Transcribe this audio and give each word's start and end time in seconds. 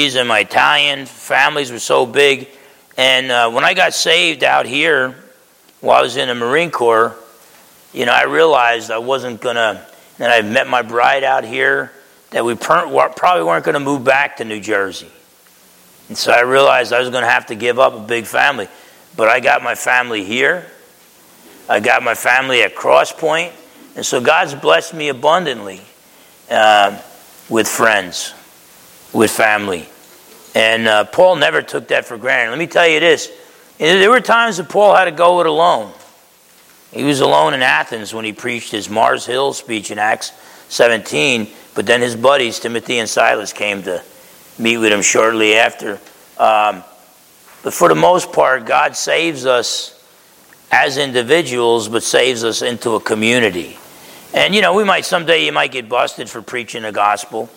Portuguese 0.00 0.16
and 0.16 0.28
my 0.28 0.40
Italian 0.40 1.04
families 1.04 1.70
were 1.70 1.78
so 1.78 2.06
big. 2.06 2.48
And 2.96 3.30
uh, 3.30 3.50
when 3.50 3.64
I 3.64 3.74
got 3.74 3.92
saved 3.92 4.42
out 4.42 4.64
here, 4.64 5.14
while 5.82 5.98
I 5.98 6.02
was 6.02 6.16
in 6.16 6.28
the 6.28 6.34
Marine 6.34 6.70
Corps, 6.70 7.14
you 7.92 8.06
know, 8.06 8.12
I 8.12 8.22
realized 8.24 8.90
I 8.90 8.96
wasn't 8.96 9.42
going 9.42 9.56
to, 9.56 9.84
and 10.18 10.32
I 10.32 10.40
met 10.40 10.68
my 10.68 10.80
bride 10.80 11.22
out 11.22 11.44
here, 11.44 11.92
that 12.30 12.46
we 12.46 12.54
probably 12.54 13.44
weren't 13.44 13.64
going 13.64 13.74
to 13.74 13.80
move 13.80 14.02
back 14.02 14.38
to 14.38 14.44
New 14.46 14.58
Jersey. 14.60 15.10
And 16.08 16.16
so 16.16 16.32
I 16.32 16.40
realized 16.42 16.94
I 16.94 17.00
was 17.00 17.10
going 17.10 17.24
to 17.24 17.30
have 17.30 17.46
to 17.46 17.54
give 17.54 17.78
up 17.78 17.92
a 17.92 18.00
big 18.00 18.24
family. 18.24 18.68
But 19.18 19.28
I 19.28 19.40
got 19.40 19.62
my 19.62 19.74
family 19.74 20.24
here. 20.24 20.64
I 21.68 21.80
got 21.80 22.02
my 22.02 22.14
family 22.14 22.62
at 22.62 22.74
Cross 22.74 23.12
Point. 23.12 23.52
And 23.96 24.06
so 24.06 24.22
God's 24.22 24.54
blessed 24.54 24.94
me 24.94 25.08
abundantly 25.08 25.82
uh, 26.50 26.98
with 27.50 27.68
friends, 27.68 28.32
with 29.12 29.30
family. 29.30 29.88
And 30.54 30.88
uh, 30.88 31.04
Paul 31.04 31.36
never 31.36 31.62
took 31.62 31.88
that 31.88 32.06
for 32.06 32.18
granted. 32.18 32.50
Let 32.50 32.58
me 32.58 32.66
tell 32.66 32.88
you 32.88 33.00
this 33.00 33.30
there 33.78 34.10
were 34.10 34.20
times 34.20 34.58
that 34.58 34.68
Paul 34.68 34.94
had 34.94 35.06
to 35.06 35.10
go 35.10 35.40
it 35.40 35.46
alone. 35.46 35.92
He 36.92 37.04
was 37.04 37.20
alone 37.20 37.54
in 37.54 37.62
Athens 37.62 38.12
when 38.12 38.24
he 38.24 38.32
preached 38.32 38.72
his 38.72 38.90
Mars 38.90 39.24
Hill 39.24 39.52
speech 39.52 39.90
in 39.90 39.98
Acts 39.98 40.32
17, 40.68 41.48
but 41.74 41.86
then 41.86 42.00
his 42.00 42.16
buddies, 42.16 42.58
Timothy 42.58 42.98
and 42.98 43.08
Silas, 43.08 43.52
came 43.52 43.82
to 43.84 44.02
meet 44.58 44.76
with 44.76 44.92
him 44.92 45.02
shortly 45.02 45.54
after. 45.54 45.92
Um, 46.36 46.82
but 47.62 47.72
for 47.72 47.88
the 47.88 47.94
most 47.94 48.32
part, 48.32 48.66
God 48.66 48.96
saves 48.96 49.46
us 49.46 49.96
as 50.70 50.98
individuals, 50.98 51.88
but 51.88 52.02
saves 52.02 52.44
us 52.44 52.62
into 52.62 52.96
a 52.96 53.00
community. 53.00 53.78
And 54.34 54.54
you 54.54 54.62
know, 54.62 54.74
we 54.74 54.84
might 54.84 55.04
someday 55.04 55.44
you 55.44 55.52
might 55.52 55.72
get 55.72 55.88
busted 55.88 56.28
for 56.28 56.42
preaching 56.42 56.82
the 56.82 56.92
gospel. 56.92 57.48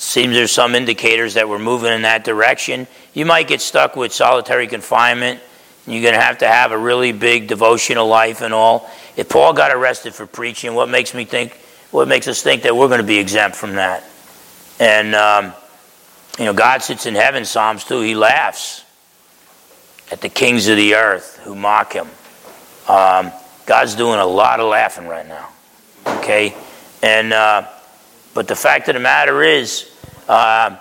Seems 0.00 0.32
there's 0.32 0.50
some 0.50 0.74
indicators 0.74 1.34
that 1.34 1.46
we're 1.46 1.58
moving 1.58 1.92
in 1.92 2.02
that 2.02 2.24
direction. 2.24 2.86
You 3.12 3.26
might 3.26 3.46
get 3.46 3.60
stuck 3.60 3.96
with 3.96 4.14
solitary 4.14 4.66
confinement. 4.66 5.40
You're 5.86 6.00
going 6.00 6.14
to 6.14 6.20
have 6.20 6.38
to 6.38 6.48
have 6.48 6.72
a 6.72 6.78
really 6.78 7.12
big 7.12 7.48
devotional 7.48 8.08
life 8.08 8.40
and 8.40 8.54
all. 8.54 8.90
If 9.18 9.28
Paul 9.28 9.52
got 9.52 9.70
arrested 9.70 10.14
for 10.14 10.24
preaching, 10.24 10.74
what 10.74 10.88
makes 10.88 11.12
me 11.12 11.26
think? 11.26 11.52
What 11.90 12.08
makes 12.08 12.28
us 12.28 12.40
think 12.40 12.62
that 12.62 12.74
we're 12.74 12.88
going 12.88 13.02
to 13.02 13.06
be 13.06 13.18
exempt 13.18 13.58
from 13.58 13.74
that? 13.74 14.02
And 14.78 15.14
um, 15.14 15.52
you 16.38 16.46
know, 16.46 16.54
God 16.54 16.82
sits 16.82 17.04
in 17.04 17.14
heaven. 17.14 17.44
Psalms 17.44 17.84
2. 17.84 18.00
He 18.00 18.14
laughs 18.14 18.86
at 20.10 20.22
the 20.22 20.30
kings 20.30 20.66
of 20.68 20.78
the 20.78 20.94
earth 20.94 21.38
who 21.44 21.54
mock 21.54 21.92
him. 21.92 22.08
Um, 22.88 23.32
God's 23.66 23.96
doing 23.96 24.18
a 24.18 24.24
lot 24.24 24.60
of 24.60 24.70
laughing 24.70 25.06
right 25.06 25.28
now. 25.28 25.50
Okay? 26.06 26.56
And, 27.02 27.34
uh, 27.34 27.68
but 28.32 28.48
the 28.48 28.56
fact 28.56 28.88
of 28.88 28.94
the 28.94 29.00
matter 29.00 29.42
is, 29.42 29.89
uh, 30.30 30.76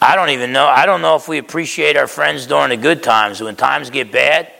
I 0.00 0.14
don't 0.14 0.30
even 0.30 0.52
know. 0.52 0.66
I 0.66 0.86
don't 0.86 1.02
know 1.02 1.16
if 1.16 1.26
we 1.26 1.38
appreciate 1.38 1.96
our 1.96 2.06
friends 2.06 2.46
during 2.46 2.68
the 2.68 2.76
good 2.76 3.02
times. 3.02 3.40
When 3.40 3.56
times 3.56 3.90
get 3.90 4.12
bad, 4.12 4.52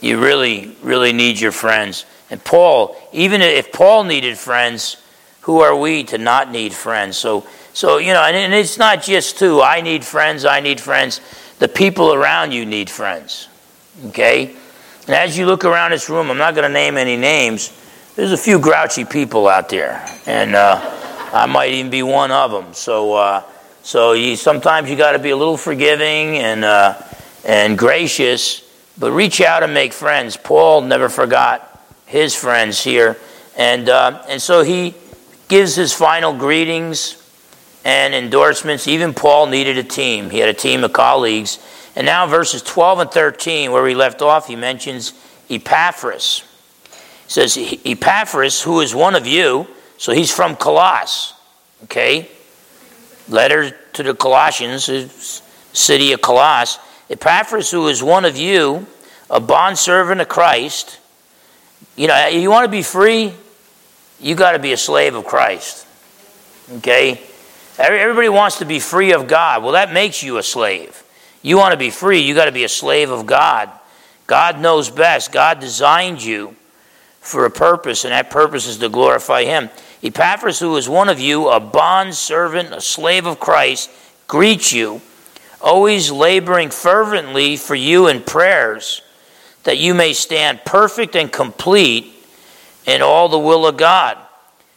you 0.00 0.20
really, 0.20 0.74
really 0.82 1.12
need 1.12 1.38
your 1.38 1.52
friends. 1.52 2.06
And 2.28 2.42
Paul, 2.42 2.96
even 3.12 3.40
if 3.40 3.70
Paul 3.70 4.02
needed 4.02 4.36
friends, 4.36 4.96
who 5.42 5.60
are 5.60 5.76
we 5.76 6.02
to 6.04 6.18
not 6.18 6.50
need 6.50 6.72
friends? 6.72 7.16
So, 7.16 7.46
so 7.72 7.98
you 7.98 8.12
know, 8.12 8.22
and, 8.22 8.36
and 8.36 8.52
it's 8.52 8.76
not 8.76 9.00
just 9.00 9.38
two. 9.38 9.62
I 9.62 9.82
need 9.82 10.04
friends. 10.04 10.44
I 10.44 10.58
need 10.58 10.80
friends. 10.80 11.20
The 11.60 11.68
people 11.68 12.14
around 12.14 12.50
you 12.50 12.66
need 12.66 12.90
friends. 12.90 13.48
Okay. 14.06 14.56
And 15.06 15.14
as 15.14 15.38
you 15.38 15.46
look 15.46 15.64
around 15.64 15.92
this 15.92 16.10
room, 16.10 16.32
I'm 16.32 16.38
not 16.38 16.56
going 16.56 16.66
to 16.66 16.74
name 16.74 16.96
any 16.96 17.16
names. 17.16 17.70
There's 18.16 18.32
a 18.32 18.38
few 18.38 18.58
grouchy 18.58 19.04
people 19.04 19.46
out 19.46 19.68
there, 19.68 20.02
and 20.24 20.54
uh, 20.54 20.80
I 21.34 21.44
might 21.44 21.72
even 21.72 21.90
be 21.90 22.02
one 22.02 22.30
of 22.30 22.50
them. 22.50 22.72
So, 22.72 23.12
uh, 23.12 23.42
so 23.82 24.12
you, 24.12 24.36
sometimes 24.36 24.88
you 24.88 24.96
got 24.96 25.12
to 25.12 25.18
be 25.18 25.28
a 25.28 25.36
little 25.36 25.58
forgiving 25.58 26.38
and 26.38 26.64
uh, 26.64 26.98
and 27.44 27.76
gracious, 27.76 28.62
but 28.96 29.12
reach 29.12 29.42
out 29.42 29.62
and 29.62 29.74
make 29.74 29.92
friends. 29.92 30.38
Paul 30.38 30.80
never 30.80 31.10
forgot 31.10 31.86
his 32.06 32.34
friends 32.34 32.82
here, 32.82 33.18
and 33.54 33.90
uh, 33.90 34.24
and 34.30 34.40
so 34.40 34.62
he 34.62 34.94
gives 35.48 35.74
his 35.74 35.92
final 35.92 36.32
greetings 36.32 37.22
and 37.84 38.14
endorsements. 38.14 38.88
Even 38.88 39.12
Paul 39.12 39.48
needed 39.48 39.76
a 39.76 39.84
team. 39.84 40.30
He 40.30 40.38
had 40.38 40.48
a 40.48 40.54
team 40.54 40.84
of 40.84 40.94
colleagues. 40.94 41.58
And 41.94 42.06
now, 42.06 42.26
verses 42.26 42.62
12 42.62 42.98
and 42.98 43.10
13, 43.10 43.72
where 43.72 43.82
we 43.82 43.94
left 43.94 44.22
off, 44.22 44.46
he 44.46 44.56
mentions 44.56 45.12
Epaphras. 45.50 46.45
Says, 47.28 47.58
Epaphras, 47.84 48.62
who 48.62 48.80
is 48.80 48.94
one 48.94 49.14
of 49.14 49.26
you, 49.26 49.66
so 49.98 50.12
he's 50.12 50.32
from 50.32 50.56
Colossus, 50.56 51.34
okay? 51.84 52.28
Letter 53.28 53.76
to 53.94 54.02
the 54.02 54.14
Colossians, 54.14 55.42
city 55.72 56.12
of 56.12 56.22
Colossus. 56.22 56.78
Epaphras, 57.10 57.70
who 57.70 57.88
is 57.88 58.02
one 58.02 58.24
of 58.24 58.36
you, 58.36 58.86
a 59.28 59.40
bondservant 59.40 60.20
of 60.20 60.28
Christ. 60.28 60.98
You 61.96 62.08
know, 62.08 62.28
you 62.28 62.50
want 62.50 62.64
to 62.64 62.70
be 62.70 62.82
free? 62.82 63.32
you 64.20 64.34
got 64.34 64.52
to 64.52 64.58
be 64.58 64.72
a 64.72 64.76
slave 64.76 65.14
of 65.14 65.24
Christ. 65.24 65.86
Okay? 66.78 67.20
Everybody 67.78 68.28
wants 68.28 68.58
to 68.58 68.64
be 68.64 68.80
free 68.80 69.12
of 69.12 69.28
God. 69.28 69.62
Well, 69.62 69.72
that 69.72 69.92
makes 69.92 70.22
you 70.22 70.38
a 70.38 70.42
slave. 70.42 71.02
You 71.42 71.58
want 71.58 71.72
to 71.72 71.78
be 71.78 71.90
free, 71.90 72.20
you 72.20 72.34
got 72.34 72.46
to 72.46 72.52
be 72.52 72.64
a 72.64 72.68
slave 72.68 73.10
of 73.10 73.26
God. 73.26 73.70
God 74.26 74.58
knows 74.60 74.90
best. 74.90 75.30
God 75.30 75.60
designed 75.60 76.22
you 76.22 76.56
for 77.26 77.44
a 77.44 77.50
purpose, 77.50 78.04
and 78.04 78.12
that 78.12 78.30
purpose 78.30 78.68
is 78.68 78.78
to 78.78 78.88
glorify 78.88 79.44
Him. 79.44 79.68
Epaphras, 80.02 80.60
who 80.60 80.76
is 80.76 80.88
one 80.88 81.08
of 81.08 81.18
you, 81.18 81.48
a 81.48 81.58
bond 81.58 82.14
servant, 82.14 82.72
a 82.72 82.80
slave 82.80 83.26
of 83.26 83.40
Christ, 83.40 83.90
greets 84.28 84.72
you, 84.72 85.00
always 85.60 86.10
laboring 86.10 86.70
fervently 86.70 87.56
for 87.56 87.74
you 87.74 88.06
in 88.06 88.22
prayers, 88.22 89.02
that 89.64 89.78
you 89.78 89.92
may 89.92 90.12
stand 90.12 90.64
perfect 90.64 91.16
and 91.16 91.32
complete 91.32 92.12
in 92.86 93.02
all 93.02 93.28
the 93.28 93.38
will 93.38 93.66
of 93.66 93.76
God. 93.76 94.16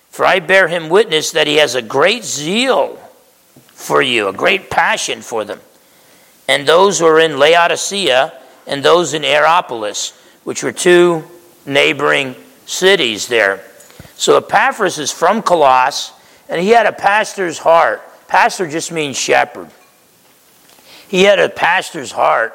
For 0.10 0.26
I 0.26 0.40
bear 0.40 0.68
him 0.68 0.90
witness 0.90 1.32
that 1.32 1.46
he 1.46 1.58
has 1.58 1.76
a 1.76 1.84
great 1.84 2.24
zeal 2.24 2.96
for 3.68 4.02
you, 4.02 4.28
a 4.28 4.34
great 4.34 4.72
passion 4.72 5.22
for 5.22 5.46
them. 5.46 5.60
And 6.48 6.68
those 6.68 6.98
who 6.98 7.06
are 7.06 7.20
in 7.20 7.38
Laodicea 7.38 8.34
and 8.66 8.84
those 8.84 9.14
in 9.14 9.22
Hierapolis, 9.22 10.20
which 10.44 10.64
were 10.64 10.72
two 10.72 11.24
neighboring 11.66 12.36
cities 12.66 13.28
there. 13.28 13.64
So 14.16 14.38
Epaphras 14.38 14.98
is 14.98 15.12
from 15.12 15.42
Colossus, 15.42 16.14
and 16.50 16.62
he 16.62 16.70
had 16.70 16.86
a 16.86 16.92
pastor's 16.92 17.60
heart. 17.60 18.02
Pastor 18.28 18.68
just 18.68 18.92
means 18.92 19.18
shepherd. 19.18 19.70
He 21.08 21.24
had 21.24 21.40
a 21.40 21.50
pastor's 21.50 22.12
heart 22.12 22.54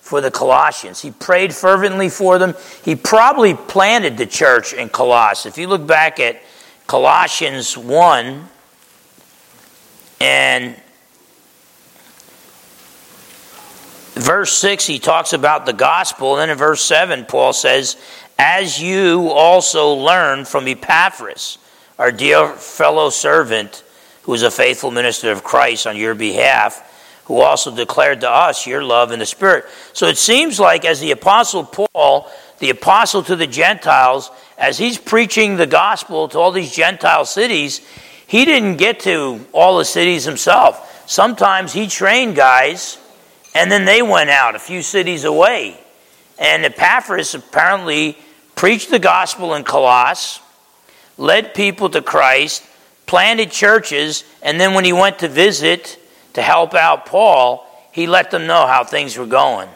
for 0.00 0.20
the 0.20 0.30
Colossians. 0.30 1.00
He 1.00 1.10
prayed 1.10 1.54
fervently 1.54 2.08
for 2.08 2.38
them. 2.38 2.54
He 2.84 2.96
probably 2.96 3.54
planted 3.54 4.16
the 4.16 4.26
church 4.26 4.72
in 4.72 4.88
Colossus. 4.88 5.46
If 5.46 5.58
you 5.58 5.68
look 5.68 5.86
back 5.86 6.18
at 6.18 6.40
Colossians 6.86 7.76
1 7.76 8.48
and 10.20 10.76
verse 14.14 14.52
6, 14.56 14.86
he 14.86 14.98
talks 14.98 15.32
about 15.32 15.66
the 15.66 15.72
gospel. 15.72 16.32
And 16.32 16.40
then 16.40 16.50
in 16.50 16.58
verse 16.58 16.82
7, 16.82 17.26
Paul 17.26 17.52
says, 17.52 17.96
As 18.42 18.80
you 18.80 19.28
also 19.28 19.92
learn 19.92 20.46
from 20.46 20.66
Epaphras, 20.66 21.58
our 21.98 22.10
dear 22.10 22.48
fellow 22.54 23.10
servant, 23.10 23.84
who 24.22 24.32
is 24.32 24.42
a 24.42 24.50
faithful 24.50 24.90
minister 24.90 25.30
of 25.30 25.44
Christ 25.44 25.86
on 25.86 25.94
your 25.94 26.14
behalf 26.14 27.22
who 27.26 27.42
also 27.42 27.76
declared 27.76 28.22
to 28.22 28.30
us 28.30 28.66
your 28.66 28.82
love 28.82 29.12
in 29.12 29.18
the 29.18 29.26
Spirit. 29.26 29.66
So 29.92 30.06
it 30.06 30.16
seems 30.16 30.58
like, 30.58 30.86
as 30.86 31.00
the 31.00 31.10
Apostle 31.10 31.64
Paul, 31.64 32.30
the 32.60 32.70
apostle 32.70 33.22
to 33.24 33.36
the 33.36 33.46
Gentiles, 33.46 34.30
as 34.56 34.78
he's 34.78 34.96
preaching 34.96 35.56
the 35.56 35.66
gospel 35.66 36.26
to 36.28 36.38
all 36.38 36.50
these 36.50 36.74
Gentile 36.74 37.26
cities, 37.26 37.86
he 38.26 38.46
didn't 38.46 38.78
get 38.78 39.00
to 39.00 39.44
all 39.52 39.76
the 39.76 39.84
cities 39.84 40.24
himself. 40.24 41.04
Sometimes 41.06 41.74
he 41.74 41.86
trained 41.86 42.36
guys, 42.36 42.96
and 43.54 43.70
then 43.70 43.84
they 43.84 44.00
went 44.00 44.30
out 44.30 44.56
a 44.56 44.58
few 44.58 44.80
cities 44.80 45.24
away. 45.24 45.78
And 46.38 46.64
Epaphras 46.64 47.34
apparently 47.34 48.16
preached 48.60 48.90
the 48.90 48.98
gospel 48.98 49.54
in 49.54 49.64
Colossus, 49.64 50.38
led 51.16 51.54
people 51.54 51.88
to 51.88 52.02
Christ, 52.02 52.62
planted 53.06 53.50
churches, 53.50 54.22
and 54.42 54.60
then 54.60 54.74
when 54.74 54.84
he 54.84 54.92
went 54.92 55.20
to 55.20 55.28
visit 55.28 55.98
to 56.34 56.42
help 56.42 56.74
out 56.74 57.06
Paul, 57.06 57.66
he 57.90 58.06
let 58.06 58.30
them 58.30 58.46
know 58.46 58.66
how 58.66 58.84
things 58.84 59.16
were 59.16 59.24
going 59.24 59.70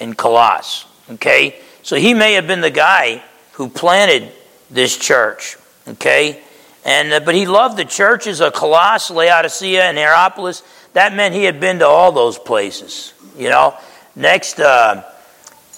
in 0.00 0.14
Colossus. 0.14 0.84
Okay? 1.08 1.60
So 1.84 1.94
he 1.94 2.12
may 2.12 2.32
have 2.32 2.48
been 2.48 2.60
the 2.60 2.72
guy 2.72 3.22
who 3.52 3.68
planted 3.68 4.32
this 4.68 4.96
church. 4.96 5.56
Okay? 5.86 6.42
And, 6.84 7.12
uh, 7.12 7.20
but 7.20 7.36
he 7.36 7.46
loved 7.46 7.76
the 7.76 7.84
churches 7.84 8.40
of 8.40 8.52
Colossus, 8.52 9.14
Laodicea, 9.14 9.84
and 9.84 9.96
Hierapolis. 9.96 10.64
That 10.94 11.14
meant 11.14 11.36
he 11.36 11.44
had 11.44 11.60
been 11.60 11.78
to 11.78 11.86
all 11.86 12.10
those 12.10 12.36
places. 12.36 13.14
You 13.36 13.50
know? 13.50 13.76
Next, 14.16 14.58
uh, 14.58 15.04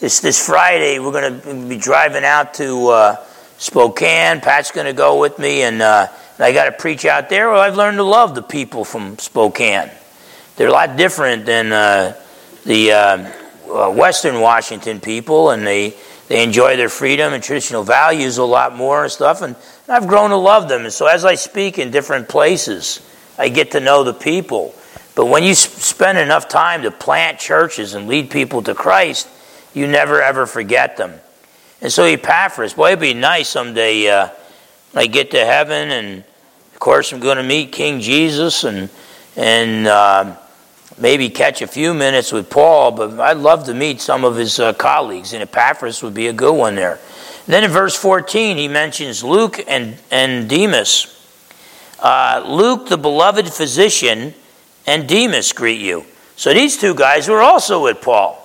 this, 0.00 0.20
this 0.20 0.44
Friday, 0.44 0.98
we're 0.98 1.12
going 1.12 1.40
to 1.42 1.68
be 1.68 1.76
driving 1.76 2.24
out 2.24 2.54
to 2.54 2.88
uh, 2.88 3.16
Spokane. 3.58 4.40
Pat's 4.40 4.70
going 4.70 4.86
to 4.86 4.94
go 4.94 5.20
with 5.20 5.38
me, 5.38 5.62
and 5.62 5.82
uh, 5.82 6.08
and 6.38 6.44
I 6.46 6.52
got 6.52 6.64
to 6.64 6.72
preach 6.72 7.04
out 7.04 7.28
there. 7.28 7.50
Well, 7.50 7.60
I've 7.60 7.76
learned 7.76 7.98
to 7.98 8.02
love 8.02 8.34
the 8.34 8.42
people 8.42 8.86
from 8.86 9.18
Spokane. 9.18 9.90
They're 10.56 10.68
a 10.68 10.72
lot 10.72 10.96
different 10.96 11.44
than 11.44 11.70
uh, 11.70 12.18
the 12.64 12.92
uh, 12.92 13.32
uh 13.68 13.90
Western 13.90 14.40
Washington 14.40 15.00
people, 15.00 15.50
and 15.50 15.66
they 15.66 15.94
they 16.28 16.42
enjoy 16.42 16.78
their 16.78 16.88
freedom 16.88 17.34
and 17.34 17.42
traditional 17.42 17.82
values 17.82 18.38
a 18.38 18.44
lot 18.44 18.74
more 18.74 19.02
and 19.02 19.12
stuff. 19.12 19.42
And 19.42 19.54
I've 19.86 20.06
grown 20.06 20.30
to 20.30 20.36
love 20.36 20.70
them. 20.70 20.84
And 20.84 20.92
so 20.92 21.06
as 21.06 21.26
I 21.26 21.34
speak 21.34 21.78
in 21.78 21.90
different 21.90 22.26
places, 22.26 23.06
I 23.36 23.50
get 23.50 23.72
to 23.72 23.80
know 23.80 24.02
the 24.02 24.14
people. 24.14 24.74
But 25.14 25.26
when 25.26 25.42
you 25.42 25.54
spend 25.54 26.16
enough 26.16 26.48
time 26.48 26.82
to 26.82 26.90
plant 26.90 27.38
churches 27.38 27.92
and 27.92 28.08
lead 28.08 28.30
people 28.30 28.62
to 28.62 28.74
Christ, 28.74 29.28
you 29.74 29.86
never 29.86 30.22
ever 30.22 30.46
forget 30.46 30.96
them. 30.96 31.14
And 31.80 31.92
so 31.92 32.04
Epaphras, 32.04 32.74
boy, 32.74 32.88
it'd 32.88 33.00
be 33.00 33.14
nice 33.14 33.48
someday. 33.48 34.08
Uh, 34.08 34.28
I 34.94 35.06
get 35.06 35.30
to 35.30 35.44
heaven, 35.44 35.90
and 35.90 36.24
of 36.72 36.80
course 36.80 37.12
I'm 37.12 37.20
going 37.20 37.36
to 37.36 37.42
meet 37.42 37.72
King 37.72 38.00
Jesus, 38.00 38.64
and 38.64 38.90
and 39.36 39.86
uh, 39.86 40.36
maybe 40.98 41.30
catch 41.30 41.62
a 41.62 41.66
few 41.66 41.94
minutes 41.94 42.32
with 42.32 42.50
Paul, 42.50 42.92
but 42.92 43.18
I'd 43.18 43.38
love 43.38 43.64
to 43.64 43.74
meet 43.74 44.00
some 44.00 44.24
of 44.24 44.36
his 44.36 44.60
uh, 44.60 44.72
colleagues, 44.74 45.32
and 45.32 45.42
Epaphras 45.42 46.02
would 46.02 46.14
be 46.14 46.26
a 46.26 46.32
good 46.32 46.54
one 46.54 46.74
there. 46.74 46.98
And 47.46 47.54
then 47.54 47.64
in 47.64 47.70
verse 47.70 47.96
14, 47.96 48.56
he 48.56 48.68
mentions 48.68 49.24
Luke 49.24 49.64
and, 49.66 49.96
and 50.10 50.48
Demas. 50.48 51.16
Uh, 51.98 52.44
Luke, 52.46 52.88
the 52.88 52.98
beloved 52.98 53.52
physician, 53.52 54.34
and 54.86 55.08
Demas 55.08 55.52
greet 55.52 55.80
you. 55.80 56.04
So 56.36 56.52
these 56.54 56.76
two 56.76 56.94
guys 56.94 57.28
were 57.28 57.40
also 57.40 57.82
with 57.84 58.00
Paul. 58.00 58.39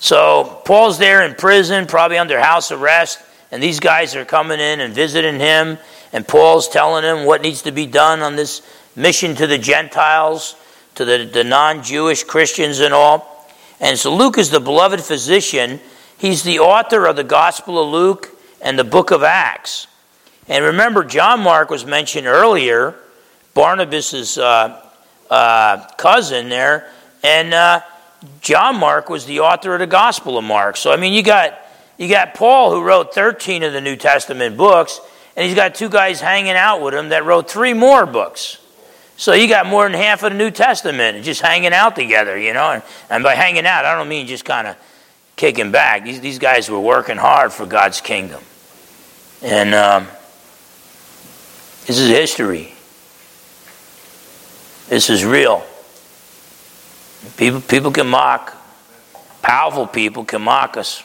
So 0.00 0.62
Paul's 0.64 0.98
there 0.98 1.22
in 1.22 1.34
prison, 1.34 1.86
probably 1.86 2.18
under 2.18 2.40
house 2.40 2.72
arrest, 2.72 3.20
and 3.52 3.62
these 3.62 3.80
guys 3.80 4.16
are 4.16 4.24
coming 4.24 4.58
in 4.58 4.80
and 4.80 4.94
visiting 4.94 5.38
him, 5.38 5.78
and 6.12 6.26
Paul's 6.26 6.68
telling 6.68 7.04
him 7.04 7.26
what 7.26 7.42
needs 7.42 7.62
to 7.62 7.72
be 7.72 7.86
done 7.86 8.20
on 8.20 8.34
this 8.34 8.62
mission 8.96 9.36
to 9.36 9.46
the 9.46 9.58
Gentiles 9.58 10.56
to 10.94 11.04
the, 11.04 11.24
the 11.24 11.44
non 11.44 11.82
Jewish 11.82 12.24
Christians 12.24 12.80
and 12.80 12.92
all. 12.92 13.46
And 13.80 13.98
so 13.98 14.14
Luke 14.14 14.38
is 14.38 14.50
the 14.50 14.60
beloved 14.60 15.00
physician. 15.00 15.80
He's 16.18 16.42
the 16.42 16.58
author 16.58 17.06
of 17.06 17.16
the 17.16 17.24
Gospel 17.24 17.82
of 17.82 17.90
Luke 17.90 18.28
and 18.60 18.78
the 18.78 18.84
book 18.84 19.10
of 19.10 19.22
Acts. 19.22 19.86
And 20.48 20.64
remember, 20.64 21.04
John 21.04 21.40
Mark 21.40 21.70
was 21.70 21.86
mentioned 21.86 22.26
earlier, 22.26 22.94
Barnabas's 23.54 24.36
uh, 24.36 24.84
uh, 25.30 25.86
cousin 25.96 26.48
there, 26.48 26.90
and 27.22 27.54
uh, 27.54 27.80
John 28.40 28.78
Mark 28.78 29.08
was 29.08 29.26
the 29.26 29.40
author 29.40 29.74
of 29.74 29.80
the 29.80 29.86
Gospel 29.86 30.38
of 30.38 30.44
Mark. 30.44 30.76
So 30.76 30.92
I 30.92 30.96
mean, 30.96 31.12
you 31.12 31.22
got 31.22 31.58
you 31.96 32.08
got 32.08 32.34
Paul 32.34 32.70
who 32.70 32.82
wrote 32.82 33.14
thirteen 33.14 33.62
of 33.62 33.72
the 33.72 33.80
New 33.80 33.96
Testament 33.96 34.56
books, 34.56 35.00
and 35.36 35.46
he's 35.46 35.54
got 35.54 35.74
two 35.74 35.88
guys 35.88 36.20
hanging 36.20 36.52
out 36.52 36.82
with 36.82 36.94
him 36.94 37.10
that 37.10 37.24
wrote 37.24 37.50
three 37.50 37.72
more 37.72 38.06
books. 38.06 38.58
So 39.16 39.34
you 39.34 39.48
got 39.48 39.66
more 39.66 39.86
than 39.86 40.00
half 40.00 40.22
of 40.22 40.32
the 40.32 40.38
New 40.38 40.50
Testament 40.50 41.22
just 41.24 41.42
hanging 41.42 41.74
out 41.74 41.94
together, 41.94 42.38
you 42.38 42.54
know. 42.54 42.70
And, 42.70 42.82
and 43.10 43.22
by 43.22 43.34
hanging 43.34 43.66
out, 43.66 43.84
I 43.84 43.94
don't 43.94 44.08
mean 44.08 44.26
just 44.26 44.46
kind 44.46 44.66
of 44.66 44.76
kicking 45.36 45.70
back. 45.70 46.04
These, 46.04 46.22
these 46.22 46.38
guys 46.38 46.70
were 46.70 46.80
working 46.80 47.18
hard 47.18 47.52
for 47.52 47.66
God's 47.66 48.00
kingdom. 48.00 48.42
And 49.42 49.74
um, 49.74 50.06
this 51.86 51.98
is 51.98 52.08
history. 52.08 52.74
This 54.88 55.10
is 55.10 55.22
real. 55.22 55.66
People, 57.36 57.60
people 57.60 57.90
can 57.90 58.06
mock, 58.06 58.56
powerful 59.42 59.86
people 59.86 60.24
can 60.24 60.42
mock 60.42 60.76
us. 60.76 61.04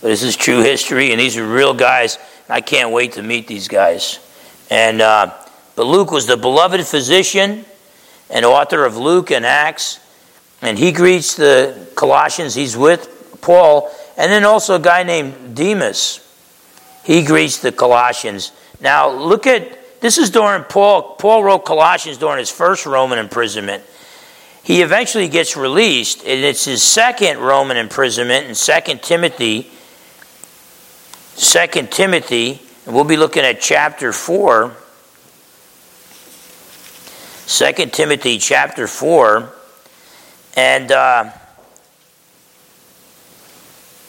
But 0.00 0.08
this 0.08 0.22
is 0.22 0.36
true 0.36 0.60
history, 0.60 1.12
and 1.12 1.20
these 1.20 1.36
are 1.36 1.46
real 1.46 1.74
guys. 1.74 2.18
I 2.48 2.60
can't 2.60 2.90
wait 2.90 3.12
to 3.12 3.22
meet 3.22 3.46
these 3.46 3.68
guys. 3.68 4.18
And 4.70 5.00
uh, 5.00 5.32
but 5.76 5.86
Luke 5.86 6.10
was 6.10 6.26
the 6.26 6.36
beloved 6.36 6.86
physician 6.86 7.64
and 8.28 8.44
author 8.44 8.84
of 8.84 8.96
Luke 8.96 9.30
and 9.30 9.46
Acts. 9.46 9.98
And 10.62 10.78
he 10.78 10.92
greets 10.92 11.34
the 11.36 11.88
Colossians. 11.94 12.54
He's 12.54 12.76
with 12.76 13.38
Paul. 13.40 13.90
And 14.16 14.30
then 14.30 14.44
also 14.44 14.74
a 14.74 14.78
guy 14.78 15.02
named 15.02 15.56
Demas. 15.56 16.26
He 17.04 17.24
greets 17.24 17.58
the 17.58 17.72
Colossians. 17.72 18.52
Now, 18.80 19.08
look 19.10 19.46
at 19.46 20.00
this 20.00 20.18
is 20.18 20.30
during 20.30 20.64
Paul. 20.64 21.14
Paul 21.14 21.44
wrote 21.44 21.64
Colossians 21.64 22.18
during 22.18 22.38
his 22.38 22.50
first 22.50 22.84
Roman 22.86 23.18
imprisonment. 23.18 23.82
He 24.62 24.82
eventually 24.82 25.28
gets 25.28 25.56
released, 25.56 26.20
and 26.20 26.44
it's 26.44 26.64
his 26.64 26.82
second 26.82 27.38
Roman 27.38 27.76
imprisonment 27.76 28.46
in 28.46 28.54
2 28.54 28.98
Timothy. 29.02 29.70
2 31.36 31.86
Timothy, 31.90 32.60
and 32.84 32.94
we'll 32.94 33.04
be 33.04 33.16
looking 33.16 33.42
at 33.42 33.60
chapter 33.60 34.12
4. 34.12 34.76
2 37.46 37.72
Timothy 37.86 38.38
chapter 38.38 38.86
4. 38.86 39.52
And, 40.56 40.92
uh, 40.92 41.30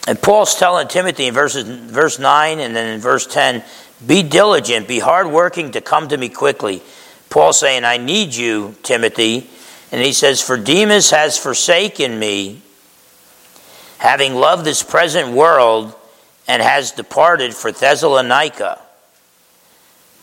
and 0.08 0.22
Paul's 0.22 0.56
telling 0.56 0.88
Timothy 0.88 1.28
in 1.28 1.34
verses, 1.34 1.64
verse 1.64 2.20
9 2.20 2.60
and 2.60 2.76
then 2.76 2.94
in 2.94 3.00
verse 3.00 3.26
10 3.26 3.64
be 4.06 4.24
diligent, 4.24 4.88
be 4.88 5.00
hardworking 5.00 5.72
to 5.72 5.82
come 5.82 6.08
to 6.10 6.18
me 6.18 6.30
quickly. 6.30 6.82
Paul 7.30 7.54
saying, 7.54 7.84
I 7.84 7.98
need 7.98 8.36
you, 8.36 8.76
Timothy. 8.84 9.50
And 9.92 10.02
he 10.02 10.14
says, 10.14 10.42
For 10.42 10.58
Demas 10.58 11.12
has 11.12 11.38
forsaken 11.38 12.18
me, 12.18 12.62
having 13.98 14.36
loved 14.36 14.66
this 14.66 14.84
present 14.84 15.34
world, 15.34 15.96
and 16.48 16.62
has 16.62 16.92
departed 16.92 17.54
for 17.54 17.72
Thessalonica. 17.72 18.80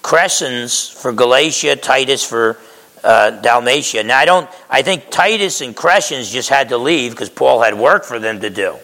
Crescens 0.02 0.92
for 0.92 1.12
Galatia, 1.12 1.76
Titus 1.76 2.24
for 2.24 2.58
uh, 3.04 3.30
Dalmatia. 3.30 4.02
Now, 4.02 4.18
I 4.18 4.24
don't. 4.24 4.48
I 4.70 4.82
think 4.82 5.10
Titus 5.10 5.60
and 5.60 5.76
Crescens 5.76 6.32
just 6.32 6.48
had 6.48 6.70
to 6.70 6.78
leave 6.78 7.12
because 7.12 7.30
Paul 7.30 7.60
had 7.60 7.74
work 7.74 8.04
for 8.04 8.18
them 8.18 8.40
to 8.40 8.50
do. 8.50 8.76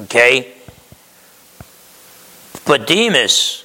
Okay. 0.00 0.52
But 2.66 2.86
Demas, 2.86 3.64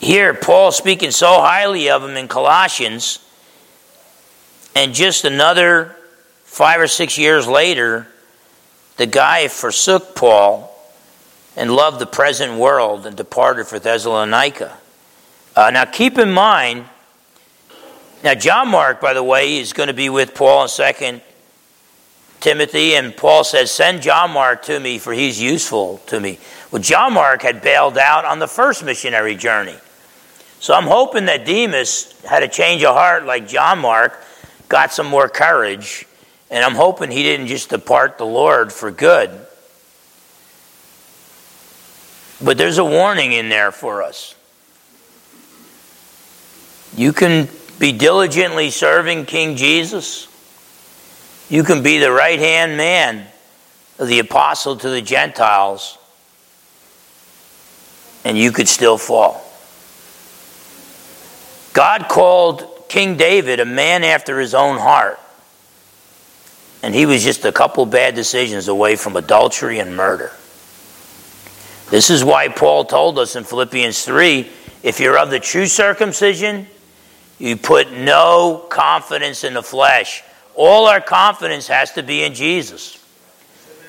here 0.00 0.34
Paul 0.34 0.70
speaking 0.70 1.10
so 1.10 1.40
highly 1.40 1.90
of 1.90 2.04
him 2.04 2.16
in 2.16 2.28
Colossians, 2.28 3.18
and 4.76 4.94
just 4.94 5.24
another 5.24 5.96
five 6.44 6.80
or 6.80 6.86
six 6.86 7.18
years 7.18 7.48
later, 7.48 8.06
the 8.96 9.06
guy 9.06 9.48
forsook 9.48 10.14
Paul 10.14 10.72
and 11.56 11.72
loved 11.72 11.98
the 11.98 12.06
present 12.06 12.58
world 12.58 13.06
and 13.06 13.16
departed 13.16 13.66
for 13.66 13.78
Thessalonica. 13.80 14.76
Uh, 15.56 15.70
now, 15.70 15.84
keep 15.86 16.18
in 16.18 16.30
mind 16.30 16.84
now, 18.22 18.34
John 18.34 18.70
Mark, 18.70 19.00
by 19.00 19.14
the 19.14 19.22
way, 19.22 19.58
is 19.58 19.72
going 19.72 19.86
to 19.86 19.94
be 19.94 20.08
with 20.08 20.34
Paul 20.34 20.62
in 20.62 20.68
Second 20.68 21.20
Timothy, 22.40 22.94
and 22.94 23.16
Paul 23.16 23.44
says, 23.44 23.70
Send 23.70 24.02
John 24.02 24.32
Mark 24.32 24.62
to 24.64 24.80
me, 24.80 24.98
for 24.98 25.12
he's 25.12 25.40
useful 25.40 25.98
to 26.06 26.18
me. 26.18 26.38
Well, 26.70 26.82
John 26.82 27.12
Mark 27.12 27.42
had 27.42 27.62
bailed 27.62 27.96
out 27.96 28.24
on 28.24 28.38
the 28.38 28.48
first 28.48 28.84
missionary 28.84 29.36
journey. 29.36 29.76
So 30.58 30.74
I'm 30.74 30.86
hoping 30.86 31.26
that 31.26 31.44
Demas 31.44 32.20
had 32.22 32.42
a 32.42 32.48
change 32.48 32.82
of 32.82 32.96
heart 32.96 33.26
like 33.26 33.46
John 33.46 33.78
Mark, 33.78 34.20
got 34.68 34.92
some 34.92 35.06
more 35.06 35.28
courage, 35.28 36.06
and 36.50 36.64
I'm 36.64 36.74
hoping 36.74 37.10
he 37.10 37.22
didn't 37.22 37.46
just 37.46 37.70
depart 37.70 38.18
the 38.18 38.26
Lord 38.26 38.72
for 38.72 38.90
good. 38.90 39.30
But 42.42 42.58
there's 42.58 42.78
a 42.78 42.84
warning 42.84 43.32
in 43.32 43.48
there 43.48 43.72
for 43.72 44.02
us. 44.02 44.34
You 46.96 47.12
can 47.12 47.48
be 47.78 47.92
diligently 47.92 48.70
serving 48.70 49.26
King 49.26 49.56
Jesus. 49.56 50.28
You 51.48 51.62
can 51.62 51.82
be 51.82 51.98
the 51.98 52.10
right 52.10 52.38
hand 52.38 52.76
man 52.76 53.26
of 53.98 54.08
the 54.08 54.18
apostle 54.18 54.76
to 54.76 54.88
the 54.88 55.00
Gentiles, 55.00 55.98
and 58.24 58.36
you 58.36 58.52
could 58.52 58.68
still 58.68 58.98
fall. 58.98 59.42
God 61.72 62.08
called 62.08 62.75
King 62.88 63.16
David 63.16 63.60
a 63.60 63.64
man 63.64 64.04
after 64.04 64.40
his 64.40 64.54
own 64.54 64.78
heart, 64.78 65.18
and 66.82 66.94
he 66.94 67.06
was 67.06 67.22
just 67.24 67.44
a 67.44 67.52
couple 67.52 67.86
bad 67.86 68.14
decisions 68.14 68.68
away 68.68 68.96
from 68.96 69.16
adultery 69.16 69.78
and 69.78 69.96
murder. 69.96 70.30
This 71.90 72.10
is 72.10 72.24
why 72.24 72.48
Paul 72.48 72.84
told 72.84 73.18
us 73.18 73.36
in 73.36 73.44
Philippians 73.44 74.04
3 74.04 74.50
if 74.82 75.00
you're 75.00 75.18
of 75.18 75.30
the 75.30 75.40
true 75.40 75.66
circumcision, 75.66 76.66
you 77.38 77.56
put 77.56 77.92
no 77.92 78.64
confidence 78.68 79.44
in 79.44 79.54
the 79.54 79.62
flesh. 79.62 80.22
All 80.54 80.86
our 80.86 81.00
confidence 81.00 81.66
has 81.68 81.92
to 81.92 82.02
be 82.02 82.22
in 82.22 82.34
Jesus. 82.34 83.02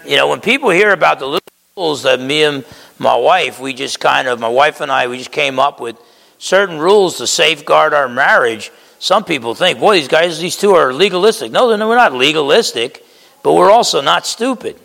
You 0.06 0.16
know, 0.16 0.28
when 0.28 0.42
people 0.42 0.70
hear 0.70 0.92
about 0.92 1.20
the 1.20 1.40
rules 1.76 2.04
that 2.04 2.20
me 2.20 2.44
and 2.44 2.66
my 2.98 3.16
wife, 3.16 3.60
we 3.60 3.74
just 3.74 4.00
kind 4.00 4.28
of, 4.28 4.40
my 4.40 4.50
wife 4.50 4.82
and 4.82 4.92
I, 4.92 5.08
we 5.08 5.18
just 5.18 5.32
came 5.32 5.60
up 5.60 5.80
with 5.80 5.98
certain 6.38 6.80
rules 6.80 7.18
to 7.18 7.28
safeguard 7.28 7.94
our 7.94 8.10
marriage. 8.10 8.72
Some 9.00 9.24
people 9.24 9.54
think, 9.54 9.80
boy, 9.80 9.96
these 9.96 10.08
guys, 10.08 10.40
these 10.40 10.56
two 10.56 10.72
are 10.72 10.94
legalistic. 10.94 11.52
No, 11.52 11.76
no, 11.76 11.88
we're 11.88 11.96
not 11.96 12.14
legalistic, 12.14 13.06
but 13.44 13.54
we're 13.54 13.72
also 13.72 14.02
not 14.02 14.26
stupid. 14.26 14.78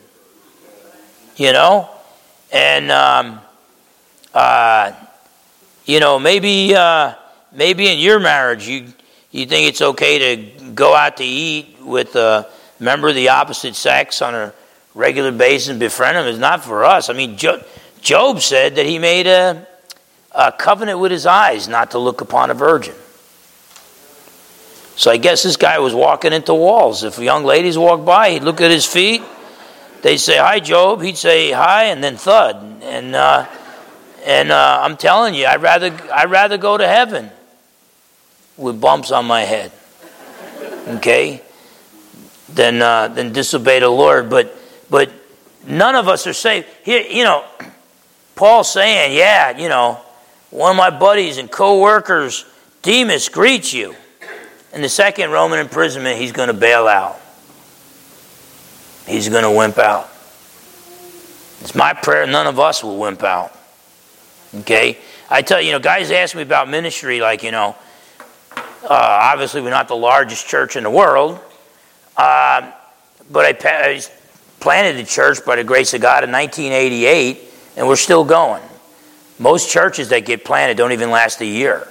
You 1.37 1.53
know? 1.53 1.89
And 2.53 2.91
um, 2.91 3.41
uh, 4.35 4.93
you 5.85 6.01
know, 6.01 6.19
maybe, 6.19 6.75
uh, 6.75 7.15
maybe 7.53 7.89
in 7.89 7.99
your 7.99 8.21
marriage, 8.21 8.69
you, 8.69 8.87
you 9.31 9.47
think 9.47 9.69
it's 9.69 9.83
okay 9.83 10.37
to 10.37 10.71
go 10.71 10.95
out 10.95 11.17
to 11.19 11.25
eat 11.25 11.77
with 11.81 12.15
a 12.17 12.49
member 12.79 13.09
of 13.09 13.15
the 13.15 13.31
opposite 13.31 13.75
sex 13.75 14.23
on 14.23 14.35
a 14.35 14.55
regular 14.95 15.33
basis 15.33 15.69
and 15.69 15.81
befriend 15.81 16.17
them. 16.17 16.27
It's 16.27 16.39
not 16.39 16.65
for 16.65 16.85
us. 16.85 17.09
I 17.09 17.15
mean, 17.15 17.37
Job 17.37 18.41
said 18.41 18.77
that 18.77 18.87
he 18.87 18.99
made 18.99 19.27
a, 19.27 19.67
a 20.33 20.53
covenant 20.53 20.99
with 20.99 21.11
his 21.11 21.27
eyes 21.27 21.69
not 21.69 21.93
to 21.93 21.99
look 21.99 22.21
upon 22.21 22.51
a 22.51 22.55
virgin. 22.55 22.95
So 24.97 25.11
I 25.11 25.17
guess 25.17 25.43
this 25.43 25.57
guy 25.57 25.79
was 25.79 25.95
walking 25.95 26.33
into 26.33 26.55
walls. 26.55 27.03
If 27.03 27.19
young 27.19 27.45
ladies 27.45 27.79
walked 27.79 28.05
by, 28.05 28.31
he'd 28.31 28.43
look 28.43 28.61
at 28.61 28.71
his 28.71 28.87
feet. 28.87 29.23
They'd 30.03 30.19
say, 30.19 30.37
Hi, 30.37 30.61
Job. 30.61 31.03
He'd 31.03 31.17
say, 31.17 31.53
Hi, 31.53 31.85
and 31.85 32.03
then 32.03 32.17
thud. 32.17 32.57
And, 32.83 33.15
uh, 33.15 33.47
and 34.25 34.53
uh, 34.53 34.81
I'm 34.83 34.97
telling 34.97 35.35
you, 35.35 35.47
I'd 35.47 35.63
rather, 35.63 35.97
I'd 36.13 36.31
rather 36.31 36.59
go 36.59 36.77
to 36.77 36.87
heaven 36.87 37.31
with 38.57 38.81
bumps 38.81 39.11
on 39.11 39.25
my 39.25 39.43
head, 39.43 39.73
okay, 40.89 41.43
than, 42.49 42.83
uh, 42.83 43.09
than 43.09 43.33
disobey 43.33 43.81
the 43.81 43.89
Lord. 43.89 44.29
But, 44.29 44.55
but 44.91 45.11
none 45.67 45.95
of 45.95 46.09
us 46.09 46.27
are 46.27 46.33
saved. 46.33 46.67
Here, 46.85 47.03
you 47.03 47.25
know, 47.25 47.45
Paul's 48.35 48.71
saying, 48.71 49.17
Yeah, 49.17 49.57
you 49.57 49.69
know, 49.69 50.01
one 50.51 50.73
of 50.73 50.77
my 50.77 50.91
buddies 50.91 51.39
and 51.39 51.51
co 51.51 51.81
workers, 51.81 52.45
Demas, 52.83 53.29
greets 53.29 53.73
you. 53.73 53.95
In 54.73 54.81
the 54.81 54.89
second 54.89 55.31
Roman 55.31 55.59
imprisonment, 55.59 56.19
he's 56.19 56.33
going 56.33 56.49
to 56.49 56.55
bail 56.55 56.89
out. 56.89 57.21
He's 59.07 59.29
going 59.29 59.43
to 59.43 59.51
wimp 59.51 59.79
out. 59.79 60.09
It's 61.61 61.75
my 61.75 61.93
prayer 61.93 62.27
none 62.27 62.47
of 62.47 62.59
us 62.59 62.83
will 62.83 62.99
wimp 62.99 63.23
out. 63.23 63.57
Okay? 64.61 64.99
I 65.31 65.43
tell 65.43 65.61
you, 65.61 65.69
you 65.69 65.73
know, 65.73 65.79
guys 65.79 66.11
ask 66.11 66.35
me 66.35 66.43
about 66.43 66.69
ministry, 66.69 67.21
like, 67.21 67.43
you 67.43 67.51
know, 67.51 67.77
uh, 68.57 68.59
obviously 68.89 69.61
we're 69.61 69.71
not 69.71 69.89
the 69.89 69.97
largest 69.97 70.47
church 70.47 70.77
in 70.77 70.83
the 70.85 70.91
world, 70.91 71.39
uh, 72.17 72.73
but 73.31 73.65
I, 73.65 73.69
I 73.69 74.03
planted 74.61 74.97
the 74.99 75.09
church 75.09 75.45
by 75.45 75.57
the 75.57 75.65
grace 75.65 75.95
of 75.95 76.01
God 76.01 76.25
in 76.25 76.33
1988, 76.33 77.41
and 77.77 77.87
we're 77.87 77.97
still 77.97 78.25
going. 78.25 78.63
Most 79.39 79.71
churches 79.71 80.09
that 80.11 80.21
get 80.21 80.45
planted 80.45 80.77
don't 80.77 80.93
even 80.93 81.11
last 81.11 81.41
a 81.41 81.47
year, 81.47 81.87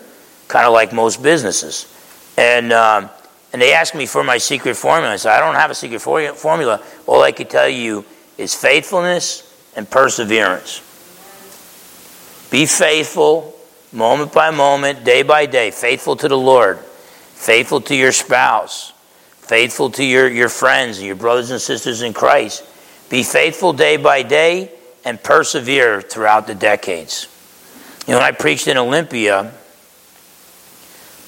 kind 0.48 0.66
of 0.66 0.74
like 0.74 0.94
most 0.94 1.24
businesses. 1.24 1.91
And, 2.38 2.72
um, 2.72 3.10
and 3.54 3.62
they 3.62 3.74
asked 3.74 3.96
me 3.96 4.06
for 4.06 4.24
my 4.24 4.38
secret 4.38 4.76
formula. 4.76 5.14
I 5.14 5.18
said, 5.18 5.34
I 5.34 5.40
don't 5.40 5.56
have 5.56 5.72
a 5.72 5.76
secret 5.76 6.00
formula. 6.00 6.82
All 7.06 7.22
I 7.22 7.32
can 7.32 7.48
tell 7.48 7.70
you 7.70 8.06
is 8.38 8.54
faithfulness 8.56 9.48
and 9.76 9.90
perseverance. 9.90 10.80
Be 12.50 12.66
faithful, 12.66 13.56
moment 13.92 14.34
by 14.34 14.52
moment, 14.52 15.04
day 15.04 15.24
by 15.24 15.46
day, 15.46 15.72
faithful 15.72 16.16
to 16.18 16.28
the 16.28 16.38
Lord, 16.38 16.80
faithful 16.80 17.82
to 17.82 17.96
your 17.96 18.12
spouse, 18.12 18.92
faithful 19.40 19.90
to 19.92 20.04
your, 20.04 20.30
your 20.30 20.50
friends 20.50 20.98
and 20.98 21.08
your 21.08 21.16
brothers 21.16 21.52
and 21.52 21.62
sisters 21.62 22.02
in 22.02 22.14
Christ. 22.14 22.66
Be 23.10 23.24
faithful 23.24 23.74
day 23.74 23.98
by 23.98 24.24
day 24.24 24.72
and 25.06 25.22
persevere 25.22 26.02
throughout 26.02 26.48
the 26.48 26.56
decades. 26.56 27.28
You 28.08 28.14
know, 28.14 28.20
I 28.20 28.32
preached 28.32 28.68
in 28.68 28.78
Olympia, 28.78 29.54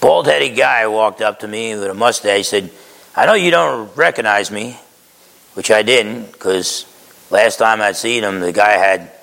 bald 0.04 0.28
headed 0.28 0.58
guy 0.58 0.86
walked 0.86 1.22
up 1.22 1.40
to 1.40 1.48
me 1.48 1.74
with 1.76 1.90
a 1.90 1.94
mustache 1.94 2.50
said, 2.50 2.70
I 3.16 3.26
know 3.26 3.36
you 3.36 3.52
don't 3.52 3.96
recognize 3.96 4.52
me, 4.52 4.78
which 5.54 5.72
I 5.72 5.82
didn't, 5.82 6.34
because 6.34 6.86
last 7.32 7.56
time 7.56 7.82
I'd 7.82 7.96
seen 7.96 8.22
him, 8.22 8.42
the 8.42 8.52
guy 8.52 8.72
had 8.72 9.14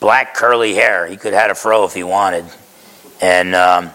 black 0.00 0.34
curly 0.34 0.72
hair. 0.72 1.06
He 1.06 1.18
could 1.18 1.34
have 1.34 1.42
had 1.42 1.50
a 1.50 1.54
fro 1.54 1.84
if 1.84 1.92
he 1.92 2.04
wanted. 2.04 2.46
And, 3.20 3.54
um, 3.54 3.90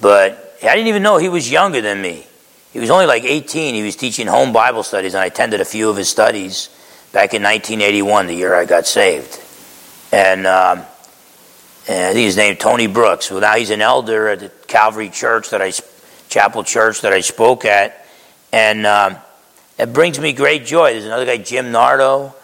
but 0.00 0.56
I 0.62 0.74
didn't 0.74 0.88
even 0.88 1.02
know 1.02 1.18
he 1.18 1.28
was 1.28 1.50
younger 1.50 1.82
than 1.82 2.00
me. 2.00 2.26
He 2.72 2.80
was 2.80 2.88
only 2.88 3.04
like 3.04 3.24
18. 3.24 3.74
He 3.74 3.82
was 3.82 3.94
teaching 3.94 4.28
home 4.28 4.54
Bible 4.54 4.82
studies, 4.82 5.12
and 5.12 5.22
I 5.22 5.26
attended 5.26 5.60
a 5.60 5.66
few 5.66 5.90
of 5.90 5.98
his 5.98 6.08
studies 6.08 6.70
back 7.12 7.34
in 7.34 7.42
1981, 7.42 8.26
the 8.26 8.34
year 8.34 8.54
I 8.54 8.64
got 8.64 8.86
saved. 8.86 9.38
And 10.12 10.46
um, 10.46 10.86
I 11.84 12.12
think 12.12 12.26
his 12.26 12.36
name 12.36 12.56
Tony 12.56 12.86
Brooks. 12.86 13.30
Well, 13.30 13.40
now 13.40 13.56
he's 13.56 13.70
an 13.70 13.80
elder 13.80 14.28
at 14.28 14.40
the 14.40 14.48
Calvary 14.68 15.08
Church 15.10 15.50
that 15.50 15.60
I, 15.60 15.72
Chapel 16.28 16.62
Church 16.62 17.00
that 17.00 17.12
I 17.12 17.20
spoke 17.20 17.64
at, 17.64 18.06
and 18.52 18.86
um, 18.86 19.16
it 19.78 19.92
brings 19.92 20.20
me 20.20 20.32
great 20.32 20.64
joy. 20.64 20.92
There's 20.92 21.06
another 21.06 21.26
guy, 21.26 21.38
Jim 21.38 21.72
Nardo. 21.72 22.34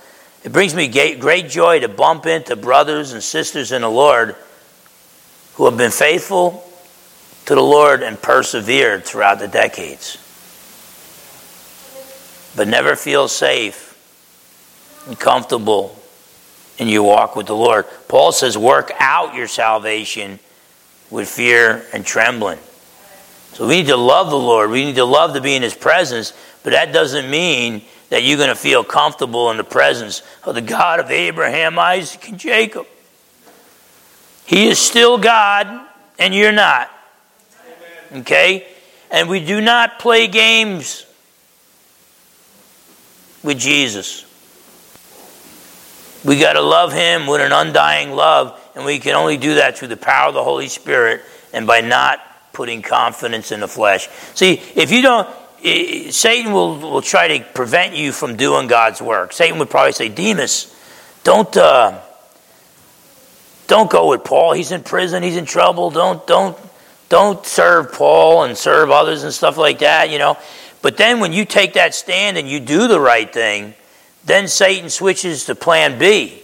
It 0.43 0.53
brings 0.53 0.75
me 0.75 0.89
great 0.89 1.49
joy 1.49 1.81
to 1.81 1.89
bump 1.89 2.27
into 2.27 2.57
brothers 2.57 3.13
and 3.13 3.23
sisters 3.23 3.71
in 3.71 3.83
the 3.83 3.91
Lord 3.91 4.35
who 5.55 5.65
have 5.67 5.77
been 5.77 5.91
faithful 5.91 6.65
to 7.47 7.55
the 7.55 7.63
Lord 7.63 8.03
and 8.03 8.21
persevered 8.21 9.05
throughout 9.05 9.39
the 9.39 9.49
decades, 9.49 10.19
but 12.57 12.69
never 12.69 12.95
feel 12.97 13.29
safe 13.29 13.95
and 15.07 15.19
comfortable 15.19 15.98
in 16.79 16.89
your 16.89 17.03
walk 17.03 17.37
with 17.37 17.47
the 17.47 17.55
Lord. 17.55 17.87
Paul 18.09 18.33
says, 18.33 18.57
work 18.57 18.93
out 18.99 19.35
your 19.35 19.49
salvation 19.49 20.39
with 21.11 21.29
fear 21.29 21.85
and 21.93 22.05
trembling. 22.05 22.59
So 23.53 23.67
we 23.67 23.79
need 23.79 23.89
to 23.89 23.97
love 23.97 24.31
the 24.31 24.39
Lord. 24.39 24.71
We 24.71 24.85
need 24.85 24.97
to 24.97 25.05
love 25.05 25.35
to 25.35 25.41
be 25.41 25.55
in 25.55 25.63
His 25.63 25.75
presence, 25.75 26.33
but 26.63 26.71
that 26.71 26.93
doesn't 26.93 27.29
mean 27.31 27.83
that 28.11 28.23
you're 28.23 28.37
going 28.37 28.49
to 28.49 28.55
feel 28.55 28.85
comfortable 28.85 29.51
in 29.51 29.57
the 29.57 29.65
presence 29.65 30.23
of 30.45 30.55
the 30.55 30.61
God 30.61 31.01
of 31.01 31.11
Abraham, 31.11 31.79
Isaac, 31.79 32.29
and 32.29 32.39
Jacob. 32.39 32.87
He 34.47 34.69
is 34.69 34.79
still 34.79 35.19
God, 35.19 35.87
and 36.19 36.35
you're 36.35 36.53
not. 36.53 36.91
Okay? 38.13 38.67
And 39.11 39.29
we 39.29 39.45
do 39.45 39.61
not 39.61 39.99
play 39.99 40.27
games 40.27 41.05
with 43.43 43.59
Jesus. 43.59 44.25
We 46.29 46.39
got 46.39 46.53
to 46.53 46.61
love 46.61 46.93
Him 46.93 47.27
with 47.27 47.41
an 47.41 47.53
undying 47.53 48.13
love, 48.13 48.61
and 48.75 48.85
we 48.85 48.99
can 48.99 49.15
only 49.15 49.39
do 49.39 49.55
that 49.55 49.79
through 49.79 49.89
the 49.89 49.97
power 49.97 50.29
of 50.29 50.35
the 50.35 50.45
Holy 50.45 50.69
Spirit 50.69 51.23
and 51.55 51.67
by 51.67 51.81
not 51.81 52.21
putting 52.53 52.83
confidence 52.83 53.51
in 53.51 53.61
the 53.61 53.67
flesh. 53.67 54.11
See, 54.35 54.61
if 54.77 54.93
you 54.93 55.01
don't, 55.01 55.27
Satan 56.13 56.53
will, 56.53 56.79
will 56.79 57.01
try 57.01 57.39
to 57.39 57.45
prevent 57.55 57.97
you 57.97 58.13
from 58.13 58.37
doing 58.37 58.67
God's 58.67 59.01
work. 59.01 59.33
Satan 59.33 59.59
would 59.59 59.71
probably 59.71 59.93
say, 59.93 60.11
Demas, 60.11 60.77
don't, 61.25 61.57
uh, 61.57 61.99
don't 63.67 63.91
go 63.91 64.11
with 64.11 64.23
Paul. 64.23 64.53
He's 64.53 64.71
in 64.71 64.83
prison. 64.83 65.23
He's 65.23 65.37
in 65.39 65.47
trouble. 65.47 65.91
Don't, 65.91 66.27
don't, 66.27 66.59
don't 67.09 67.47
serve 67.47 67.95
Paul 67.95 68.43
and 68.43 68.55
serve 68.55 68.91
others 68.91 69.25
and 69.25 69.33
stuff 69.33 69.57
like 69.57 69.79
that, 69.79 70.11
you 70.11 70.19
know. 70.19 70.37
But 70.83 70.99
then 70.99 71.21
when 71.21 71.33
you 71.33 71.47
take 71.47 71.73
that 71.73 71.95
stand 71.95 72.37
and 72.37 72.47
you 72.47 72.61
do 72.61 72.87
the 72.87 73.01
right 73.01 73.33
thing, 73.33 73.73
then 74.29 74.49
Satan 74.49 74.91
switches 74.91 75.47
to 75.47 75.55
plan 75.55 75.99
B. 75.99 76.43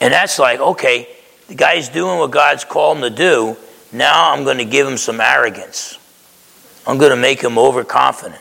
And 0.00 0.12
that's 0.12 0.38
like, 0.38 0.60
okay, 0.60 1.08
the 1.48 1.54
guy's 1.54 1.88
doing 1.88 2.18
what 2.18 2.30
God's 2.30 2.64
called 2.64 2.98
him 2.98 3.02
to 3.02 3.10
do. 3.10 3.56
Now 3.92 4.32
I'm 4.32 4.44
going 4.44 4.58
to 4.58 4.64
give 4.64 4.86
him 4.86 4.96
some 4.96 5.20
arrogance. 5.20 5.98
I'm 6.86 6.98
going 6.98 7.10
to 7.10 7.16
make 7.16 7.42
him 7.42 7.58
overconfident. 7.58 8.40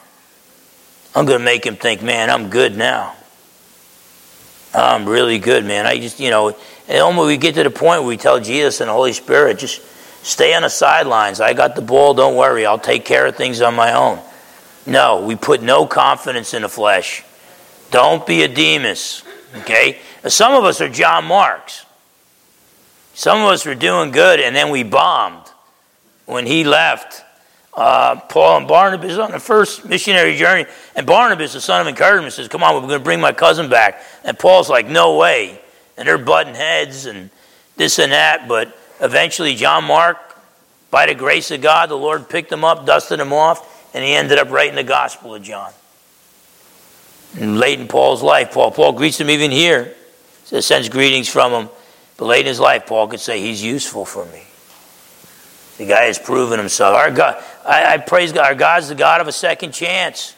I'm 1.16 1.26
going 1.26 1.40
to 1.40 1.46
make 1.46 1.66
him 1.66 1.76
think, 1.76 2.02
man, 2.02 2.30
I'm 2.30 2.50
good 2.50 2.76
now. 2.76 3.16
I'm 4.74 5.08
really 5.08 5.38
good, 5.38 5.64
man. 5.64 5.86
I 5.86 6.00
just, 6.00 6.20
you 6.20 6.32
know, 6.32 6.58
and 6.88 7.00
almost 7.00 7.28
we 7.28 7.38
get 7.38 7.56
to 7.56 7.64
the 7.64 7.70
point 7.70 8.02
where 8.02 8.10
we 8.10 8.18
tell 8.18 8.40
Jesus 8.40 8.82
and 8.82 8.90
the 8.90 8.94
Holy 8.94 9.14
Spirit, 9.14 9.60
just 9.60 9.82
stay 10.26 10.56
on 10.56 10.64
the 10.64 10.70
sidelines. 10.70 11.40
I 11.40 11.54
got 11.54 11.76
the 11.76 11.82
ball, 11.84 12.16
don't 12.16 12.36
worry. 12.36 12.66
I'll 12.66 12.80
take 12.80 13.06
care 13.06 13.28
of 13.28 13.36
things 13.36 13.62
on 13.62 13.76
my 13.76 13.94
own. 13.94 14.20
No, 14.86 15.26
we 15.26 15.36
put 15.36 15.62
no 15.62 15.86
confidence 15.86 16.54
in 16.54 16.64
the 16.64 16.70
flesh. 16.70 17.24
Don't 17.94 18.26
be 18.26 18.42
a 18.42 18.48
Demas. 18.48 19.24
Okay? 19.58 20.00
Some 20.28 20.54
of 20.54 20.64
us 20.64 20.82
are 20.82 20.90
John 20.90 21.26
Marks. 21.26 21.86
Some 23.14 23.42
of 23.42 23.50
us 23.50 23.68
were 23.68 23.76
doing 23.76 24.10
good 24.10 24.40
and 24.40 24.56
then 24.56 24.72
we 24.72 24.82
bombed. 24.82 25.46
When 26.26 26.48
he 26.48 26.64
left, 26.64 27.24
uh, 27.76 28.16
Paul 28.16 28.58
and 28.58 28.68
Barnabas 28.68 29.20
on 29.20 29.30
the 29.30 29.40
first 29.40 29.86
missionary 29.86 30.36
journey, 30.36 30.66
and 30.96 31.06
Barnabas, 31.06 31.54
the 31.54 31.62
son 31.62 31.82
of 31.82 31.88
encouragement, 31.88 32.34
says, 32.34 32.48
Come 32.48 32.64
on, 32.64 32.74
we're 32.74 32.82
going 32.82 32.94
to 32.94 33.00
bring 33.00 33.22
my 33.22 33.32
cousin 33.32 33.70
back. 33.70 34.02
And 34.24 34.40
Paul's 34.40 34.70
like, 34.70 34.88
No 34.88 35.18
way. 35.18 35.62
And 35.96 36.08
they're 36.08 36.18
butting 36.18 36.56
heads 36.56 37.06
and 37.06 37.30
this 37.76 38.00
and 38.00 38.12
that. 38.12 38.48
But 38.48 38.76
eventually, 39.02 39.54
John 39.54 39.84
Mark, 39.84 40.18
by 40.90 41.06
the 41.06 41.14
grace 41.14 41.52
of 41.52 41.62
God, 41.62 41.90
the 41.90 41.96
Lord 41.96 42.28
picked 42.28 42.52
him 42.52 42.64
up, 42.64 42.88
dusted 42.88 43.20
him 43.20 43.34
off, 43.34 43.94
and 43.94 44.04
he 44.04 44.14
ended 44.14 44.40
up 44.40 44.50
writing 44.50 44.76
the 44.76 44.84
Gospel 44.84 45.36
of 45.36 45.44
John. 45.44 45.72
And 47.40 47.60
late 47.60 47.80
in 47.80 47.88
Paul's 47.88 48.22
life, 48.22 48.54
Paul, 48.54 48.72
Paul 48.72 48.94
greets 48.94 49.20
him 49.20 49.30
even 49.30 49.52
here. 49.52 49.96
So 50.46 50.60
sends 50.60 50.90
greetings 50.90 51.28
from 51.28 51.52
him. 51.52 51.70
But 52.18 52.26
late 52.26 52.42
in 52.42 52.48
his 52.48 52.60
life, 52.60 52.86
Paul 52.86 53.08
could 53.08 53.20
say, 53.20 53.42
He's 53.42 53.64
useful 53.64 54.06
for 54.06 54.26
me. 54.26 54.44
The 55.78 55.86
guy 55.88 56.04
has 56.04 56.20
proven 56.20 56.60
himself. 56.60 56.96
Our 56.96 57.10
God, 57.10 57.44
I, 57.66 57.94
I 57.94 57.98
praise 57.98 58.32
God. 58.32 58.46
Our 58.46 58.56
God's 58.56 58.90
the 58.90 58.96
God 58.96 59.22
of 59.22 59.28
a 59.28 59.32
second 59.32 59.72
chance. 59.72 60.36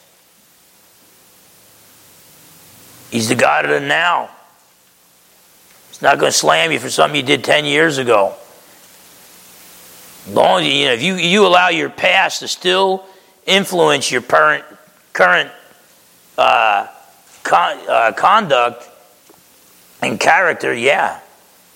He's 3.11 3.27
the 3.27 3.35
God 3.35 3.65
of 3.65 3.71
the 3.71 3.81
now. 3.81 4.29
He's 5.89 6.01
not 6.01 6.19
going 6.19 6.31
to 6.31 6.37
slam 6.37 6.71
you 6.71 6.79
for 6.79 6.89
something 6.89 7.19
you 7.19 7.25
did 7.25 7.43
10 7.43 7.65
years 7.65 7.97
ago. 7.97 8.33
Long 10.29 10.63
you 10.63 10.85
know, 10.85 10.93
if 10.93 11.03
you, 11.03 11.15
you 11.15 11.45
allow 11.45 11.69
your 11.69 11.89
past 11.89 12.39
to 12.39 12.47
still 12.47 13.05
influence 13.45 14.11
your 14.11 14.21
current 14.21 14.65
current 15.13 15.51
uh, 16.37 16.87
con, 17.43 17.77
uh, 17.87 18.11
conduct 18.13 18.89
and 20.01 20.19
character, 20.19 20.73
yeah, 20.73 21.19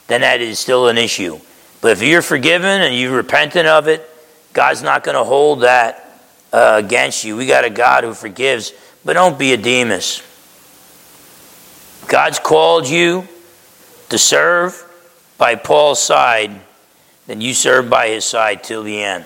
then 0.07 0.21
that 0.21 0.41
is 0.41 0.59
still 0.59 0.87
an 0.87 0.97
issue. 0.97 1.39
But 1.81 1.91
if 1.93 2.01
you're 2.01 2.21
forgiven 2.21 2.81
and 2.81 2.95
you're 2.95 3.15
repentant 3.15 3.67
of 3.67 3.87
it, 3.87 4.07
God's 4.53 4.81
not 4.81 5.03
going 5.03 5.15
to 5.15 5.23
hold 5.23 5.61
that 5.61 6.21
uh, 6.51 6.81
against 6.83 7.23
you. 7.23 7.37
We 7.37 7.45
got 7.45 7.63
a 7.63 7.69
God 7.69 8.03
who 8.03 8.13
forgives, 8.13 8.73
but 9.05 9.13
don't 9.13 9.39
be 9.39 9.53
a 9.53 9.57
Demas. 9.57 10.23
God's 12.07 12.39
called 12.39 12.87
you 12.87 13.27
to 14.09 14.17
serve 14.17 14.83
by 15.37 15.55
Paul's 15.55 16.01
side, 16.01 16.51
then 17.27 17.39
you 17.39 17.53
serve 17.53 17.89
by 17.89 18.09
his 18.09 18.25
side 18.25 18.63
till 18.63 18.83
the 18.83 19.01
end. 19.01 19.25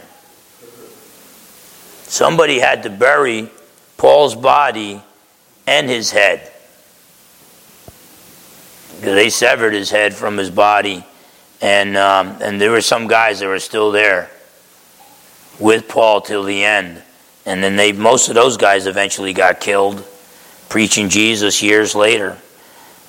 Somebody 2.03 2.59
had 2.59 2.83
to 2.83 2.89
bury 2.89 3.49
Paul's 3.97 4.35
body 4.35 5.01
and 5.67 5.89
his 5.89 6.11
head. 6.11 6.51
They 9.01 9.29
severed 9.29 9.73
his 9.73 9.89
head 9.89 10.13
from 10.13 10.37
his 10.37 10.49
body, 10.49 11.05
and, 11.61 11.97
um, 11.97 12.37
and 12.41 12.59
there 12.59 12.71
were 12.71 12.81
some 12.81 13.07
guys 13.07 13.39
that 13.39 13.47
were 13.47 13.59
still 13.59 13.91
there 13.91 14.29
with 15.59 15.87
Paul 15.87 16.21
till 16.21 16.43
the 16.43 16.63
end. 16.63 17.01
And 17.45 17.63
then 17.63 17.75
they, 17.75 17.91
most 17.91 18.29
of 18.29 18.35
those 18.35 18.57
guys 18.57 18.87
eventually 18.87 19.33
got 19.33 19.59
killed 19.59 20.05
preaching 20.69 21.09
Jesus 21.09 21.61
years 21.61 21.93
later. 21.93 22.37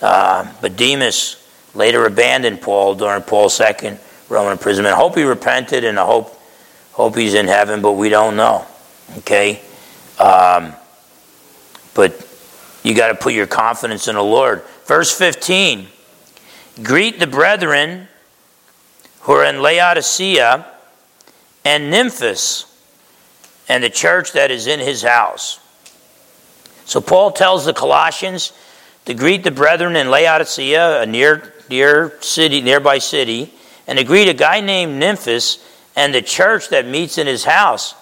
Uh, 0.02 0.52
but 0.60 0.76
Demas 0.76 1.42
later 1.74 2.04
abandoned 2.06 2.60
Paul 2.60 2.94
during 2.94 3.22
Paul's 3.22 3.54
second 3.54 3.98
Roman 4.28 4.52
imprisonment. 4.52 4.94
I 4.94 4.98
hope 4.98 5.16
he 5.16 5.22
repented 5.22 5.84
and 5.84 5.98
I 5.98 6.04
hope, 6.04 6.38
hope 6.92 7.16
he's 7.16 7.34
in 7.34 7.46
heaven, 7.46 7.80
but 7.80 7.92
we 7.92 8.08
don't 8.08 8.36
know. 8.36 8.66
Okay? 9.18 9.60
Um, 10.18 10.74
but 11.94 12.23
you 12.84 12.94
got 12.94 13.08
to 13.08 13.14
put 13.16 13.32
your 13.32 13.48
confidence 13.48 14.06
in 14.06 14.14
the 14.14 14.22
Lord. 14.22 14.62
Verse 14.84 15.10
15 15.16 15.88
Greet 16.82 17.18
the 17.18 17.26
brethren 17.26 18.08
who 19.22 19.32
are 19.32 19.44
in 19.44 19.60
Laodicea 19.60 20.66
and 21.64 21.92
Nymphas 21.92 22.70
and 23.68 23.82
the 23.82 23.90
church 23.90 24.32
that 24.32 24.50
is 24.50 24.66
in 24.66 24.80
his 24.80 25.02
house. 25.02 25.58
So 26.84 27.00
Paul 27.00 27.32
tells 27.32 27.64
the 27.64 27.72
Colossians 27.72 28.52
to 29.06 29.14
greet 29.14 29.44
the 29.44 29.50
brethren 29.50 29.96
in 29.96 30.10
Laodicea, 30.10 31.00
a 31.00 31.06
near, 31.06 31.54
near 31.70 32.20
city, 32.20 32.60
nearby 32.60 32.98
city, 32.98 33.54
and 33.86 33.98
to 33.98 34.04
greet 34.04 34.28
a 34.28 34.34
guy 34.34 34.60
named 34.60 35.02
Nymphas 35.02 35.64
and 35.96 36.14
the 36.14 36.20
church 36.20 36.68
that 36.68 36.86
meets 36.86 37.16
in 37.16 37.26
his 37.26 37.44
house. 37.44 37.94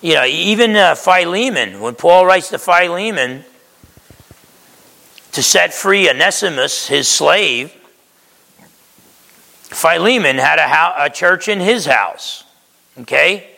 You 0.00 0.14
know, 0.14 0.24
even 0.24 0.74
uh, 0.74 0.96
Philemon, 0.96 1.80
when 1.80 1.94
Paul 1.94 2.26
writes 2.26 2.48
to 2.50 2.58
Philemon 2.58 3.44
to 5.38 5.42
set 5.44 5.72
free 5.72 6.10
Onesimus, 6.10 6.88
his 6.88 7.06
slave, 7.06 7.72
Philemon 9.68 10.36
had 10.36 10.58
a, 10.58 11.04
a 11.04 11.08
church 11.10 11.46
in 11.46 11.60
his 11.60 11.86
house. 11.86 12.42
Okay? 12.98 13.48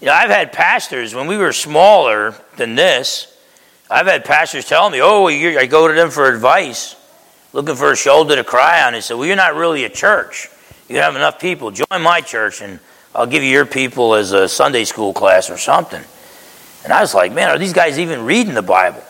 You 0.00 0.06
know, 0.06 0.12
I've 0.12 0.28
had 0.28 0.52
pastors, 0.52 1.14
when 1.14 1.28
we 1.28 1.36
were 1.36 1.52
smaller 1.52 2.34
than 2.56 2.74
this, 2.74 3.32
I've 3.88 4.08
had 4.08 4.24
pastors 4.24 4.64
tell 4.64 4.90
me, 4.90 4.98
oh, 5.00 5.28
I 5.28 5.66
go 5.66 5.86
to 5.86 5.94
them 5.94 6.10
for 6.10 6.26
advice, 6.26 6.96
looking 7.52 7.76
for 7.76 7.92
a 7.92 7.96
shoulder 7.96 8.34
to 8.34 8.42
cry 8.42 8.82
on. 8.82 8.94
They 8.94 9.02
said, 9.02 9.14
well, 9.14 9.26
you're 9.26 9.36
not 9.36 9.54
really 9.54 9.84
a 9.84 9.88
church. 9.88 10.48
You 10.88 10.96
have 10.96 11.14
enough 11.14 11.38
people. 11.38 11.70
Join 11.70 12.02
my 12.02 12.20
church, 12.22 12.60
and 12.60 12.80
I'll 13.14 13.28
give 13.28 13.44
you 13.44 13.50
your 13.50 13.66
people 13.66 14.16
as 14.16 14.32
a 14.32 14.48
Sunday 14.48 14.82
school 14.82 15.12
class 15.12 15.48
or 15.48 15.58
something. 15.58 16.02
And 16.82 16.92
I 16.92 17.00
was 17.02 17.14
like, 17.14 17.32
man, 17.32 17.50
are 17.50 17.58
these 17.58 17.72
guys 17.72 18.00
even 18.00 18.24
reading 18.24 18.54
the 18.54 18.62
Bible? 18.62 19.04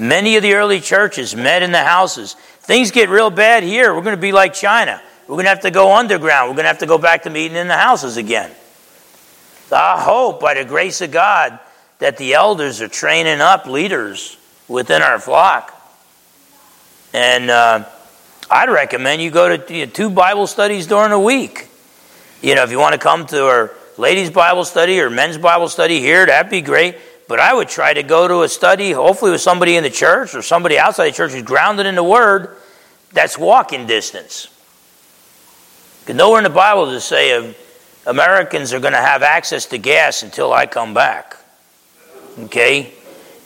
Many 0.00 0.36
of 0.36 0.42
the 0.42 0.54
early 0.54 0.80
churches 0.80 1.36
met 1.36 1.62
in 1.62 1.72
the 1.72 1.84
houses. 1.84 2.32
Things 2.60 2.90
get 2.90 3.10
real 3.10 3.28
bad 3.28 3.62
here. 3.62 3.94
We're 3.94 4.02
going 4.02 4.16
to 4.16 4.20
be 4.20 4.32
like 4.32 4.54
China. 4.54 5.00
We're 5.28 5.36
going 5.36 5.44
to 5.44 5.50
have 5.50 5.60
to 5.60 5.70
go 5.70 5.94
underground. 5.94 6.48
We're 6.48 6.56
going 6.56 6.64
to 6.64 6.68
have 6.68 6.78
to 6.78 6.86
go 6.86 6.96
back 6.96 7.24
to 7.24 7.30
meeting 7.30 7.56
in 7.56 7.68
the 7.68 7.76
houses 7.76 8.16
again. 8.16 8.50
I 9.70 10.00
hope, 10.00 10.40
by 10.40 10.54
the 10.54 10.64
grace 10.64 11.02
of 11.02 11.12
God, 11.12 11.58
that 11.98 12.16
the 12.16 12.34
elders 12.34 12.80
are 12.80 12.88
training 12.88 13.40
up 13.40 13.66
leaders 13.66 14.38
within 14.68 15.02
our 15.02 15.20
flock. 15.20 15.76
And 17.12 17.50
uh, 17.50 17.84
I'd 18.50 18.70
recommend 18.70 19.20
you 19.20 19.30
go 19.30 19.56
to 19.56 19.74
you 19.74 19.84
know, 19.84 19.92
two 19.92 20.08
Bible 20.08 20.46
studies 20.46 20.86
during 20.86 21.12
a 21.12 21.20
week. 21.20 21.68
You 22.40 22.54
know, 22.54 22.62
if 22.62 22.70
you 22.70 22.78
want 22.78 22.94
to 22.94 22.98
come 22.98 23.26
to 23.26 23.46
our 23.46 23.72
ladies' 23.98 24.30
Bible 24.30 24.64
study 24.64 24.98
or 25.00 25.10
men's 25.10 25.36
Bible 25.36 25.68
study 25.68 26.00
here, 26.00 26.24
that'd 26.24 26.50
be 26.50 26.62
great. 26.62 26.96
But 27.30 27.38
I 27.38 27.54
would 27.54 27.68
try 27.68 27.94
to 27.94 28.02
go 28.02 28.26
to 28.26 28.42
a 28.42 28.48
study, 28.48 28.90
hopefully 28.90 29.30
with 29.30 29.40
somebody 29.40 29.76
in 29.76 29.84
the 29.84 29.88
church 29.88 30.34
or 30.34 30.42
somebody 30.42 30.76
outside 30.76 31.10
the 31.10 31.12
church 31.12 31.30
who's 31.30 31.44
grounded 31.44 31.86
in 31.86 31.94
the 31.94 32.02
Word 32.02 32.56
that's 33.12 33.38
walking 33.38 33.86
distance. 33.86 34.48
Because 36.00 36.16
nowhere 36.16 36.38
in 36.38 36.42
the 36.42 36.50
Bible 36.50 36.86
does 36.86 37.04
it 37.04 37.06
say 37.06 37.36
um, 37.36 37.54
Americans 38.04 38.72
are 38.72 38.80
going 38.80 38.94
to 38.94 39.00
have 39.00 39.22
access 39.22 39.66
to 39.66 39.78
gas 39.78 40.24
until 40.24 40.52
I 40.52 40.66
come 40.66 40.92
back. 40.92 41.36
Okay? 42.40 42.92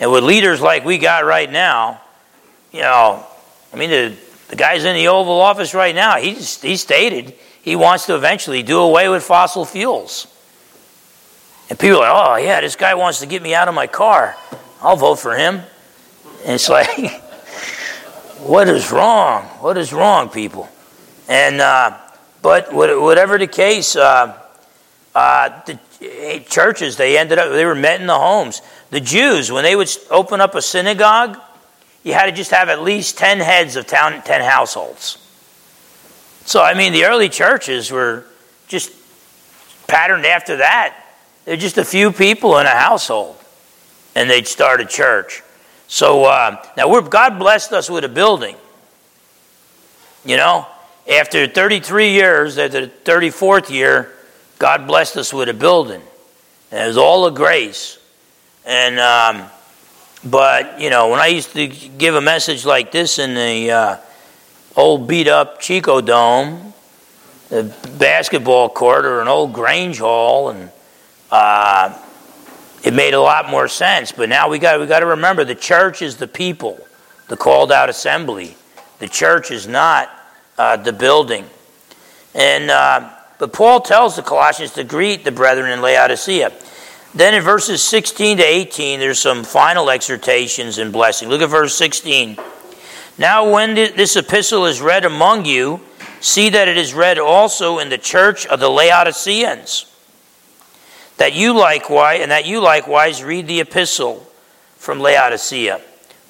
And 0.00 0.10
with 0.10 0.24
leaders 0.24 0.62
like 0.62 0.86
we 0.86 0.96
got 0.96 1.26
right 1.26 1.52
now, 1.52 2.00
you 2.72 2.80
know, 2.80 3.22
I 3.70 3.76
mean, 3.76 3.90
the, 3.90 4.16
the 4.48 4.56
guy's 4.56 4.86
in 4.86 4.96
the 4.96 5.08
Oval 5.08 5.42
Office 5.42 5.74
right 5.74 5.94
now. 5.94 6.16
He, 6.16 6.32
he 6.32 6.78
stated 6.78 7.34
he 7.60 7.76
wants 7.76 8.06
to 8.06 8.14
eventually 8.14 8.62
do 8.62 8.78
away 8.78 9.10
with 9.10 9.22
fossil 9.22 9.66
fuels. 9.66 10.33
And 11.70 11.78
people 11.78 11.98
are 11.98 12.12
like, 12.12 12.28
oh, 12.28 12.36
yeah, 12.44 12.60
this 12.60 12.76
guy 12.76 12.94
wants 12.94 13.20
to 13.20 13.26
get 13.26 13.42
me 13.42 13.54
out 13.54 13.68
of 13.68 13.74
my 13.74 13.86
car. 13.86 14.36
I'll 14.82 14.96
vote 14.96 15.16
for 15.16 15.34
him. 15.34 15.62
And 16.44 16.54
it's 16.54 16.68
like, 16.68 17.10
what 18.40 18.68
is 18.68 18.92
wrong? 18.92 19.44
What 19.60 19.78
is 19.78 19.92
wrong, 19.92 20.28
people? 20.28 20.68
And, 21.28 21.60
uh, 21.60 21.98
but 22.42 22.72
whatever 22.74 23.38
the 23.38 23.46
case, 23.46 23.96
uh, 23.96 24.38
uh, 25.14 25.62
the 25.64 26.44
churches, 26.46 26.96
they 26.98 27.16
ended 27.16 27.38
up, 27.38 27.50
they 27.50 27.64
were 27.64 27.74
met 27.74 28.00
in 28.00 28.06
the 28.06 28.18
homes. 28.18 28.60
The 28.90 29.00
Jews, 29.00 29.50
when 29.50 29.64
they 29.64 29.74
would 29.74 29.88
open 30.10 30.42
up 30.42 30.54
a 30.54 30.60
synagogue, 30.60 31.38
you 32.02 32.12
had 32.12 32.26
to 32.26 32.32
just 32.32 32.50
have 32.50 32.68
at 32.68 32.82
least 32.82 33.16
10 33.16 33.38
heads 33.38 33.76
of 33.76 33.86
town, 33.86 34.20
10 34.22 34.42
households. 34.42 35.18
So, 36.44 36.62
I 36.62 36.74
mean, 36.74 36.92
the 36.92 37.06
early 37.06 37.30
churches 37.30 37.90
were 37.90 38.26
just 38.68 38.92
patterned 39.86 40.26
after 40.26 40.58
that. 40.58 41.03
They're 41.44 41.56
just 41.56 41.78
a 41.78 41.84
few 41.84 42.10
people 42.12 42.58
in 42.58 42.66
a 42.66 42.70
household, 42.70 43.36
and 44.14 44.30
they'd 44.30 44.48
start 44.48 44.80
a 44.80 44.86
church. 44.86 45.42
So 45.86 46.24
uh, 46.24 46.64
now 46.76 47.00
God 47.00 47.38
blessed 47.38 47.72
us 47.72 47.90
with 47.90 48.04
a 48.04 48.08
building. 48.08 48.56
You 50.24 50.38
know, 50.38 50.66
after 51.10 51.46
33 51.46 52.12
years, 52.12 52.56
at 52.56 52.72
the 52.72 52.90
34th 53.04 53.68
year, 53.68 54.10
God 54.58 54.86
blessed 54.86 55.18
us 55.18 55.34
with 55.34 55.48
a 55.50 55.54
building. 55.54 56.00
And 56.70 56.82
it 56.82 56.86
was 56.86 56.96
all 56.96 57.26
a 57.26 57.30
grace. 57.30 57.98
And, 58.64 58.98
um, 58.98 59.50
but, 60.24 60.80
you 60.80 60.88
know, 60.88 61.10
when 61.10 61.20
I 61.20 61.26
used 61.26 61.52
to 61.52 61.66
give 61.66 62.14
a 62.14 62.22
message 62.22 62.64
like 62.64 62.90
this 62.90 63.18
in 63.18 63.34
the 63.34 63.70
uh, 63.70 63.96
old 64.74 65.06
beat 65.06 65.28
up 65.28 65.60
Chico 65.60 66.00
Dome, 66.00 66.72
the 67.50 67.74
basketball 67.98 68.70
court, 68.70 69.04
or 69.04 69.20
an 69.20 69.28
old 69.28 69.52
Grange 69.52 69.98
Hall, 69.98 70.48
and 70.48 70.70
uh, 71.34 71.98
it 72.84 72.94
made 72.94 73.12
a 73.12 73.20
lot 73.20 73.50
more 73.50 73.66
sense. 73.66 74.12
But 74.12 74.28
now 74.28 74.48
we 74.48 74.60
got 74.60 74.78
we 74.78 74.86
got 74.86 75.00
to 75.00 75.06
remember 75.06 75.44
the 75.44 75.56
church 75.56 76.00
is 76.00 76.16
the 76.16 76.28
people, 76.28 76.78
the 77.28 77.36
called 77.36 77.72
out 77.72 77.88
assembly. 77.88 78.56
The 79.00 79.08
church 79.08 79.50
is 79.50 79.66
not 79.66 80.10
uh, 80.56 80.76
the 80.76 80.92
building. 80.92 81.46
And 82.36 82.70
uh, 82.70 83.10
but 83.38 83.52
Paul 83.52 83.80
tells 83.80 84.14
the 84.14 84.22
Colossians 84.22 84.74
to 84.74 84.84
greet 84.84 85.24
the 85.24 85.32
brethren 85.32 85.72
in 85.72 85.82
Laodicea. 85.82 86.52
Then 87.16 87.34
in 87.34 87.42
verses 87.42 87.82
16 87.82 88.38
to 88.38 88.42
18, 88.44 89.00
there's 89.00 89.18
some 89.18 89.42
final 89.42 89.90
exhortations 89.90 90.78
and 90.78 90.92
blessing. 90.92 91.28
Look 91.28 91.42
at 91.42 91.50
verse 91.50 91.76
16. 91.76 92.36
Now, 93.18 93.48
when 93.48 93.74
this 93.74 94.16
epistle 94.16 94.66
is 94.66 94.80
read 94.80 95.04
among 95.04 95.44
you, 95.44 95.80
see 96.20 96.48
that 96.50 96.66
it 96.66 96.76
is 96.76 96.92
read 96.92 97.18
also 97.18 97.78
in 97.78 97.88
the 97.88 97.98
church 97.98 98.46
of 98.46 98.58
the 98.58 98.68
Laodiceans. 98.68 99.93
That 101.18 101.34
you 101.34 101.56
likewise, 101.56 102.20
and 102.20 102.30
that 102.30 102.46
you 102.46 102.60
likewise 102.60 103.22
read 103.22 103.46
the 103.46 103.60
epistle 103.60 104.26
from 104.76 105.00
Laodicea. 105.00 105.80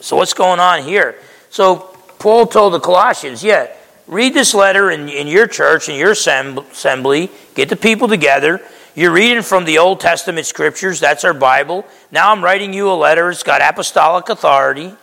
So, 0.01 0.17
what's 0.17 0.35
going 0.35 0.61
on 0.61 0.83
here? 0.83 1.17
So, 1.51 1.91
Paul 2.19 2.47
told 2.47 2.75
the 2.75 2.81
Colossians, 2.81 3.43
yeah, 3.43 3.69
read 4.07 4.35
this 4.35 4.55
letter 4.55 4.91
in, 4.91 5.09
in 5.09 5.27
your 5.27 5.47
church, 5.47 5.89
in 5.89 5.97
your 5.97 6.13
assembly, 6.13 7.31
get 7.55 7.69
the 7.69 7.77
people 7.77 8.09
together. 8.09 8.61
You're 8.95 9.13
reading 9.13 9.43
from 9.43 9.65
the 9.65 9.79
Old 9.79 10.01
Testament 10.01 10.47
scriptures, 10.47 11.01
that's 11.01 11.25
our 11.25 11.35
Bible. 11.35 11.85
Now 12.13 12.31
I'm 12.31 12.45
writing 12.45 12.73
you 12.73 12.91
a 12.91 12.95
letter, 12.95 13.31
it's 13.31 13.43
got 13.43 13.61
apostolic 13.61 14.29
authority, 14.29 14.95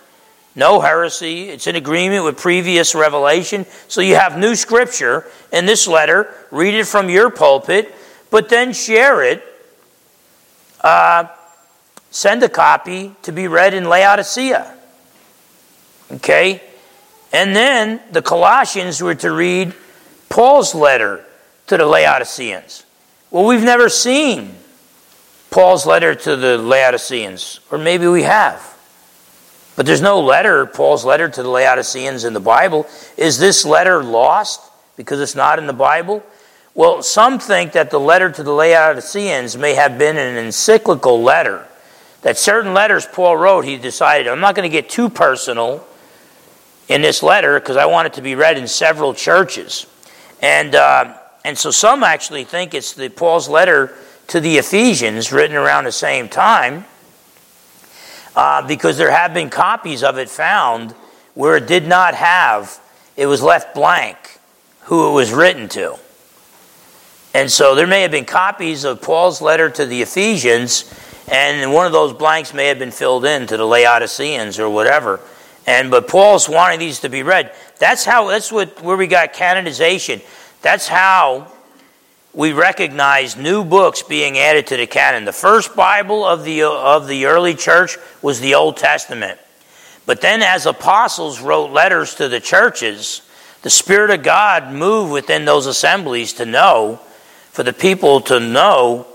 no 0.55 0.79
heresy, 0.79 1.49
it's 1.49 1.67
in 1.67 1.75
agreement 1.75 2.23
with 2.23 2.37
previous 2.37 2.95
revelation. 2.95 3.65
So 3.87 4.01
you 4.01 4.15
have 4.15 4.37
new 4.37 4.55
scripture 4.55 5.25
in 5.51 5.65
this 5.65 5.87
letter, 5.87 6.33
read 6.51 6.73
it 6.73 6.85
from 6.85 7.09
your 7.09 7.29
pulpit. 7.29 7.93
but 8.29 8.49
then 8.49 8.73
share 8.73 9.23
it. 9.23 9.43
Uh, 10.81 11.27
send 12.09 12.43
a 12.43 12.49
copy 12.49 13.15
to 13.21 13.31
be 13.31 13.47
read 13.47 13.73
in 13.73 13.85
Laodicea. 13.85 14.75
Okay? 16.11 16.61
And 17.31 17.55
then 17.55 18.01
the 18.11 18.21
Colossians 18.21 19.01
were 19.01 19.15
to 19.15 19.31
read 19.31 19.73
Paul's 20.29 20.75
letter 20.75 21.25
to 21.67 21.77
the 21.77 21.85
Laodiceans. 21.85 22.85
Well, 23.29 23.45
we've 23.45 23.63
never 23.63 23.87
seen 23.87 24.55
Paul's 25.49 25.85
letter 25.85 26.15
to 26.15 26.35
the 26.35 26.57
Laodiceans, 26.57 27.61
or 27.71 27.77
maybe 27.77 28.07
we 28.07 28.23
have. 28.23 28.67
But 29.75 29.85
there's 29.85 30.01
no 30.01 30.19
letter, 30.19 30.65
Paul's 30.65 31.05
letter 31.05 31.29
to 31.29 31.43
the 31.43 31.49
Laodiceans 31.49 32.25
in 32.25 32.33
the 32.33 32.41
Bible. 32.41 32.87
Is 33.17 33.39
this 33.39 33.65
letter 33.65 34.03
lost 34.03 34.61
because 34.97 35.21
it's 35.21 35.35
not 35.35 35.59
in 35.59 35.67
the 35.67 35.73
Bible? 35.73 36.23
Well, 36.73 37.03
some 37.03 37.37
think 37.37 37.73
that 37.73 37.91
the 37.91 37.99
letter 37.99 38.31
to 38.31 38.43
the 38.43 38.51
Laodiceans 38.51 39.57
may 39.57 39.73
have 39.75 39.97
been 39.97 40.17
an 40.17 40.37
encyclical 40.37 41.21
letter. 41.21 41.67
That 42.21 42.37
certain 42.37 42.73
letters 42.73 43.05
Paul 43.05 43.35
wrote, 43.35 43.65
he 43.65 43.77
decided, 43.77 44.27
I'm 44.27 44.39
not 44.39 44.55
going 44.55 44.69
to 44.69 44.71
get 44.71 44.89
too 44.89 45.09
personal 45.09 45.85
in 46.87 47.01
this 47.01 47.21
letter 47.21 47.59
because 47.59 47.77
I 47.77 47.87
want 47.87 48.07
it 48.07 48.13
to 48.13 48.21
be 48.21 48.35
read 48.35 48.57
in 48.57 48.67
several 48.67 49.13
churches. 49.13 49.85
And, 50.41 50.75
uh, 50.75 51.17
and 51.43 51.57
so 51.57 51.71
some 51.71 52.03
actually 52.03 52.45
think 52.45 52.73
it's 52.73 52.93
the 52.93 53.09
Paul's 53.09 53.49
letter 53.49 53.93
to 54.27 54.39
the 54.39 54.57
Ephesians 54.57 55.31
written 55.31 55.57
around 55.57 55.83
the 55.83 55.91
same 55.91 56.29
time 56.29 56.85
uh, 58.35 58.65
because 58.65 58.97
there 58.97 59.11
have 59.11 59.33
been 59.33 59.49
copies 59.49 60.03
of 60.03 60.17
it 60.17 60.29
found 60.29 60.91
where 61.33 61.57
it 61.57 61.67
did 61.67 61.85
not 61.85 62.15
have, 62.15 62.79
it 63.17 63.25
was 63.25 63.41
left 63.41 63.75
blank 63.75 64.39
who 64.83 65.09
it 65.09 65.13
was 65.13 65.33
written 65.33 65.67
to. 65.69 65.97
And 67.33 67.49
so 67.49 67.75
there 67.75 67.87
may 67.87 68.01
have 68.01 68.11
been 68.11 68.25
copies 68.25 68.83
of 68.83 69.01
Paul's 69.01 69.41
letter 69.41 69.69
to 69.69 69.85
the 69.85 70.01
Ephesians, 70.01 70.93
and 71.31 71.73
one 71.73 71.85
of 71.85 71.91
those 71.91 72.13
blanks 72.13 72.53
may 72.53 72.67
have 72.67 72.79
been 72.79 72.91
filled 72.91 73.25
in 73.25 73.47
to 73.47 73.57
the 73.57 73.65
Laodiceans 73.65 74.59
or 74.59 74.69
whatever. 74.69 75.19
And 75.65 75.91
but 75.91 76.07
Paul's 76.07 76.49
wanting 76.49 76.79
these 76.79 76.99
to 77.01 77.09
be 77.09 77.23
read. 77.23 77.53
That's 77.79 78.03
how. 78.03 78.27
That's 78.27 78.51
what 78.51 78.81
where 78.81 78.97
we 78.97 79.07
got 79.07 79.33
canonization. 79.33 80.21
That's 80.61 80.87
how 80.87 81.51
we 82.33 82.53
recognize 82.53 83.35
new 83.35 83.63
books 83.63 84.03
being 84.03 84.37
added 84.37 84.67
to 84.67 84.77
the 84.77 84.87
canon. 84.87 85.25
The 85.25 85.33
first 85.33 85.75
Bible 85.75 86.25
of 86.25 86.43
the, 86.43 86.63
of 86.63 87.07
the 87.07 87.25
early 87.25 87.55
church 87.55 87.97
was 88.21 88.39
the 88.39 88.55
Old 88.55 88.77
Testament. 88.77 89.39
But 90.05 90.21
then, 90.21 90.41
as 90.41 90.65
apostles 90.65 91.41
wrote 91.41 91.71
letters 91.71 92.15
to 92.15 92.29
the 92.29 92.39
churches, 92.39 93.21
the 93.63 93.69
Spirit 93.69 94.11
of 94.11 94.23
God 94.23 94.71
moved 94.73 95.11
within 95.11 95.45
those 95.45 95.65
assemblies 95.67 96.33
to 96.33 96.45
know, 96.45 96.99
for 97.51 97.63
the 97.63 97.73
people 97.73 98.21
to 98.21 98.39
know, 98.39 99.07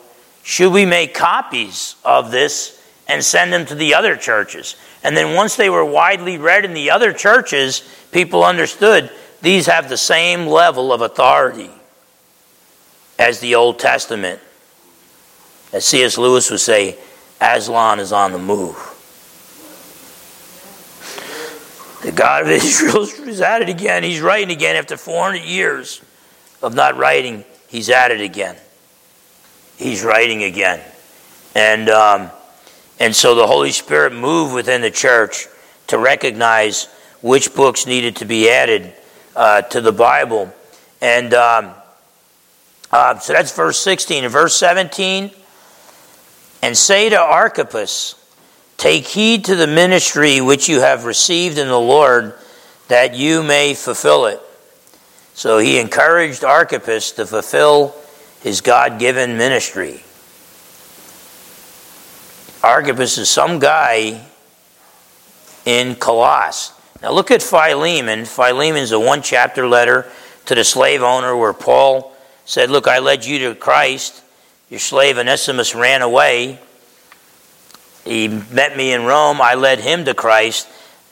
should 0.43 0.73
we 0.73 0.87
make 0.87 1.15
copies 1.15 1.97
of 2.05 2.31
this 2.31 2.81
and 3.09 3.25
send 3.25 3.53
them 3.53 3.67
to 3.67 3.75
the 3.75 3.95
other 3.95 4.17
churches? 4.17 4.77
And 5.03 5.17
then, 5.17 5.35
once 5.35 5.57
they 5.57 5.71
were 5.71 5.85
widely 5.85 6.39
read 6.39 6.65
in 6.65 6.75
the 6.75 6.91
other 6.91 7.13
churches, 7.13 7.83
people 8.13 8.45
understood 8.45 9.11
these 9.43 9.67
have 9.67 9.89
the 9.89 9.97
same 9.97 10.47
level 10.47 10.93
of 10.93 11.01
authority 11.01 11.71
as 13.19 13.41
the 13.41 13.55
Old 13.55 13.79
Testament. 13.79 14.41
As 15.73 15.85
C.S. 15.85 16.19
Lewis 16.19 16.51
would 16.51 16.61
say, 16.61 16.97
Aslan 17.41 18.01
is 18.01 18.13
on 18.13 18.33
the 18.33 18.39
move. 18.39 18.77
The 22.03 22.13
God 22.13 22.43
of 22.43 22.49
Israel 22.51 23.03
is 23.03 23.41
at 23.41 23.63
it 23.63 23.69
again. 23.69 24.03
He's 24.03 24.21
writing 24.21 24.51
again 24.51 24.77
after 24.77 24.97
400 24.97 25.39
years 25.43 26.01
of 26.63 26.75
not 26.75 26.97
writing. 26.97 27.45
He's 27.77 27.91
at 27.91 28.11
it 28.11 28.23
again. 28.23 28.57
He's 29.77 30.03
writing 30.03 30.45
again. 30.45 30.81
And, 31.55 31.91
um, 31.91 32.31
and 32.99 33.15
so 33.15 33.35
the 33.35 33.47
Holy 33.47 33.71
Spirit 33.71 34.15
moved 34.15 34.55
within 34.55 34.81
the 34.81 34.91
church 34.91 35.47
to 35.89 35.99
recognize 35.99 36.87
which 37.21 37.55
books 37.55 37.87
needed 37.87 38.17
to 38.17 38.25
be 38.25 38.49
added 38.49 38.95
uh, 39.37 39.61
to 39.61 39.83
the 39.83 39.93
Bible. 39.93 40.51
And 41.03 41.35
um, 41.35 41.75
uh, 42.91 43.19
so 43.19 43.35
that's 43.35 43.55
verse 43.55 43.79
16. 43.81 44.25
In 44.25 44.31
verse 44.31 44.57
17, 44.57 45.31
and 46.63 46.75
say 46.75 47.11
to 47.11 47.21
Archippus, 47.21 48.15
Take 48.79 49.05
heed 49.05 49.45
to 49.45 49.55
the 49.55 49.67
ministry 49.67 50.41
which 50.41 50.67
you 50.67 50.81
have 50.81 51.05
received 51.05 51.59
in 51.59 51.69
the 51.69 51.79
Lord, 51.79 52.33
that 52.89 53.15
you 53.15 53.43
may 53.43 53.75
fulfill 53.75 54.25
it. 54.25 54.41
So 55.37 55.59
he 55.59 55.79
encouraged 55.79 56.45
Archippus 56.45 57.13
to 57.13 57.27
fulfill 57.27 57.95
his 58.41 58.63
God 58.63 58.99
given 58.99 59.37
ministry. 59.37 60.03
Archippus 62.65 63.19
is 63.19 63.29
some 63.29 63.59
guy 63.59 64.25
in 65.67 65.95
Colossus. 65.97 66.73
Now 67.03 67.13
look 67.13 67.31
at 67.31 67.43
Philemon. 67.43 68.25
Philemon 68.25 68.81
is 68.81 68.93
a 68.93 68.99
one 68.99 69.21
chapter 69.21 69.69
letter 69.69 70.11
to 70.47 70.55
the 70.55 70.65
slave 70.65 71.03
owner 71.03 71.37
where 71.37 71.53
Paul 71.53 72.17
said, 72.47 72.71
Look, 72.71 72.89
I 72.89 73.01
led 73.01 73.27
you 73.27 73.39
to 73.41 73.55
Christ. 73.55 74.23
Your 74.71 74.81
slave 74.81 75.19
Onesimus 75.19 75.75
ran 75.75 76.01
away. 76.01 76.59
He 78.07 78.29
met 78.29 78.75
me 78.75 78.95
in 78.95 79.05
Rome. 79.05 79.43
I 79.43 79.53
led 79.55 79.81
him 79.81 80.07
to 80.07 80.15
Christ. 80.15 80.67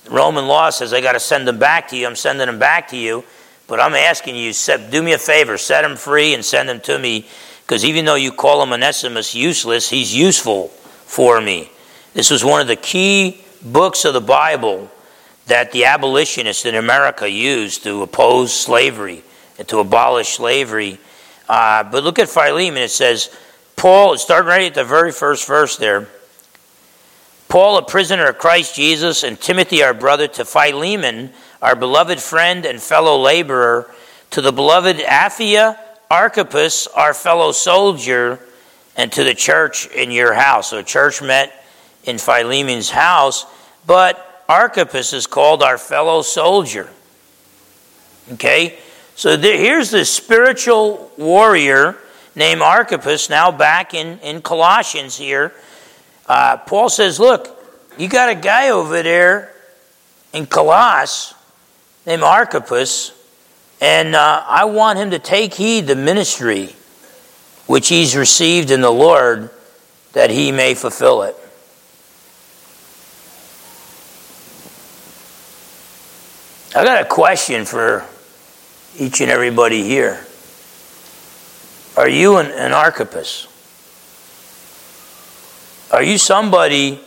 Roman 0.09 0.47
law 0.47 0.71
says 0.71 0.95
I 0.95 1.03
got 1.03 1.13
to 1.13 1.21
send 1.21 1.47
him 1.47 1.59
back 1.59 1.89
to 1.89 1.97
you. 1.99 2.07
I'm 2.07 2.17
sending 2.17 2.49
him 2.49 2.59
back 2.59 2.89
to 2.89 2.97
you. 2.97 3.23
But 3.67 3.81
I'm 3.81 3.95
asking 3.95 4.37
you, 4.37 4.53
do 4.91 5.03
me 5.03 5.13
a 5.13 5.19
favor, 5.19 5.57
set 5.57 5.85
him 5.85 5.97
free 5.97 6.35
and 6.35 6.45
send 6.45 6.69
him 6.69 6.81
to 6.81 6.99
me. 6.99 7.27
Because 7.63 7.85
even 7.85 8.05
though 8.05 8.15
you 8.15 8.31
call 8.31 8.63
him 8.63 8.73
Onesimus 8.73 9.35
useless, 9.35 9.89
he's 9.89 10.15
useful 10.15 10.69
for 10.69 11.41
me. 11.41 11.71
This 12.13 12.31
was 12.31 12.45
one 12.45 12.61
of 12.61 12.67
the 12.67 12.77
key 12.77 13.43
books 13.63 14.05
of 14.05 14.13
the 14.13 14.21
Bible 14.21 14.91
that 15.47 15.73
the 15.73 15.87
abolitionists 15.87 16.67
in 16.67 16.75
America 16.75 17.29
used 17.29 17.83
to 17.85 18.03
oppose 18.03 18.53
slavery 18.53 19.23
and 19.59 19.67
to 19.69 19.79
abolish 19.79 20.35
slavery. 20.35 20.99
Uh, 21.49 21.85
but 21.85 22.05
look 22.05 22.19
at 22.19 22.29
Philemon. 22.29 22.83
It 22.83 22.91
says, 22.91 23.35
Paul, 23.77 24.17
starting 24.19 24.49
right 24.49 24.67
at 24.67 24.75
the 24.75 24.85
very 24.85 25.13
first 25.13 25.47
verse 25.47 25.77
there. 25.77 26.09
Paul, 27.49 27.77
a 27.77 27.83
prisoner 27.83 28.27
of 28.27 28.39
Christ 28.39 28.75
Jesus, 28.75 29.23
and 29.23 29.41
Timothy, 29.41 29.83
our 29.83 29.95
brother, 29.95 30.27
to 30.29 30.45
Philemon, 30.45 31.33
our 31.65 31.75
beloved 31.75 32.21
friend 32.21 32.67
and 32.67 32.79
fellow 32.79 33.19
laborer, 33.19 33.91
to 34.29 34.43
the 34.43 34.53
beloved 34.53 34.99
Apphia, 34.99 35.79
Archippus, 36.11 36.87
our 36.89 37.15
fellow 37.15 37.53
soldier, 37.53 38.39
and 38.99 39.11
to 39.11 39.25
the 39.25 39.35
church 39.35 39.87
in 39.87 40.11
your 40.11 40.35
house. 40.35 40.69
So, 40.69 40.83
church 40.83 41.23
met 41.23 41.65
in 42.05 42.19
Philemon's 42.19 42.91
house, 42.91 43.47
but 43.87 44.45
Archippus 44.47 45.15
is 45.15 45.27
called 45.27 45.63
our 45.63 45.79
fellow 45.79 46.21
soldier. 46.21 46.91
Okay? 48.35 48.79
So 49.17 49.39
here's 49.39 49.91
this 49.91 50.13
spiritual 50.13 51.13
warrior 51.17 51.97
named 52.35 52.61
Archippus, 52.61 53.31
now 53.31 53.51
back 53.51 53.95
in, 53.95 54.19
in 54.19 54.43
Colossians 54.43 55.17
here. 55.17 55.55
Uh, 56.27 56.59
Paul 56.59 56.91
says, 56.91 57.19
Look, 57.19 57.49
you 57.97 58.07
got 58.07 58.29
a 58.29 58.35
guy 58.35 58.69
over 58.69 59.03
there 59.03 59.55
in 60.35 60.45
Colossus 60.45 61.33
named 62.07 62.23
Archippus, 62.23 63.13
and 63.81 64.15
uh, 64.15 64.45
I 64.47 64.65
want 64.67 64.99
him 64.99 65.11
to 65.11 65.19
take 65.19 65.55
heed 65.55 65.87
the 65.87 65.97
ministry 65.97 66.75
which 67.67 67.89
he's 67.89 68.15
received 68.17 68.71
in 68.71 68.81
the 68.81 68.91
Lord 68.91 69.51
that 70.13 70.31
he 70.31 70.53
may 70.53 70.75
fulfill 70.75 71.23
it. 71.23 71.37
I 76.77 76.85
got 76.85 77.03
a 77.03 77.09
question 77.09 77.65
for 77.65 78.05
each 78.99 79.21
and 79.21 79.31
everybody 79.31 79.83
here. 79.85 80.25
Are 81.97 82.09
you 82.09 82.39
an, 82.39 82.51
an 82.51 82.73
Archippus? 82.73 83.47
Are 85.93 86.03
you 86.03 86.19
somebody 86.19 87.01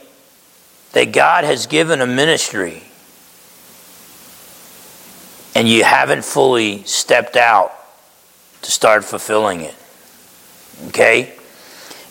that 0.93 1.11
God 1.11 1.43
has 1.43 1.67
given 1.67 1.99
a 1.99 2.07
ministry 2.07 2.86
and 5.57 5.67
you 5.67 5.83
haven't 5.83 6.23
fully 6.23 6.83
stepped 6.83 7.35
out 7.35 7.73
to 8.61 8.69
start 8.69 9.03
fulfilling 9.03 9.61
it? 9.61 9.73
Okay? 10.89 11.33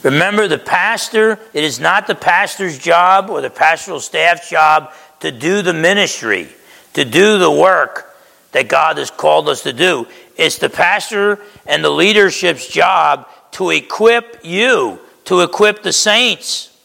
Remember, 0.02 0.48
the 0.48 0.58
pastor, 0.58 1.38
it 1.54 1.62
is 1.62 1.78
not 1.78 2.08
the 2.08 2.16
pastor's 2.16 2.76
job 2.76 3.30
or 3.30 3.40
the 3.40 3.48
pastoral 3.48 4.00
staff's 4.00 4.50
job 4.50 4.92
to 5.20 5.30
do 5.30 5.62
the 5.62 5.72
ministry, 5.72 6.48
to 6.94 7.04
do 7.04 7.38
the 7.38 7.48
work 7.48 8.16
that 8.50 8.66
God 8.66 8.98
has 8.98 9.12
called 9.12 9.48
us 9.48 9.62
to 9.62 9.72
do. 9.72 10.08
It's 10.36 10.58
the 10.58 10.68
pastor 10.68 11.38
and 11.66 11.84
the 11.84 11.90
leadership's 11.90 12.66
job 12.66 13.28
to 13.52 13.70
equip 13.70 14.40
you, 14.42 14.98
to 15.26 15.42
equip 15.42 15.84
the 15.84 15.92
saints 15.92 16.76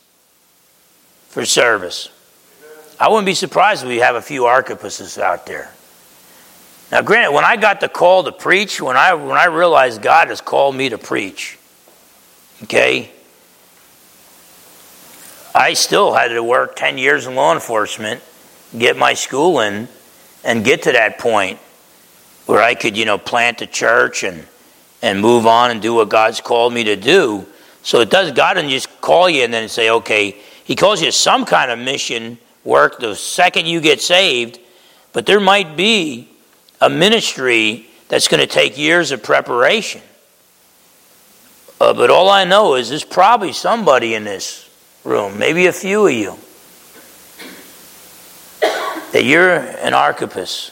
for 1.29 1.43
service. 1.43 2.09
I 2.99 3.09
wouldn't 3.09 3.25
be 3.25 3.33
surprised 3.33 3.81
if 3.81 3.89
we 3.89 3.97
have 3.97 4.15
a 4.15 4.21
few 4.21 4.43
Archippuses 4.43 5.19
out 5.19 5.47
there. 5.47 5.73
Now, 6.91 7.01
granted, 7.01 7.31
when 7.31 7.45
I 7.45 7.55
got 7.55 7.79
the 7.79 7.87
call 7.87 8.23
to 8.25 8.31
preach, 8.31 8.81
when 8.81 8.97
I, 8.97 9.13
when 9.13 9.37
I 9.37 9.45
realized 9.45 10.01
God 10.01 10.27
has 10.27 10.41
called 10.41 10.75
me 10.75 10.89
to 10.89 10.97
preach, 10.97 11.57
Okay? 12.63 13.11
I 15.53 15.73
still 15.73 16.13
had 16.13 16.29
to 16.29 16.43
work 16.43 16.75
10 16.75 16.97
years 16.97 17.27
in 17.27 17.35
law 17.35 17.53
enforcement, 17.53 18.21
get 18.77 18.97
my 18.97 19.13
schooling, 19.13 19.87
and 20.43 20.63
get 20.63 20.83
to 20.83 20.91
that 20.93 21.17
point 21.17 21.59
where 22.45 22.61
I 22.61 22.75
could, 22.75 22.97
you 22.97 23.05
know, 23.05 23.17
plant 23.17 23.61
a 23.61 23.67
church 23.67 24.23
and, 24.23 24.45
and 25.01 25.19
move 25.19 25.45
on 25.45 25.71
and 25.71 25.81
do 25.81 25.93
what 25.93 26.09
God's 26.09 26.39
called 26.39 26.73
me 26.73 26.83
to 26.85 26.95
do. 26.95 27.45
So 27.83 27.99
it 27.99 28.09
does, 28.09 28.31
God 28.31 28.53
doesn't 28.53 28.69
just 28.69 29.01
call 29.01 29.29
you 29.29 29.43
and 29.43 29.53
then 29.53 29.67
say, 29.67 29.89
okay, 29.89 30.37
He 30.63 30.75
calls 30.75 31.01
you 31.01 31.11
some 31.11 31.45
kind 31.45 31.71
of 31.71 31.79
mission 31.79 32.37
work 32.63 32.99
the 32.99 33.15
second 33.15 33.65
you 33.65 33.81
get 33.81 34.01
saved, 34.01 34.59
but 35.13 35.25
there 35.25 35.39
might 35.39 35.75
be 35.75 36.29
a 36.81 36.89
ministry 36.89 37.87
that's 38.09 38.27
going 38.27 38.41
to 38.41 38.47
take 38.47 38.77
years 38.77 39.11
of 39.11 39.23
preparation. 39.23 40.01
Uh, 41.79 41.93
but 41.93 42.09
all 42.09 42.29
I 42.29 42.43
know 42.43 42.75
is 42.75 42.89
there's 42.89 43.03
probably 43.03 43.53
somebody 43.53 44.13
in 44.13 44.23
this 44.23 44.69
room, 45.03 45.39
maybe 45.39 45.67
a 45.67 45.73
few 45.73 46.05
of 46.05 46.13
you, 46.13 46.37
that 49.13 49.23
you're 49.23 49.55
an 49.55 49.93
Archippus. 49.93 50.71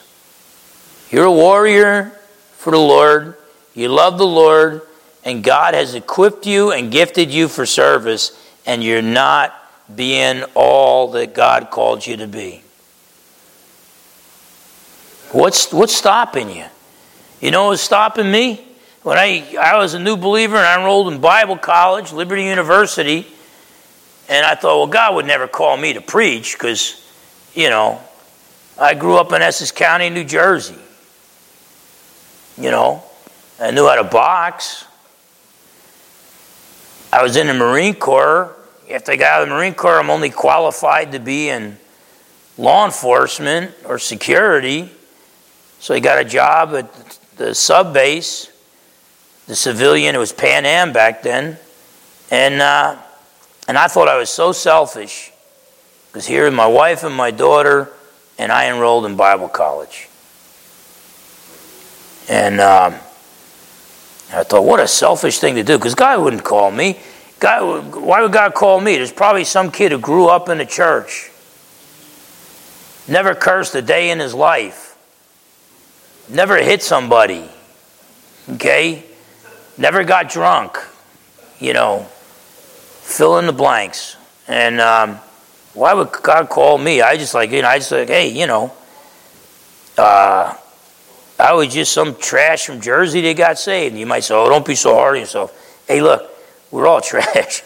You're 1.10 1.24
a 1.24 1.32
warrior 1.32 2.12
for 2.56 2.70
the 2.70 2.78
Lord. 2.78 3.36
You 3.74 3.88
love 3.88 4.18
the 4.18 4.26
Lord, 4.26 4.82
and 5.24 5.42
God 5.42 5.74
has 5.74 5.94
equipped 5.94 6.46
you 6.46 6.72
and 6.72 6.92
gifted 6.92 7.30
you 7.30 7.48
for 7.48 7.66
service, 7.66 8.38
and 8.66 8.84
you're 8.84 9.02
not 9.02 9.54
being 9.94 10.44
all 10.54 11.10
that 11.12 11.34
God 11.34 11.70
called 11.70 12.06
you 12.06 12.16
to 12.18 12.26
be. 12.26 12.62
What's, 15.32 15.72
what's 15.72 15.94
stopping 15.94 16.50
you? 16.50 16.64
You 17.40 17.52
know 17.52 17.66
what's 17.66 17.82
stopping 17.82 18.30
me? 18.30 18.66
When 19.02 19.16
I, 19.16 19.56
I 19.60 19.78
was 19.78 19.94
a 19.94 19.98
new 19.98 20.16
believer 20.16 20.56
and 20.56 20.66
I 20.66 20.78
enrolled 20.78 21.12
in 21.12 21.20
Bible 21.20 21.56
college, 21.56 22.12
Liberty 22.12 22.44
University, 22.44 23.26
and 24.28 24.44
I 24.44 24.56
thought, 24.56 24.76
well, 24.76 24.86
God 24.88 25.14
would 25.14 25.26
never 25.26 25.46
call 25.46 25.76
me 25.76 25.92
to 25.92 26.00
preach 26.00 26.54
because, 26.54 27.08
you 27.54 27.70
know, 27.70 28.00
I 28.78 28.94
grew 28.94 29.16
up 29.16 29.32
in 29.32 29.40
Essex 29.40 29.70
County, 29.70 30.10
New 30.10 30.24
Jersey. 30.24 30.78
You 32.58 32.70
know, 32.70 33.02
I 33.60 33.70
knew 33.70 33.86
how 33.86 33.96
to 33.96 34.04
box. 34.04 34.84
I 37.12 37.22
was 37.22 37.36
in 37.36 37.46
the 37.46 37.54
Marine 37.54 37.94
Corps. 37.94 38.54
After 38.90 39.12
I 39.12 39.16
got 39.16 39.32
out 39.32 39.42
of 39.42 39.48
the 39.48 39.54
Marine 39.54 39.74
Corps, 39.74 39.98
I'm 39.98 40.10
only 40.10 40.30
qualified 40.30 41.12
to 41.12 41.20
be 41.20 41.48
in 41.48 41.78
law 42.58 42.84
enforcement 42.84 43.72
or 43.84 43.98
security. 43.98 44.90
So 45.80 45.94
he 45.94 46.00
got 46.00 46.20
a 46.20 46.24
job 46.28 46.74
at 46.74 47.18
the 47.36 47.54
sub 47.54 47.94
base, 47.94 48.52
the 49.46 49.56
civilian, 49.56 50.14
it 50.14 50.18
was 50.18 50.30
Pan 50.30 50.66
Am 50.66 50.92
back 50.92 51.22
then. 51.22 51.56
And, 52.30 52.60
uh, 52.60 52.98
and 53.66 53.78
I 53.78 53.88
thought 53.88 54.06
I 54.06 54.18
was 54.18 54.28
so 54.28 54.52
selfish 54.52 55.32
because 56.08 56.26
here 56.26 56.48
my 56.50 56.66
wife 56.66 57.02
and 57.02 57.14
my 57.14 57.30
daughter, 57.30 57.90
and 58.38 58.52
I 58.52 58.68
enrolled 58.68 59.06
in 59.06 59.16
Bible 59.16 59.48
college. 59.48 60.08
And 62.28 62.60
um, 62.60 62.92
I 64.32 64.44
thought, 64.44 64.64
what 64.64 64.80
a 64.80 64.86
selfish 64.86 65.38
thing 65.38 65.54
to 65.54 65.62
do 65.62 65.78
because 65.78 65.94
God 65.94 66.22
wouldn't 66.22 66.44
call 66.44 66.70
me. 66.70 67.00
God, 67.38 67.94
why 67.94 68.20
would 68.20 68.32
God 68.32 68.52
call 68.52 68.82
me? 68.82 68.96
There's 68.96 69.12
probably 69.12 69.44
some 69.44 69.70
kid 69.70 69.92
who 69.92 69.98
grew 69.98 70.26
up 70.26 70.50
in 70.50 70.58
the 70.58 70.66
church, 70.66 71.30
never 73.08 73.34
cursed 73.34 73.74
a 73.74 73.82
day 73.82 74.10
in 74.10 74.20
his 74.20 74.34
life 74.34 74.89
never 76.30 76.56
hit 76.56 76.82
somebody, 76.82 77.44
okay? 78.50 79.04
Never 79.76 80.04
got 80.04 80.30
drunk, 80.30 80.78
you 81.58 81.72
know, 81.72 82.06
fill 83.02 83.38
in 83.38 83.46
the 83.46 83.52
blanks. 83.52 84.16
And 84.48 84.80
um, 84.80 85.16
why 85.74 85.94
would 85.94 86.10
God 86.22 86.48
call 86.48 86.78
me? 86.78 87.00
I 87.00 87.16
just 87.16 87.34
like, 87.34 87.50
you 87.50 87.62
know, 87.62 87.68
I 87.68 87.78
just 87.78 87.92
like, 87.92 88.08
hey, 88.08 88.28
you 88.28 88.46
know, 88.46 88.72
uh, 89.96 90.54
I 91.38 91.52
was 91.54 91.72
just 91.72 91.92
some 91.92 92.16
trash 92.16 92.66
from 92.66 92.80
Jersey 92.80 93.20
that 93.22 93.36
got 93.36 93.58
saved. 93.58 93.92
And 93.92 94.00
you 94.00 94.06
might 94.06 94.24
say, 94.24 94.34
oh, 94.34 94.48
don't 94.48 94.66
be 94.66 94.74
so 94.74 94.94
hard 94.94 95.14
on 95.14 95.20
yourself. 95.20 95.84
Hey, 95.86 96.00
look, 96.00 96.30
we're 96.70 96.86
all 96.86 97.00
trash. 97.00 97.62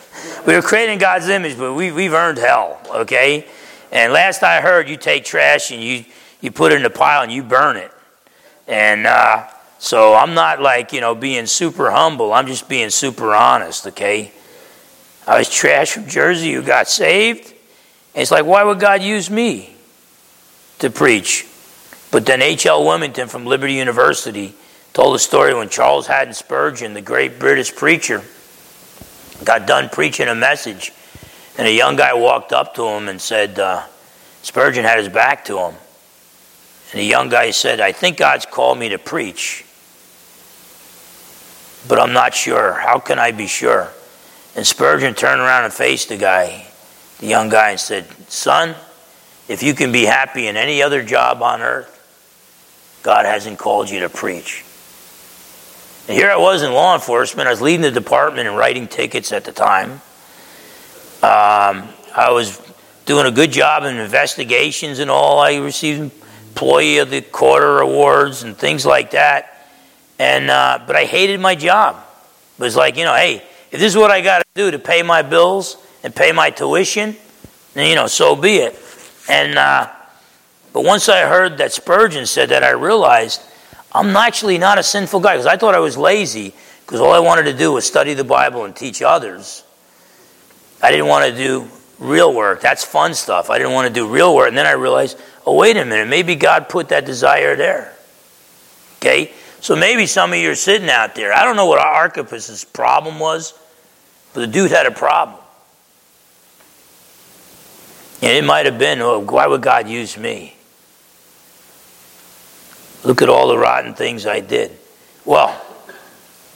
we 0.47 0.55
were 0.55 0.63
created 0.63 0.93
in 0.93 0.99
God's 0.99 1.29
image, 1.29 1.59
but 1.59 1.75
we, 1.75 1.93
we've 1.93 2.13
earned 2.13 2.39
hell, 2.39 2.81
okay? 2.91 3.47
And 3.91 4.13
last 4.13 4.43
I 4.43 4.61
heard, 4.61 4.89
you 4.89 4.97
take 4.97 5.25
trash 5.25 5.71
and 5.71 5.83
you, 5.83 6.05
you 6.41 6.51
put 6.51 6.73
it 6.73 6.81
in 6.81 6.85
a 6.85 6.91
pile 6.91 7.23
and 7.23 7.33
you 7.33 7.43
burn 7.43 7.77
it. 7.77 7.91
And 8.67 9.07
uh, 9.07 9.47
so 9.79 10.15
I'm 10.15 10.35
not 10.35 10.61
like, 10.61 10.93
you 10.93 11.01
know, 11.01 11.15
being 11.15 11.47
super 11.47 11.91
humble. 11.91 12.33
I'm 12.33 12.47
just 12.47 12.69
being 12.69 12.91
super 12.91 13.35
honest, 13.35 13.87
okay? 13.89 14.33
I 15.27 15.39
was 15.39 15.49
trash 15.49 15.93
from 15.93 16.07
Jersey 16.07 16.53
who 16.53 16.63
got 16.63 16.89
saved. 16.89 17.49
And 18.15 18.23
it's 18.23 18.31
like, 18.31 18.45
why 18.45 18.63
would 18.65 18.81
God 18.81 19.03
use 19.03 19.31
me 19.31 19.75
to 20.79 20.91
preach? 20.91 21.47
But 22.11 22.27
then 22.27 22.43
H.L. 22.43 22.83
Willmington 22.83 23.29
from 23.29 23.45
Liberty 23.45 23.75
University 23.75 24.55
told 24.93 25.17
a 25.17 25.19
story 25.19 25.53
when 25.53 25.69
Charles 25.69 26.07
Haddon 26.07 26.33
Spurgeon, 26.33 26.95
the 26.95 27.01
great 27.01 27.41
British 27.41 27.75
preacher, 27.75 28.23
got 29.45 29.67
done 29.67 29.89
preaching 29.89 30.29
a 30.29 30.35
message. 30.35 30.93
And 31.59 31.67
a 31.67 31.73
young 31.73 31.97
guy 31.97 32.15
walked 32.15 32.53
up 32.53 32.75
to 32.77 32.87
him 32.87 33.09
and 33.09 33.21
said, 33.21 33.59
uh, 33.59 33.85
Spurgeon 34.43 34.85
had 34.85 34.99
his 34.99 35.09
back 35.09 35.45
to 35.47 35.59
him. 35.59 35.75
And 36.95 37.01
the 37.01 37.07
young 37.07 37.29
guy 37.29 37.51
said, 37.51 37.81
I 37.81 37.91
think 37.91 38.19
God's 38.19 38.47
called 38.47 38.79
me 38.79 38.91
to 38.91 38.99
preach, 38.99 39.65
but 41.89 41.99
I'm 41.99 42.13
not 42.13 42.35
sure. 42.35 42.75
How 42.75 43.01
can 43.01 43.19
I 43.19 43.33
be 43.33 43.49
sure? 43.49 43.91
And 44.55 44.65
Spurgeon 44.65 45.15
turned 45.15 45.41
around 45.41 45.65
and 45.65 45.75
faced 45.75 46.11
the 46.11 46.17
guy, 46.17 46.69
the 47.19 47.27
young 47.27 47.49
guy, 47.49 47.71
and 47.71 47.81
said, 47.81 48.07
Son, 48.31 48.77
if 49.49 49.61
you 49.65 49.75
can 49.75 49.91
be 49.91 50.05
happy 50.05 50.47
in 50.47 50.57
any 50.57 50.85
other 50.85 51.03
job 51.03 51.43
on 51.43 51.63
earth, 51.63 51.91
God 53.03 53.27
hasn't 53.27 53.59
called 53.59 53.91
you 53.91 53.99
to 53.99 54.09
preach. 54.09 54.65
And 56.07 56.17
here 56.17 56.31
I 56.31 56.37
was 56.37 56.63
in 56.63 56.73
law 56.73 56.95
enforcement. 56.95 57.49
I 57.49 57.51
was 57.51 57.61
leading 57.61 57.81
the 57.81 57.91
department 57.91 58.47
and 58.47 58.57
writing 58.57 58.87
tickets 58.87 59.33
at 59.33 59.45
the 59.45 59.51
time. 59.51 59.95
Um, 61.25 61.89
I 62.15 62.31
was 62.31 62.63
doing 63.05 63.27
a 63.27 63.33
good 63.33 63.51
job 63.51 63.83
in 63.83 63.97
investigations 63.97 65.01
and 65.01 65.11
all. 65.11 65.41
I 65.41 65.57
received 65.57 66.13
employee 66.55 66.99
of 66.99 67.11
the 67.11 67.21
quarter 67.21 67.81
awards 67.81 68.45
and 68.45 68.57
things 68.57 68.87
like 68.87 69.11
that. 69.11 69.67
And 70.21 70.49
uh, 70.49 70.79
but 70.87 70.95
I 70.95 71.05
hated 71.05 71.41
my 71.41 71.57
job. 71.57 71.97
It 72.59 72.63
was 72.63 72.77
like 72.77 72.97
you 72.97 73.05
know, 73.05 73.15
hey, 73.15 73.43
if 73.73 73.81
this 73.81 73.93
is 73.93 73.97
what 73.97 74.13
I 74.13 74.21
got 74.21 74.39
to 74.39 74.45
do 74.55 74.71
to 74.71 74.79
pay 74.79 75.03
my 75.03 75.23
bills 75.23 75.77
and 76.05 76.15
pay 76.15 76.31
my 76.31 76.51
tuition, 76.51 77.17
then 77.73 77.89
you 77.89 77.97
know, 77.97 78.07
so 78.07 78.37
be 78.37 78.59
it. 78.59 78.81
And 79.29 79.59
uh, 79.59 79.91
but 80.73 80.85
once 80.85 81.09
I 81.09 81.23
heard 81.23 81.59
that 81.59 81.73
Spurgeon 81.73 82.25
said 82.25 82.51
that, 82.51 82.63
I 82.63 82.71
realized 82.71 83.43
I'm 83.93 84.15
actually 84.15 84.59
not 84.59 84.79
a 84.79 84.85
sinful 84.85 85.21
guy 85.21 85.35
because 85.35 85.47
I 85.47 85.57
thought 85.57 85.75
I 85.75 85.81
was 85.81 85.97
lazy 85.97 86.55
because 86.87 87.01
all 87.01 87.13
I 87.13 87.19
wanted 87.19 87.45
to 87.45 87.55
do 87.55 87.73
was 87.73 87.85
study 87.85 88.15
the 88.15 88.23
Bible 88.23 88.65
and 88.65 88.77
teach 88.77 89.03
others. 89.03 89.65
I 90.81 90.93
didn't 90.93 91.09
want 91.09 91.29
to 91.29 91.37
do 91.37 91.69
real 91.99 92.35
work. 92.35 92.61
That's 92.61 92.85
fun 92.85 93.15
stuff. 93.15 93.51
I 93.51 93.59
didn't 93.59 93.73
want 93.73 93.89
to 93.89 93.95
do 93.95 94.09
real 94.09 94.35
work. 94.35 94.49
And 94.49 94.57
then 94.57 94.67
I 94.67 94.73
realized 94.73 95.19
oh, 95.47 95.57
wait 95.57 95.77
a 95.77 95.85
minute, 95.85 96.09
maybe 96.09 96.35
God 96.35 96.69
put 96.69 96.89
that 96.89 97.05
desire 97.05 97.57
there. 97.57 97.95
Okay? 98.99 99.33
So 99.61 99.77
maybe 99.77 100.07
some 100.07 100.33
of 100.33 100.39
you 100.39 100.51
are 100.51 100.57
sitting 100.57 100.91
out 100.91 101.15
there. 101.15 101.33
I 101.33 101.45
don't 101.45 101.57
know 101.57 101.67
what 101.67 101.79
Archippus' 101.79 102.65
problem 102.65 103.19
was, 103.19 103.59
but 104.33 104.41
the 104.41 104.47
dude 104.47 104.71
had 104.71 104.87
a 104.87 104.91
problem. 104.91 105.41
And 108.23 108.33
it 108.33 108.45
might 108.45 108.67
have 108.67 108.79
been, 108.79 109.01
oh, 109.01 109.21
why 109.21 109.47
would 109.47 109.63
God 109.63 109.89
use 109.89 110.17
me? 110.17 110.57
Look 113.05 113.21
at 113.21 113.29
all 113.29 113.49
the 113.49 113.59
rotten 113.59 113.95
things 113.95 114.27
I 114.27 114.41
did. 114.41 114.79
Well, 115.25 115.63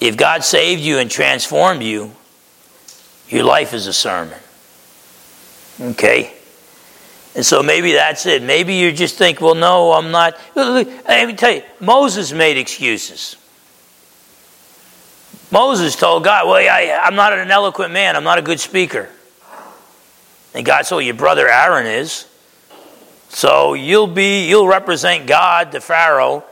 if 0.01 0.17
God 0.17 0.45
saved 0.45 0.81
you 0.81 0.99
and 0.99 1.11
transformed 1.11 1.83
you, 1.83 2.13
your 3.29 3.45
life 3.45 3.75
is 3.75 3.87
a 3.87 3.93
sermon. 3.93 4.39
Okay? 5.81 6.33
And 7.35 7.45
so 7.45 7.63
maybe 7.63 7.93
that's 7.93 8.27
it. 8.27 8.43
Maybe 8.43 8.75
you 8.75 8.93
just 8.93 9.17
think, 9.17 9.41
well, 9.41 9.55
no, 9.55 9.93
I'm 9.93 10.11
not. 10.11 10.37
Let 10.55 11.29
me 11.29 11.35
tell 11.35 11.53
you, 11.53 11.63
Moses 11.81 12.33
made 12.33 12.57
excuses. 12.57 13.37
Moses 15.51 15.97
told 15.97 16.25
God, 16.25 16.47
well, 16.47 16.57
I, 16.57 17.01
I'm 17.03 17.15
not 17.15 17.33
an 17.33 17.51
eloquent 17.51 17.93
man, 17.93 18.17
I'm 18.17 18.25
not 18.25 18.39
a 18.39 18.43
good 18.43 18.61
speaker. 18.61 19.09
And 20.55 20.67
God 20.67 20.85
said, 20.85 20.97
well, 20.97 21.03
your 21.03 21.15
brother 21.15 21.49
Aaron 21.49 21.87
is. 21.87 22.27
So 23.29 23.75
you'll 23.75 24.07
be, 24.07 24.49
you'll 24.49 24.67
represent 24.67 25.27
God 25.27 25.73
to 25.73 25.81
Pharaoh, 25.81 26.45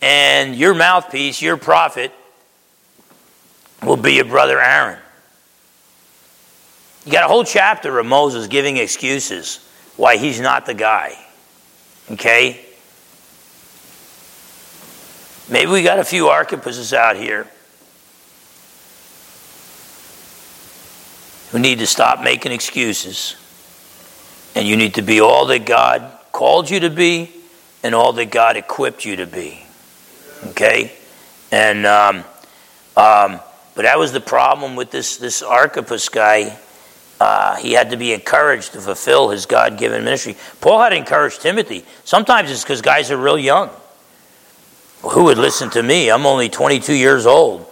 and 0.00 0.56
your 0.56 0.74
mouthpiece, 0.74 1.40
your 1.40 1.56
prophet, 1.56 2.12
will 3.82 3.96
be 3.96 4.14
your 4.14 4.24
brother 4.24 4.60
Aaron. 4.60 4.98
You 7.04 7.12
got 7.12 7.24
a 7.24 7.28
whole 7.28 7.44
chapter 7.44 7.98
of 7.98 8.06
Moses 8.06 8.46
giving 8.46 8.76
excuses 8.76 9.58
why 9.96 10.16
he's 10.16 10.40
not 10.40 10.66
the 10.66 10.74
guy. 10.74 11.18
Okay? 12.10 12.64
Maybe 15.50 15.70
we 15.70 15.82
got 15.82 15.98
a 15.98 16.04
few 16.04 16.24
Archippuses 16.24 16.92
out 16.92 17.16
here. 17.16 17.48
who 21.52 21.58
need 21.58 21.80
to 21.80 21.86
stop 21.86 22.22
making 22.22 22.50
excuses. 22.50 23.36
And 24.54 24.66
you 24.66 24.76
need 24.76 24.94
to 24.94 25.02
be 25.02 25.20
all 25.20 25.46
that 25.46 25.66
God 25.66 26.10
called 26.32 26.68
you 26.68 26.80
to 26.80 26.90
be 26.90 27.30
and 27.82 27.94
all 27.94 28.14
that 28.14 28.30
God 28.30 28.56
equipped 28.56 29.04
you 29.04 29.16
to 29.16 29.26
be. 29.26 29.62
Okay? 30.46 30.92
And, 31.50 31.84
um, 31.84 32.16
um, 32.96 33.38
but 33.74 33.82
that 33.82 33.98
was 33.98 34.12
the 34.12 34.20
problem 34.20 34.76
with 34.76 34.90
this, 34.90 35.18
this 35.18 35.42
Archippus 35.42 36.08
guy. 36.08 36.58
Uh, 37.22 37.54
he 37.54 37.72
had 37.72 37.90
to 37.90 37.96
be 37.96 38.12
encouraged 38.12 38.72
to 38.72 38.80
fulfill 38.80 39.28
his 39.28 39.46
God 39.46 39.78
given 39.78 40.02
ministry. 40.02 40.34
Paul 40.60 40.80
had 40.80 40.92
encouraged 40.92 41.40
Timothy. 41.40 41.84
Sometimes 42.02 42.50
it's 42.50 42.64
because 42.64 42.82
guys 42.82 43.12
are 43.12 43.16
real 43.16 43.38
young. 43.38 43.70
Well, 45.04 45.12
who 45.12 45.24
would 45.24 45.38
listen 45.38 45.70
to 45.70 45.84
me? 45.84 46.10
I'm 46.10 46.26
only 46.26 46.48
22 46.48 46.92
years 46.92 47.24
old, 47.24 47.64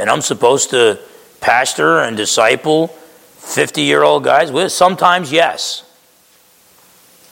and 0.00 0.10
I'm 0.10 0.20
supposed 0.20 0.70
to 0.70 0.98
pastor 1.40 2.00
and 2.00 2.16
disciple 2.16 2.88
50 2.88 3.82
year 3.82 4.02
old 4.02 4.24
guys? 4.24 4.50
Well, 4.50 4.68
sometimes, 4.68 5.30
yes. 5.30 5.84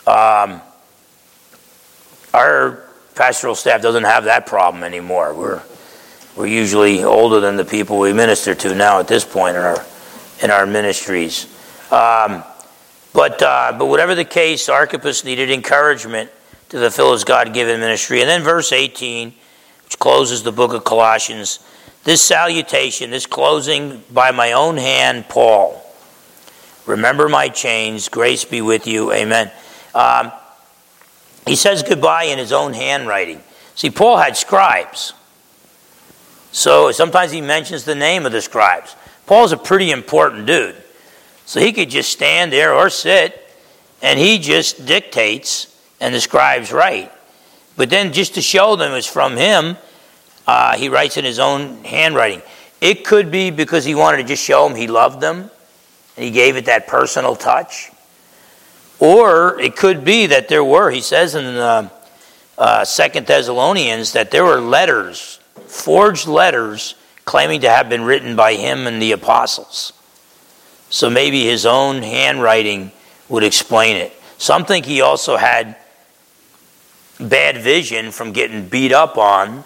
Um, 0.06 0.60
our 2.32 2.84
pastoral 3.16 3.56
staff 3.56 3.82
doesn't 3.82 4.04
have 4.04 4.24
that 4.24 4.46
problem 4.46 4.84
anymore. 4.84 5.34
We're, 5.34 5.62
we're 6.36 6.46
usually 6.46 7.02
older 7.02 7.40
than 7.40 7.56
the 7.56 7.64
people 7.64 7.98
we 7.98 8.12
minister 8.12 8.54
to 8.54 8.74
now 8.76 9.00
at 9.00 9.08
this 9.08 9.24
point 9.24 9.56
in 9.56 9.62
our, 9.62 9.84
in 10.42 10.50
our 10.50 10.66
ministries. 10.66 11.44
Um, 11.90 12.44
but, 13.12 13.40
uh, 13.42 13.74
but 13.78 13.86
whatever 13.86 14.14
the 14.14 14.24
case, 14.24 14.68
Archippus 14.68 15.24
needed 15.24 15.50
encouragement 15.50 16.30
to 16.68 16.78
fulfill 16.78 17.12
his 17.12 17.24
God 17.24 17.54
given 17.54 17.80
ministry. 17.80 18.20
And 18.20 18.28
then 18.28 18.42
verse 18.42 18.72
18, 18.72 19.32
which 19.84 19.98
closes 19.98 20.42
the 20.42 20.52
book 20.52 20.72
of 20.72 20.84
Colossians, 20.84 21.60
this 22.04 22.22
salutation, 22.22 23.10
this 23.10 23.26
closing 23.26 24.02
by 24.12 24.30
my 24.30 24.52
own 24.52 24.76
hand, 24.76 25.28
Paul. 25.28 25.82
Remember 26.84 27.28
my 27.28 27.48
chains, 27.48 28.08
grace 28.08 28.44
be 28.44 28.60
with 28.60 28.86
you, 28.86 29.12
amen. 29.12 29.50
Um, 29.94 30.30
he 31.46 31.56
says 31.56 31.82
goodbye 31.82 32.24
in 32.24 32.38
his 32.38 32.52
own 32.52 32.74
handwriting. 32.74 33.40
See, 33.74 33.90
Paul 33.90 34.18
had 34.18 34.36
scribes. 34.36 35.12
So 36.52 36.90
sometimes 36.92 37.32
he 37.32 37.40
mentions 37.40 37.84
the 37.84 37.94
name 37.94 38.24
of 38.24 38.32
the 38.32 38.40
scribes. 38.40 38.96
Paul's 39.26 39.52
a 39.52 39.56
pretty 39.56 39.90
important 39.90 40.46
dude. 40.46 40.76
So 41.44 41.60
he 41.60 41.72
could 41.72 41.90
just 41.90 42.10
stand 42.10 42.52
there 42.52 42.74
or 42.74 42.90
sit 42.90 43.42
and 44.02 44.18
he 44.18 44.38
just 44.38 44.86
dictates 44.86 45.76
and 46.00 46.14
the 46.14 46.20
scribes 46.20 46.72
write. 46.72 47.12
But 47.76 47.90
then 47.90 48.12
just 48.12 48.34
to 48.34 48.42
show 48.42 48.76
them 48.76 48.92
it's 48.92 49.06
from 49.06 49.36
him, 49.36 49.76
uh, 50.46 50.76
he 50.76 50.88
writes 50.88 51.16
in 51.16 51.24
his 51.24 51.38
own 51.38 51.84
handwriting. 51.84 52.42
It 52.80 53.04
could 53.04 53.30
be 53.30 53.50
because 53.50 53.84
he 53.84 53.94
wanted 53.94 54.18
to 54.18 54.24
just 54.24 54.42
show 54.42 54.68
them 54.68 54.76
he 54.76 54.86
loved 54.86 55.20
them 55.20 55.50
and 56.16 56.24
he 56.24 56.30
gave 56.30 56.56
it 56.56 56.66
that 56.66 56.86
personal 56.86 57.36
touch. 57.36 57.90
Or 58.98 59.60
it 59.60 59.76
could 59.76 60.04
be 60.04 60.26
that 60.26 60.48
there 60.48 60.64
were, 60.64 60.90
he 60.90 61.00
says 61.00 61.34
in 61.34 61.44
the 61.44 61.90
uh, 62.56 62.84
Second 62.84 63.26
Thessalonians, 63.26 64.12
that 64.12 64.30
there 64.30 64.44
were 64.44 64.60
letters, 64.60 65.38
forged 65.66 66.26
letters, 66.26 66.94
claiming 67.26 67.60
to 67.60 67.68
have 67.68 67.88
been 67.88 68.04
written 68.04 68.36
by 68.36 68.54
him 68.54 68.86
and 68.86 69.02
the 69.02 69.12
apostles. 69.12 69.92
So 70.88 71.10
maybe 71.10 71.44
his 71.44 71.66
own 71.66 72.02
handwriting 72.02 72.92
would 73.28 73.42
explain 73.42 73.96
it. 73.96 74.12
Some 74.38 74.64
think 74.64 74.86
he 74.86 75.00
also 75.00 75.36
had 75.36 75.76
bad 77.18 77.58
vision 77.58 78.12
from 78.12 78.32
getting 78.32 78.68
beat 78.68 78.92
up 78.92 79.18
on 79.18 79.64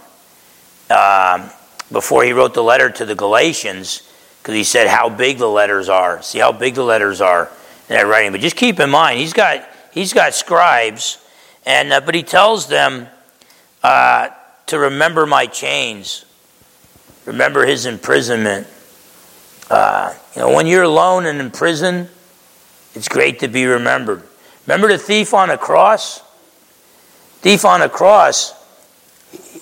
uh, 0.88 1.51
before 1.92 2.25
he 2.25 2.33
wrote 2.33 2.55
the 2.55 2.62
letter 2.62 2.88
to 2.88 3.05
the 3.05 3.14
Galatians, 3.14 4.09
because 4.40 4.55
he 4.55 4.64
said 4.64 4.88
how 4.88 5.11
big 5.11 5.38
the 5.38 5.46
letters 5.46 5.88
are. 5.88 6.23
See 6.23 6.38
how 6.38 6.53
big 6.53 6.75
the 6.75 6.85
letters 6.85 7.20
are 7.20 7.51
in 7.88 7.96
that 7.96 8.07
writing. 8.07 8.33
But 8.33 8.40
just 8.40 8.57
keep 8.57 8.81
in 8.81 8.88
mind, 8.88 9.18
he's 9.18 9.35
got 9.35 9.68
he's 9.92 10.14
got 10.14 10.33
scribes, 10.33 11.18
and 11.66 11.92
uh, 11.92 12.01
but 12.01 12.14
he 12.14 12.23
tells 12.23 12.68
them 12.68 13.09
uh, 13.83 14.29
to 14.66 14.79
remember 14.79 15.27
my 15.27 15.46
chains, 15.46 16.25
remember 17.27 17.67
his 17.67 17.87
imprisonment. 17.87 18.67
Uh, 19.71 20.15
you 20.35 20.43
know, 20.43 20.55
when 20.55 20.67
you're 20.67 20.83
alone 20.83 21.27
and 21.27 21.41
in 21.41 21.51
prison, 21.51 22.09
it's 22.95 23.09
great 23.09 23.41
to 23.41 23.49
be 23.49 23.67
remembered. 23.67 24.23
Remember 24.67 24.89
the 24.89 24.99
thief 24.99 25.33
on 25.35 25.51
a 25.51 25.59
cross? 25.59 26.21
Thief 27.41 27.65
on 27.65 27.83
a 27.83 27.89
cross. 27.89 28.55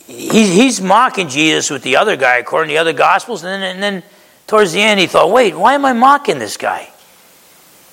He, 0.07 0.47
he's 0.47 0.81
mocking 0.81 1.29
Jesus 1.29 1.71
with 1.71 1.83
the 1.83 1.97
other 1.97 2.17
guy, 2.17 2.39
according 2.39 2.69
to 2.69 2.75
the 2.75 2.79
other 2.79 2.93
gospels, 2.93 3.45
and 3.45 3.63
then, 3.63 3.75
and 3.75 3.83
then 3.83 4.03
towards 4.47 4.73
the 4.73 4.81
end 4.81 4.99
he 4.99 5.07
thought, 5.07 5.31
"Wait, 5.31 5.55
why 5.55 5.75
am 5.75 5.85
I 5.85 5.93
mocking 5.93 6.39
this 6.39 6.57
guy?" 6.57 6.89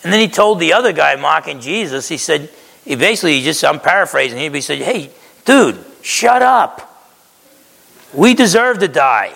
And 0.04 0.13
then 0.13 0.19
he 0.19 0.28
told 0.28 0.60
the 0.60 0.73
other 0.73 0.93
guy 0.93 1.15
mocking 1.15 1.60
Jesus. 1.60 2.08
He 2.08 2.17
said, 2.17 2.49
he 2.86 2.95
basically 2.95 3.39
he 3.39 3.43
just 3.43 3.65
I'm 3.65 3.80
paraphrasing. 3.80 4.54
He 4.54 4.62
said, 4.62 4.78
"Hey, 4.78 5.10
dude, 5.43 5.84
shut 6.01 6.41
up. 6.41 7.04
We 8.13 8.34
deserve 8.36 8.80
to 8.80 8.88
die. 8.88 9.34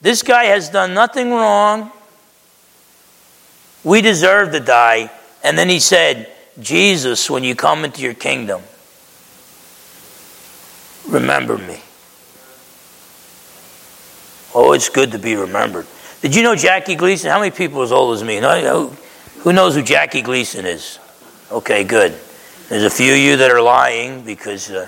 This 0.00 0.22
guy 0.22 0.44
has 0.44 0.68
done 0.68 0.94
nothing 0.94 1.30
wrong." 1.30 1.92
We 3.84 4.02
deserve 4.02 4.52
to 4.52 4.60
die. 4.60 5.10
And 5.42 5.56
then 5.56 5.68
he 5.68 5.80
said, 5.80 6.30
Jesus, 6.60 7.30
when 7.30 7.44
you 7.44 7.54
come 7.54 7.84
into 7.84 8.02
your 8.02 8.14
kingdom, 8.14 8.62
remember 11.08 11.56
me. 11.56 11.80
Oh, 14.54 14.72
it's 14.72 14.88
good 14.88 15.12
to 15.12 15.18
be 15.18 15.36
remembered. 15.36 15.86
Did 16.20 16.34
you 16.34 16.42
know 16.42 16.56
Jackie 16.56 16.96
Gleason? 16.96 17.30
How 17.30 17.38
many 17.38 17.52
people 17.52 17.82
as 17.82 17.92
old 17.92 18.14
as 18.14 18.24
me? 18.24 18.40
Who 18.40 19.52
knows 19.52 19.76
who 19.76 19.82
Jackie 19.82 20.22
Gleason 20.22 20.66
is? 20.66 20.98
Okay, 21.50 21.84
good. 21.84 22.18
There's 22.68 22.82
a 22.82 22.90
few 22.90 23.12
of 23.12 23.18
you 23.18 23.36
that 23.36 23.50
are 23.50 23.62
lying 23.62 24.22
because 24.22 24.70
uh, 24.70 24.86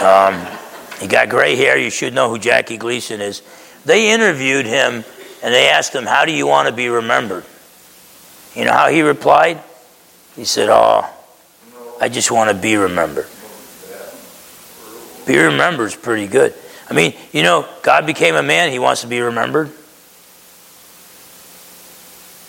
um, 0.32 1.02
you 1.02 1.08
got 1.08 1.28
gray 1.28 1.56
hair. 1.56 1.76
You 1.76 1.90
should 1.90 2.14
know 2.14 2.30
who 2.30 2.38
Jackie 2.38 2.76
Gleason 2.76 3.20
is. 3.20 3.42
They 3.84 4.10
interviewed 4.10 4.66
him 4.66 5.04
and 5.42 5.54
they 5.54 5.68
asked 5.68 5.94
him, 5.94 6.04
How 6.04 6.24
do 6.24 6.32
you 6.32 6.46
want 6.46 6.68
to 6.68 6.74
be 6.74 6.88
remembered? 6.88 7.44
You 8.54 8.64
know 8.64 8.72
how 8.72 8.88
he 8.88 9.02
replied? 9.02 9.62
He 10.36 10.44
said, 10.44 10.68
Oh, 10.70 11.08
I 12.00 12.08
just 12.08 12.30
want 12.30 12.50
to 12.50 12.56
be 12.56 12.76
remembered. 12.76 13.26
Be 15.26 15.36
remembered 15.38 15.88
is 15.88 15.96
pretty 15.96 16.26
good. 16.26 16.54
I 16.88 16.94
mean, 16.94 17.14
you 17.32 17.42
know, 17.42 17.68
God 17.82 18.06
became 18.06 18.34
a 18.34 18.42
man, 18.42 18.70
he 18.70 18.78
wants 18.78 19.02
to 19.02 19.06
be 19.06 19.20
remembered. 19.20 19.70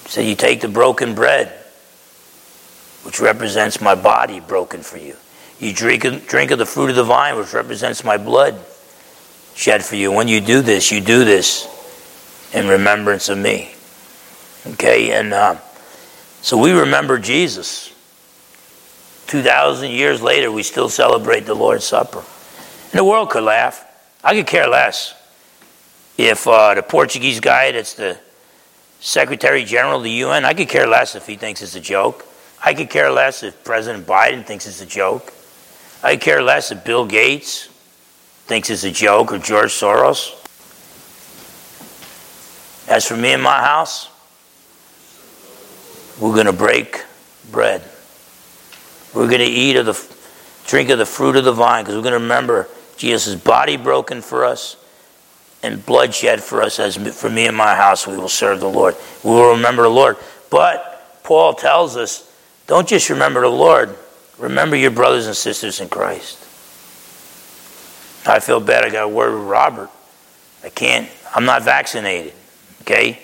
So 0.08 0.22
you 0.22 0.36
take 0.36 0.62
the 0.62 0.68
broken 0.68 1.14
bread, 1.14 1.50
which 3.04 3.20
represents 3.20 3.82
my 3.82 3.96
body 3.96 4.40
broken 4.40 4.82
for 4.82 4.98
you. 4.98 5.16
You 5.60 5.74
drink, 5.74 6.28
drink 6.28 6.52
of 6.52 6.58
the 6.58 6.66
fruit 6.66 6.90
of 6.90 6.96
the 6.96 7.04
vine, 7.04 7.38
which 7.38 7.54
represents 7.54 8.04
my 8.04 8.18
blood 8.18 8.60
shed 9.60 9.84
for 9.84 9.98
you. 9.98 10.10
When 10.10 10.30
you 10.30 10.40
do 10.40 10.62
this, 10.62 10.90
you 10.90 11.02
do 11.02 11.26
this 11.26 11.68
in 12.54 12.70
remembrance 12.70 13.28
of 13.28 13.38
me. 13.38 13.74
Okay, 14.66 15.12
and 15.12 15.34
uh, 15.34 15.58
so 16.42 16.58
we 16.58 16.72
remember 16.72 17.20
Jesus. 17.20 17.94
2,000 19.28 19.92
years 19.92 20.22
later, 20.22 20.50
we 20.50 20.64
still 20.64 20.88
celebrate 20.88 21.42
the 21.42 21.54
Lord's 21.54 21.84
Supper. 21.84 22.24
And 22.92 23.00
the 23.00 23.04
world 23.04 23.32
could 23.32 23.44
laugh. 23.44 23.86
I 24.24 24.34
could 24.34 24.48
care 24.48 24.68
less 24.68 25.14
if 26.18 26.48
uh, 26.48 26.74
the 26.76 26.82
Portuguese 26.82 27.42
guy 27.42 27.74
that's 27.74 27.96
the 27.96 28.18
Secretary 29.02 29.66
General 29.66 29.98
of 29.98 30.04
the 30.04 30.12
UN, 30.12 30.46
I 30.46 30.54
could 30.54 30.70
care 30.70 30.88
less 30.88 31.16
if 31.16 31.28
he 31.28 31.36
thinks 31.36 31.62
it's 31.62 31.76
a 31.76 31.82
joke. 31.82 32.26
I 32.64 32.74
could 32.74 32.90
care 32.90 33.12
less 33.12 33.44
if 33.44 33.62
President 33.66 34.08
Biden 34.08 34.46
thinks 34.46 34.68
it's 34.68 34.82
a 34.82 34.86
joke. 34.86 35.34
I 36.02 36.16
care 36.16 36.42
less 36.42 36.72
if 36.72 36.84
Bill 36.86 37.06
Gates 37.06 37.70
thinks 38.50 38.72
it's 38.72 38.84
a 38.84 38.90
joke 38.90 39.32
or 39.32 39.38
George 39.38 39.70
Soros. 39.70 40.34
As 42.90 43.08
for 43.08 43.16
me 43.16 43.34
and 43.34 43.44
my 43.44 43.60
house, 43.60 44.10
we're 46.20 46.34
going 46.34 46.48
to 46.48 46.52
break 46.52 47.06
bread. 47.52 47.84
We're 49.14 49.28
going 49.28 49.42
to 49.42 49.46
eat 49.46 49.76
of 49.76 49.86
the 49.86 50.16
drink 50.66 50.90
of 50.90 50.98
the 50.98 51.06
fruit 51.06 51.36
of 51.36 51.46
the 51.46 51.52
vine 51.52 51.84
because 51.84 51.96
we're 51.96 52.02
going 52.02 52.14
to 52.14 52.20
remember 52.20 52.68
Jesus' 52.98 53.36
body 53.36 53.78
broken 53.78 54.20
for 54.20 54.46
us 54.46 54.78
and 55.62 55.86
bloodshed 55.86 56.42
for 56.42 56.64
us 56.64 56.80
as 56.80 56.98
for 56.98 57.30
me 57.30 57.46
and 57.46 57.56
my 57.56 57.76
house 57.76 58.08
we 58.08 58.18
will 58.18 58.28
serve 58.28 58.62
the 58.62 58.68
Lord. 58.68 58.96
We 59.24 59.30
will 59.30 59.52
remember 59.52 59.84
the 59.84 59.90
Lord. 59.90 60.18
But 60.50 61.22
Paul 61.24 61.54
tells 61.54 61.96
us, 61.96 62.36
don't 62.66 62.88
just 62.88 63.12
remember 63.12 63.42
the 63.42 63.48
Lord, 63.50 63.96
remember 64.40 64.76
your 64.76 64.90
brothers 64.90 65.28
and 65.28 65.36
sisters 65.36 65.80
in 65.80 65.88
Christ. 65.88 66.49
I 68.30 68.40
feel 68.40 68.60
bad 68.60 68.84
I 68.84 68.90
got 68.90 69.04
a 69.04 69.08
word 69.08 69.34
with 69.38 69.48
Robert. 69.48 69.90
I 70.64 70.70
can't 70.70 71.10
I'm 71.34 71.46
not 71.46 71.64
vaccinated. 71.64 72.34
Okay? 72.82 73.20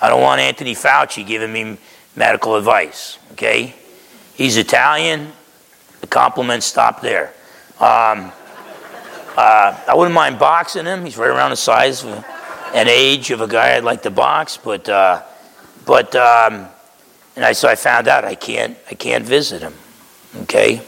I 0.00 0.08
don't 0.08 0.22
want 0.22 0.40
Anthony 0.40 0.74
Fauci 0.74 1.26
giving 1.26 1.52
me 1.52 1.78
medical 2.16 2.56
advice. 2.56 3.18
Okay? 3.32 3.74
He's 4.34 4.56
Italian. 4.56 5.32
The 6.00 6.06
compliments 6.06 6.66
stop 6.66 7.00
there. 7.00 7.32
Um, 7.80 8.32
uh, 9.36 9.80
I 9.88 9.94
wouldn't 9.94 10.14
mind 10.14 10.38
boxing 10.38 10.84
him. 10.84 11.04
He's 11.04 11.16
right 11.16 11.30
around 11.30 11.50
the 11.50 11.56
size 11.56 12.04
and 12.04 12.88
age 12.88 13.30
of 13.30 13.40
a 13.40 13.48
guy 13.48 13.76
I'd 13.76 13.84
like 13.84 14.02
to 14.02 14.10
box, 14.10 14.56
but 14.56 14.88
uh, 14.88 15.22
but 15.86 16.14
um, 16.14 16.68
and 17.36 17.44
I 17.44 17.52
so 17.52 17.68
I 17.68 17.74
found 17.74 18.06
out 18.06 18.24
I 18.24 18.34
can't 18.34 18.76
I 18.90 18.94
can't 18.94 19.24
visit 19.24 19.62
him. 19.62 19.74
Okay, 20.42 20.82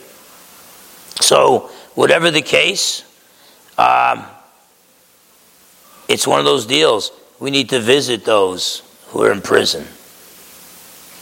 so 1.20 1.70
whatever 1.94 2.30
the 2.30 2.42
case, 2.42 3.02
um, 3.78 4.24
it's 6.08 6.26
one 6.26 6.38
of 6.38 6.44
those 6.44 6.66
deals. 6.66 7.12
We 7.38 7.50
need 7.50 7.68
to 7.70 7.80
visit 7.80 8.24
those 8.24 8.82
who 9.08 9.22
are 9.22 9.32
in 9.32 9.42
prison. 9.42 9.86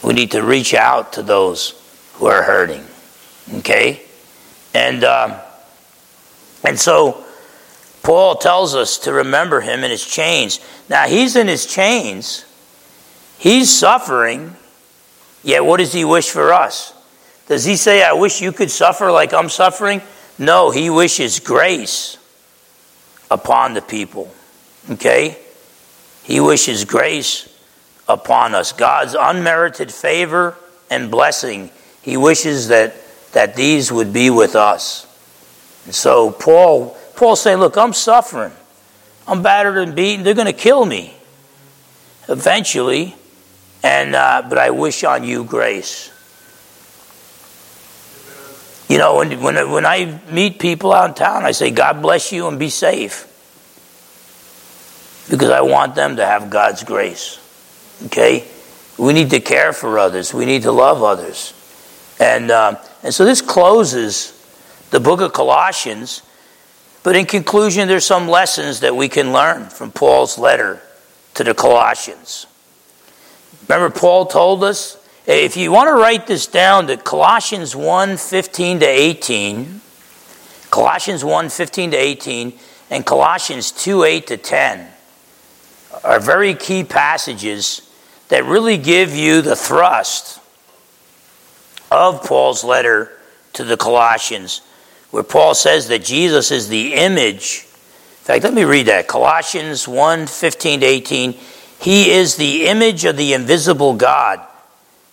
We 0.03 0.13
need 0.13 0.31
to 0.31 0.43
reach 0.43 0.73
out 0.73 1.13
to 1.13 1.23
those 1.23 1.81
who 2.13 2.27
are 2.27 2.43
hurting. 2.43 2.85
Okay, 3.59 4.01
and 4.73 5.03
um, 5.03 5.33
and 6.63 6.79
so 6.79 7.23
Paul 8.03 8.35
tells 8.35 8.75
us 8.75 8.99
to 8.99 9.13
remember 9.13 9.61
him 9.61 9.83
in 9.83 9.91
his 9.91 10.05
chains. 10.05 10.59
Now 10.89 11.07
he's 11.07 11.35
in 11.35 11.47
his 11.47 11.65
chains. 11.65 12.45
He's 13.37 13.75
suffering. 13.75 14.55
Yet 15.43 15.63
what 15.63 15.77
does 15.77 15.93
he 15.93 16.05
wish 16.05 16.29
for 16.29 16.53
us? 16.53 16.93
Does 17.47 17.65
he 17.65 17.75
say, 17.75 18.03
I 18.03 18.13
wish 18.13 18.41
you 18.41 18.51
could 18.51 18.71
suffer 18.71 19.11
like 19.11 19.31
I'm 19.33 19.49
suffering? 19.49 20.01
No, 20.39 20.71
he 20.71 20.89
wishes 20.89 21.39
grace 21.39 22.17
upon 23.29 23.73
the 23.73 23.81
people. 23.81 24.31
Okay? 24.91 25.37
He 26.23 26.39
wishes 26.39 26.85
grace 26.85 27.47
upon 28.07 28.55
us. 28.55 28.71
God's 28.71 29.15
unmerited 29.19 29.91
favor 29.91 30.55
and 30.89 31.09
blessing. 31.09 31.71
He 32.01 32.17
wishes 32.17 32.67
that, 32.69 32.95
that 33.33 33.55
these 33.55 33.91
would 33.91 34.13
be 34.13 34.29
with 34.29 34.55
us. 34.55 35.07
And 35.85 35.93
so 35.93 36.31
Paul 36.31 36.97
Paul's 37.15 37.41
saying, 37.41 37.59
Look, 37.59 37.77
I'm 37.77 37.93
suffering. 37.93 38.51
I'm 39.27 39.41
battered 39.41 39.77
and 39.77 39.95
beaten. 39.95 40.23
They're 40.23 40.33
going 40.33 40.45
to 40.45 40.53
kill 40.53 40.85
me 40.85 41.15
eventually. 42.27 43.15
And, 43.83 44.15
uh, 44.15 44.43
but 44.47 44.57
I 44.57 44.71
wish 44.71 45.03
on 45.03 45.23
you 45.23 45.43
grace. 45.43 46.11
You 48.87 48.99
know, 48.99 49.15
when, 49.17 49.41
when, 49.41 49.71
when 49.71 49.85
I 49.85 50.19
meet 50.31 50.59
people 50.59 50.93
out 50.93 51.09
in 51.09 51.15
town, 51.15 51.43
I 51.43 51.51
say, 51.51 51.71
God 51.71 52.01
bless 52.01 52.31
you 52.31 52.47
and 52.47 52.59
be 52.59 52.69
safe. 52.69 53.31
Because 55.29 55.49
I 55.49 55.61
want 55.61 55.95
them 55.95 56.17
to 56.17 56.25
have 56.25 56.51
God's 56.51 56.83
grace. 56.83 57.39
Okay? 58.05 58.47
We 58.97 59.13
need 59.13 59.31
to 59.31 59.39
care 59.39 59.73
for 59.73 59.97
others, 59.97 60.33
we 60.33 60.45
need 60.45 60.63
to 60.63 60.71
love 60.71 61.01
others. 61.03 61.53
And, 62.19 62.51
um, 62.51 62.77
and 63.03 63.13
so 63.13 63.25
this 63.25 63.41
closes 63.41 64.31
the 64.91 64.99
book 64.99 65.19
of 65.19 65.33
Colossians. 65.33 66.21
But 67.03 67.15
in 67.15 67.25
conclusion, 67.25 67.87
there's 67.87 68.05
some 68.05 68.27
lessons 68.27 68.79
that 68.79 68.95
we 68.95 69.09
can 69.09 69.33
learn 69.33 69.65
from 69.69 69.91
Paul's 69.91 70.37
letter 70.37 70.81
to 71.33 71.43
the 71.43 71.53
Colossians. 71.53 72.47
Remember, 73.67 73.89
Paul 73.89 74.25
told 74.25 74.63
us 74.63 74.97
if 75.27 75.57
you 75.57 75.71
want 75.71 75.87
to 75.89 75.93
write 75.93 76.27
this 76.27 76.47
down, 76.47 76.87
that 76.87 77.03
Colossians 77.03 77.75
1 77.75 78.17
15 78.17 78.79
to 78.79 78.85
18, 78.85 79.81
Colossians 80.69 81.23
1 81.23 81.49
15 81.49 81.91
to 81.91 81.97
18, 81.97 82.53
and 82.91 83.05
Colossians 83.05 83.71
2 83.71 84.03
8 84.03 84.27
to 84.27 84.37
10 84.37 84.87
are 86.03 86.19
very 86.19 86.53
key 86.53 86.83
passages 86.83 87.89
that 88.29 88.43
really 88.45 88.77
give 88.77 89.15
you 89.15 89.41
the 89.41 89.55
thrust 89.55 90.39
of 91.91 92.23
Paul's 92.23 92.63
letter 92.63 93.11
to 93.53 93.63
the 93.63 93.77
Colossians 93.77 94.61
where 95.11 95.23
Paul 95.23 95.55
says 95.55 95.87
that 95.87 96.03
Jesus 96.03 96.51
is 96.51 96.67
the 96.67 96.93
image. 96.93 97.61
In 97.63 98.25
fact, 98.25 98.43
let 98.43 98.53
me 98.53 98.65
read 98.65 98.87
that. 98.87 99.07
Colossians 99.07 99.87
1 99.87 100.27
15 100.27 100.81
to 100.81 100.85
18. 100.85 101.31
He 101.79 102.11
is 102.11 102.35
the 102.35 102.65
image 102.65 103.05
of 103.05 103.15
the 103.15 103.33
invisible 103.33 103.93
God. 103.93 104.45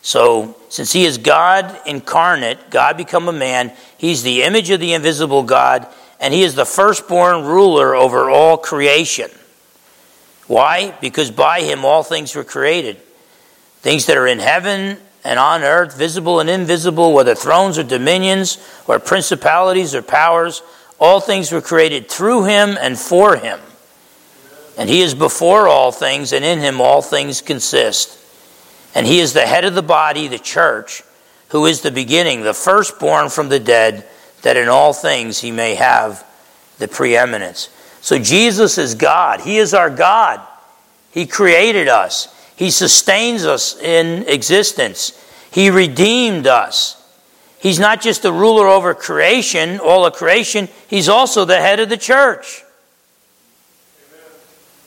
So, 0.02 0.56
since 0.68 0.92
he 0.92 1.04
is 1.04 1.16
God 1.16 1.80
incarnate, 1.86 2.70
God 2.70 2.96
become 2.96 3.28
a 3.28 3.32
man, 3.32 3.72
he's 3.96 4.24
the 4.24 4.42
image 4.42 4.68
of 4.70 4.80
the 4.80 4.94
invisible 4.94 5.44
God, 5.44 5.86
and 6.18 6.34
he 6.34 6.42
is 6.42 6.56
the 6.56 6.66
firstborn 6.66 7.44
ruler 7.44 7.94
over 7.94 8.28
all 8.28 8.58
creation. 8.58 9.30
Why? 10.48 10.94
Because 11.00 11.30
by 11.30 11.60
him 11.60 11.84
all 11.84 12.02
things 12.02 12.34
were 12.34 12.44
created. 12.44 12.96
Things 13.80 14.06
that 14.06 14.16
are 14.16 14.26
in 14.26 14.40
heaven 14.40 14.98
and 15.24 15.38
on 15.38 15.62
earth, 15.62 15.96
visible 15.96 16.40
and 16.40 16.50
invisible, 16.50 17.12
whether 17.12 17.34
thrones 17.36 17.78
or 17.78 17.84
dominions 17.84 18.58
or 18.88 18.98
principalities 18.98 19.94
or 19.94 20.02
powers, 20.02 20.62
all 20.98 21.20
things 21.20 21.52
were 21.52 21.60
created 21.60 22.08
through 22.10 22.44
him 22.44 22.76
and 22.80 22.98
for 22.98 23.36
him. 23.36 23.60
And 24.76 24.88
he 24.88 25.00
is 25.00 25.14
before 25.14 25.68
all 25.68 25.92
things, 25.92 26.32
and 26.32 26.44
in 26.44 26.58
him 26.58 26.80
all 26.80 27.02
things 27.02 27.40
consist. 27.40 28.18
And 28.94 29.06
he 29.06 29.20
is 29.20 29.32
the 29.32 29.46
head 29.46 29.64
of 29.64 29.74
the 29.74 29.82
body, 29.82 30.28
the 30.28 30.38
church, 30.38 31.02
who 31.48 31.66
is 31.66 31.80
the 31.80 31.90
beginning, 31.90 32.42
the 32.42 32.54
firstborn 32.54 33.28
from 33.28 33.48
the 33.48 33.60
dead, 33.60 34.06
that 34.42 34.56
in 34.56 34.68
all 34.68 34.92
things 34.92 35.40
he 35.40 35.50
may 35.50 35.74
have 35.74 36.26
the 36.78 36.88
preeminence. 36.88 37.68
So 38.00 38.18
Jesus 38.18 38.78
is 38.78 38.94
God. 38.94 39.40
He 39.40 39.58
is 39.58 39.72
our 39.72 39.90
God. 39.90 40.40
He 41.12 41.26
created 41.26 41.88
us. 41.88 42.28
He 42.56 42.70
sustains 42.70 43.44
us 43.44 43.78
in 43.78 44.28
existence. 44.28 45.18
He 45.50 45.70
redeemed 45.70 46.46
us. 46.46 46.98
He's 47.60 47.78
not 47.78 48.00
just 48.00 48.22
the 48.22 48.32
ruler 48.32 48.66
over 48.66 48.92
creation, 48.92 49.78
all 49.78 50.04
of 50.04 50.14
creation, 50.14 50.68
he's 50.88 51.08
also 51.08 51.44
the 51.44 51.60
head 51.60 51.78
of 51.78 51.88
the 51.88 51.96
church. 51.96 52.64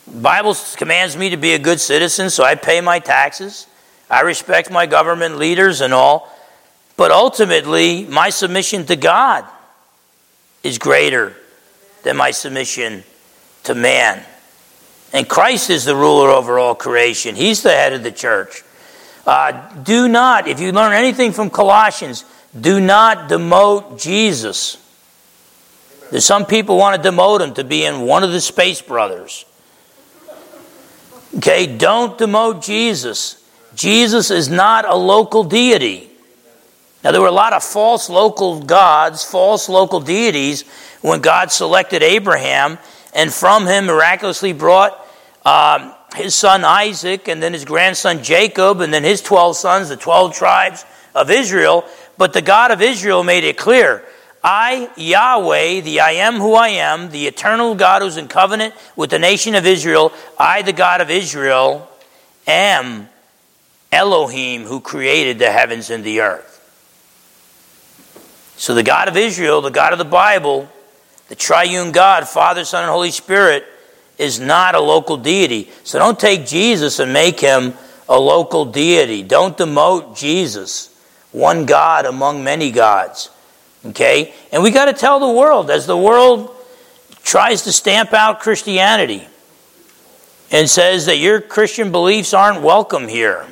The 0.07 0.19
Bible 0.19 0.55
commands 0.75 1.15
me 1.15 1.29
to 1.29 1.37
be 1.37 1.53
a 1.53 1.59
good 1.59 1.79
citizen, 1.79 2.29
so 2.29 2.43
I 2.43 2.55
pay 2.55 2.81
my 2.81 2.99
taxes. 2.99 3.67
I 4.09 4.21
respect 4.21 4.71
my 4.71 4.85
government 4.85 5.37
leaders 5.37 5.81
and 5.81 5.93
all. 5.93 6.31
But 6.97 7.11
ultimately, 7.11 8.05
my 8.05 8.29
submission 8.29 8.85
to 8.85 8.95
God 8.95 9.45
is 10.63 10.77
greater 10.77 11.35
than 12.03 12.17
my 12.17 12.31
submission 12.31 13.03
to 13.63 13.75
man. 13.75 14.23
And 15.11 15.27
Christ 15.27 15.69
is 15.69 15.85
the 15.85 15.95
ruler 15.95 16.29
over 16.29 16.57
all 16.57 16.75
creation, 16.75 17.35
He's 17.35 17.63
the 17.63 17.71
head 17.71 17.93
of 17.93 18.03
the 18.03 18.11
church. 18.11 18.63
Uh, 19.25 19.73
do 19.81 20.07
not, 20.07 20.47
if 20.47 20.59
you 20.59 20.71
learn 20.71 20.93
anything 20.93 21.31
from 21.31 21.49
Colossians, 21.49 22.25
do 22.59 22.79
not 22.79 23.27
demote 23.27 23.99
Jesus. 23.99 24.77
There's 26.11 26.25
some 26.25 26.45
people 26.45 26.77
want 26.77 27.01
to 27.01 27.09
demote 27.09 27.41
him 27.41 27.53
to 27.55 27.63
be 27.63 27.83
in 27.83 28.01
one 28.01 28.23
of 28.23 28.31
the 28.31 28.39
space 28.39 28.81
brothers. 28.81 29.45
Okay, 31.37 31.75
don't 31.75 32.17
demote 32.17 32.63
Jesus. 32.63 33.43
Jesus 33.75 34.31
is 34.31 34.49
not 34.49 34.85
a 34.85 34.95
local 34.95 35.43
deity. 35.43 36.09
Now, 37.03 37.11
there 37.11 37.21
were 37.21 37.27
a 37.27 37.31
lot 37.31 37.53
of 37.53 37.63
false 37.63 38.09
local 38.09 38.61
gods, 38.61 39.23
false 39.23 39.69
local 39.69 39.99
deities 39.99 40.63
when 41.01 41.21
God 41.21 41.51
selected 41.51 42.01
Abraham 42.01 42.79
and 43.13 43.33
from 43.33 43.67
him 43.67 43.85
miraculously 43.85 44.53
brought 44.53 44.99
um, 45.45 45.93
his 46.15 46.33
son 46.33 46.63
Isaac, 46.65 47.27
and 47.27 47.41
then 47.41 47.53
his 47.53 47.65
grandson 47.65 48.23
Jacob, 48.23 48.81
and 48.81 48.93
then 48.93 49.03
his 49.03 49.21
12 49.21 49.55
sons, 49.55 49.89
the 49.89 49.97
12 49.97 50.33
tribes 50.33 50.85
of 51.13 51.29
Israel. 51.29 51.85
But 52.17 52.33
the 52.33 52.41
God 52.41 52.71
of 52.71 52.81
Israel 52.81 53.23
made 53.23 53.43
it 53.43 53.57
clear 53.57 54.03
I, 54.43 54.89
Yahweh, 54.95 55.81
the 55.81 56.01
I 56.01 56.11
am 56.11 56.35
who 56.35 56.53
I 56.53 56.69
am, 56.69 57.09
the 57.09 57.27
eternal 57.27 57.75
God 57.75 58.01
who's 58.01 58.17
in 58.17 58.27
covenant 58.27 58.73
with 58.95 59.09
the 59.09 59.19
nation 59.19 59.55
of 59.55 59.65
Israel, 59.65 60.13
I, 60.37 60.61
the 60.61 60.73
God 60.73 61.01
of 61.01 61.09
Israel, 61.09 61.89
am 62.47 63.09
Elohim 63.95 64.65
who 64.65 64.81
created 64.81 65.39
the 65.39 65.51
heavens 65.51 65.89
and 65.89 66.03
the 66.03 66.19
earth. 66.19 66.51
So 68.57 68.75
the 68.75 68.83
God 68.83 69.07
of 69.07 69.17
Israel, 69.17 69.61
the 69.61 69.71
God 69.71 69.93
of 69.93 69.99
the 69.99 70.05
Bible, 70.05 70.69
the 71.29 71.35
triune 71.35 71.91
God, 71.91 72.27
Father, 72.27 72.65
Son, 72.65 72.83
and 72.83 72.91
Holy 72.91 73.11
Spirit, 73.11 73.65
is 74.17 74.39
not 74.39 74.75
a 74.75 74.79
local 74.79 75.17
deity. 75.17 75.69
So 75.83 75.97
don't 75.99 76.19
take 76.19 76.45
Jesus 76.45 76.99
and 76.99 77.11
make 77.11 77.39
him 77.39 77.73
a 78.07 78.19
local 78.19 78.65
deity. 78.65 79.23
Don't 79.23 79.57
demote 79.57 80.17
Jesus, 80.17 80.95
one 81.31 81.65
God 81.65 82.05
among 82.05 82.43
many 82.43 82.71
gods. 82.71 83.29
Okay? 83.85 84.33
And 84.51 84.61
we 84.61 84.71
got 84.71 84.85
to 84.85 84.93
tell 84.93 85.19
the 85.19 85.31
world 85.31 85.69
as 85.69 85.85
the 85.85 85.97
world 85.97 86.55
tries 87.23 87.63
to 87.63 87.71
stamp 87.71 88.13
out 88.13 88.39
Christianity 88.39 89.27
and 90.51 90.69
says 90.69 91.07
that 91.07 91.17
your 91.17 91.41
Christian 91.41 91.91
beliefs 91.91 92.33
aren't 92.33 92.61
welcome 92.61 93.07
here. 93.07 93.47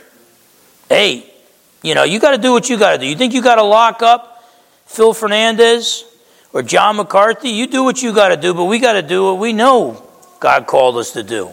Hey, 0.93 1.25
you 1.81 1.95
know, 1.95 2.03
you 2.03 2.19
got 2.19 2.35
to 2.35 2.37
do 2.37 2.51
what 2.51 2.69
you 2.69 2.77
got 2.77 2.91
to 2.91 2.97
do. 2.99 3.07
You 3.07 3.15
think 3.15 3.33
you 3.33 3.41
got 3.41 3.55
to 3.55 3.63
lock 3.63 4.03
up 4.03 4.43
Phil 4.85 5.11
Fernandes 5.11 6.03
or 6.53 6.61
John 6.61 6.97
MacArthur? 6.97 7.47
You 7.47 7.65
do 7.65 7.83
what 7.83 8.03
you 8.03 8.13
got 8.13 8.29
to 8.29 8.37
do, 8.37 8.53
but 8.53 8.65
we 8.65 8.77
got 8.77 8.93
to 8.93 9.01
do 9.01 9.23
what 9.23 9.39
we 9.39 9.53
know 9.53 10.07
God 10.39 10.67
called 10.67 10.97
us 10.97 11.13
to 11.13 11.23
do. 11.23 11.49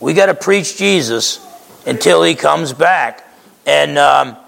We 0.00 0.14
got 0.14 0.26
to 0.26 0.34
preach 0.34 0.78
Jesus 0.78 1.38
until 1.84 2.22
he 2.22 2.34
comes 2.34 2.72
back. 2.72 3.28
And, 3.66 3.98
um, 3.98 4.38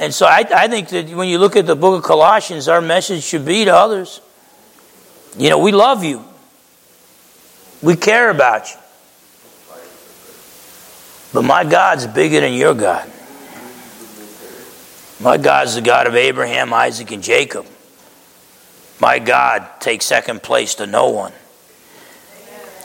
and 0.00 0.12
so 0.12 0.26
I, 0.26 0.44
I 0.52 0.66
think 0.66 0.88
that 0.88 1.10
when 1.10 1.28
you 1.28 1.38
look 1.38 1.54
at 1.54 1.64
the 1.64 1.76
book 1.76 1.98
of 1.98 2.02
Colossians, 2.02 2.66
our 2.66 2.80
message 2.80 3.22
should 3.22 3.44
be 3.44 3.64
to 3.66 3.72
others. 3.72 4.20
You 5.38 5.50
know, 5.50 5.60
we 5.60 5.70
love 5.70 6.02
you. 6.02 6.24
We 7.80 7.94
care 7.94 8.28
about 8.28 8.68
you. 8.70 8.76
But 11.32 11.42
my 11.42 11.62
God's 11.62 12.08
bigger 12.08 12.40
than 12.40 12.54
your 12.54 12.74
God. 12.74 13.08
My 15.22 15.36
God's 15.36 15.76
the 15.76 15.82
God 15.82 16.08
of 16.08 16.16
Abraham, 16.16 16.72
Isaac, 16.74 17.12
and 17.12 17.22
Jacob. 17.22 17.64
My 18.98 19.20
God 19.20 19.68
takes 19.78 20.04
second 20.04 20.42
place 20.42 20.74
to 20.76 20.86
no 20.88 21.10
one. 21.10 21.32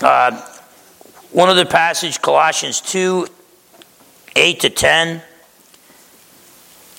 Uh, 0.04 0.40
one 1.32 1.50
other 1.50 1.66
passage, 1.66 2.22
Colossians 2.22 2.80
2 2.82 3.28
8 4.36 4.60
to 4.60 4.70
10. 4.70 5.22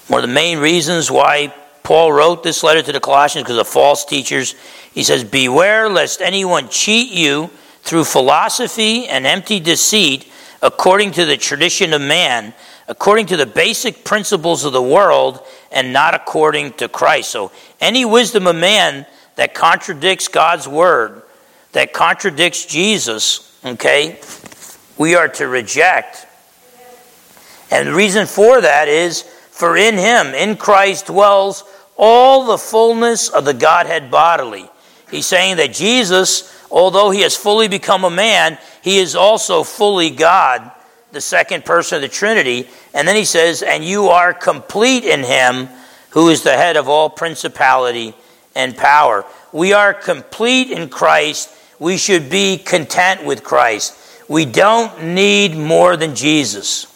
One 0.08 0.24
of 0.24 0.28
the 0.28 0.34
main 0.34 0.58
reasons 0.58 1.08
why 1.08 1.54
Paul 1.84 2.10
wrote 2.12 2.42
this 2.42 2.64
letter 2.64 2.82
to 2.82 2.90
the 2.90 2.98
Colossians 2.98 3.44
because 3.44 3.58
of 3.58 3.68
false 3.68 4.04
teachers. 4.04 4.56
He 4.92 5.04
says, 5.04 5.22
Beware 5.22 5.88
lest 5.88 6.20
anyone 6.20 6.68
cheat 6.68 7.12
you 7.12 7.50
through 7.82 8.04
philosophy 8.04 9.06
and 9.06 9.24
empty 9.24 9.60
deceit, 9.60 10.28
according 10.62 11.12
to 11.12 11.24
the 11.24 11.36
tradition 11.36 11.92
of 11.92 12.00
man, 12.00 12.54
according 12.88 13.26
to 13.26 13.36
the 13.36 13.46
basic 13.46 14.04
principles 14.04 14.64
of 14.64 14.72
the 14.72 14.82
world, 14.82 15.40
and 15.70 15.92
not 15.92 16.14
according 16.14 16.72
to 16.72 16.88
Christ. 16.88 17.30
So, 17.30 17.52
any 17.80 18.04
wisdom 18.04 18.46
of 18.46 18.56
man 18.56 19.06
that 19.36 19.54
contradicts 19.54 20.28
God's 20.28 20.66
word, 20.66 21.22
that 21.72 21.92
contradicts 21.92 22.64
Jesus, 22.64 23.56
okay, 23.64 24.18
we 24.96 25.14
are 25.14 25.28
to 25.28 25.46
reject. 25.46 26.26
And 27.70 27.88
the 27.88 27.94
reason 27.94 28.26
for 28.26 28.60
that 28.60 28.88
is 28.88 29.22
for 29.22 29.76
in 29.76 29.96
him, 29.96 30.28
in 30.28 30.56
Christ, 30.56 31.06
dwells 31.06 31.64
all 31.96 32.46
the 32.46 32.58
fullness 32.58 33.28
of 33.28 33.44
the 33.44 33.54
Godhead 33.54 34.10
bodily. 34.10 34.70
He's 35.10 35.26
saying 35.26 35.56
that 35.56 35.74
Jesus, 35.74 36.66
although 36.70 37.10
he 37.10 37.20
has 37.22 37.36
fully 37.36 37.68
become 37.68 38.04
a 38.04 38.10
man, 38.10 38.58
he 38.82 38.98
is 38.98 39.14
also 39.14 39.62
fully 39.62 40.10
God, 40.10 40.70
the 41.18 41.22
second 41.22 41.64
person 41.64 41.96
of 41.96 42.02
the 42.02 42.08
Trinity. 42.08 42.68
And 42.94 43.08
then 43.08 43.16
he 43.16 43.24
says, 43.24 43.64
And 43.64 43.84
you 43.84 44.10
are 44.10 44.32
complete 44.32 45.04
in 45.04 45.24
him 45.24 45.68
who 46.10 46.28
is 46.28 46.44
the 46.44 46.52
head 46.52 46.76
of 46.76 46.88
all 46.88 47.10
principality 47.10 48.14
and 48.54 48.76
power. 48.76 49.24
We 49.52 49.72
are 49.72 49.92
complete 49.92 50.70
in 50.70 50.88
Christ. 50.88 51.52
We 51.80 51.96
should 51.96 52.30
be 52.30 52.56
content 52.56 53.24
with 53.24 53.42
Christ. 53.42 53.98
We 54.28 54.44
don't 54.44 55.06
need 55.06 55.56
more 55.56 55.96
than 55.96 56.14
Jesus. 56.14 56.86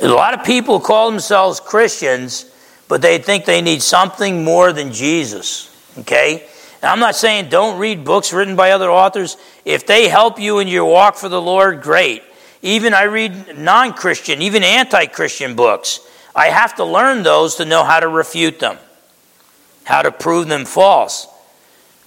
A 0.00 0.08
lot 0.08 0.32
of 0.32 0.42
people 0.42 0.80
call 0.80 1.10
themselves 1.10 1.60
Christians, 1.60 2.50
but 2.88 3.02
they 3.02 3.18
think 3.18 3.44
they 3.44 3.60
need 3.60 3.82
something 3.82 4.44
more 4.44 4.72
than 4.72 4.94
Jesus. 4.94 5.76
Okay? 5.98 6.48
Now, 6.82 6.92
I'm 6.92 7.00
not 7.00 7.16
saying 7.16 7.50
don't 7.50 7.78
read 7.78 8.02
books 8.02 8.32
written 8.32 8.56
by 8.56 8.70
other 8.70 8.90
authors. 8.90 9.36
If 9.66 9.86
they 9.86 10.08
help 10.08 10.40
you 10.40 10.58
in 10.58 10.68
your 10.68 10.86
walk 10.86 11.16
for 11.16 11.28
the 11.28 11.40
Lord, 11.40 11.82
great. 11.82 12.22
Even 12.62 12.94
I 12.94 13.04
read 13.04 13.58
non 13.58 13.92
Christian, 13.92 14.40
even 14.40 14.62
anti 14.62 15.06
Christian 15.06 15.56
books. 15.56 16.00
I 16.34 16.46
have 16.46 16.76
to 16.76 16.84
learn 16.84 17.24
those 17.24 17.56
to 17.56 17.64
know 17.64 17.84
how 17.84 18.00
to 18.00 18.08
refute 18.08 18.60
them, 18.60 18.78
how 19.84 20.02
to 20.02 20.10
prove 20.10 20.48
them 20.48 20.64
false. 20.64 21.26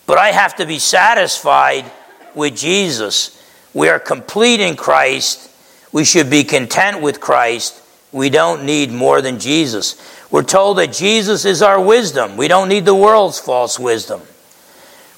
But 0.08 0.18
I 0.18 0.32
have 0.32 0.56
to 0.56 0.66
be 0.66 0.80
satisfied 0.80 1.86
with 2.34 2.56
Jesus. 2.56 3.42
We 3.74 3.90
are 3.90 4.00
complete 4.00 4.62
in 4.62 4.76
Christ. 4.76 5.52
We 5.92 6.06
should 6.06 6.30
be 6.30 6.44
content 6.44 7.02
with 7.02 7.20
Christ. 7.20 7.82
We 8.12 8.30
don't 8.30 8.66
need 8.66 8.92
more 8.92 9.22
than 9.22 9.40
Jesus. 9.40 10.02
We're 10.32 10.44
told 10.44 10.78
that 10.78 10.94
Jesus 10.94 11.44
is 11.44 11.62
our 11.62 11.82
wisdom. 11.82 12.38
We 12.38 12.48
don't 12.48 12.70
need 12.70 12.86
the 12.86 12.96
world's 12.96 13.40
false 13.40 13.78
wisdom. 13.78 14.22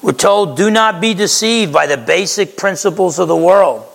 We're 0.01 0.13
told, 0.13 0.57
do 0.57 0.69
not 0.71 0.99
be 1.01 1.13
deceived 1.13 1.73
by 1.73 1.87
the 1.87 1.97
basic 1.97 2.57
principles 2.57 3.19
of 3.19 3.27
the 3.27 3.35
world. 3.35 3.85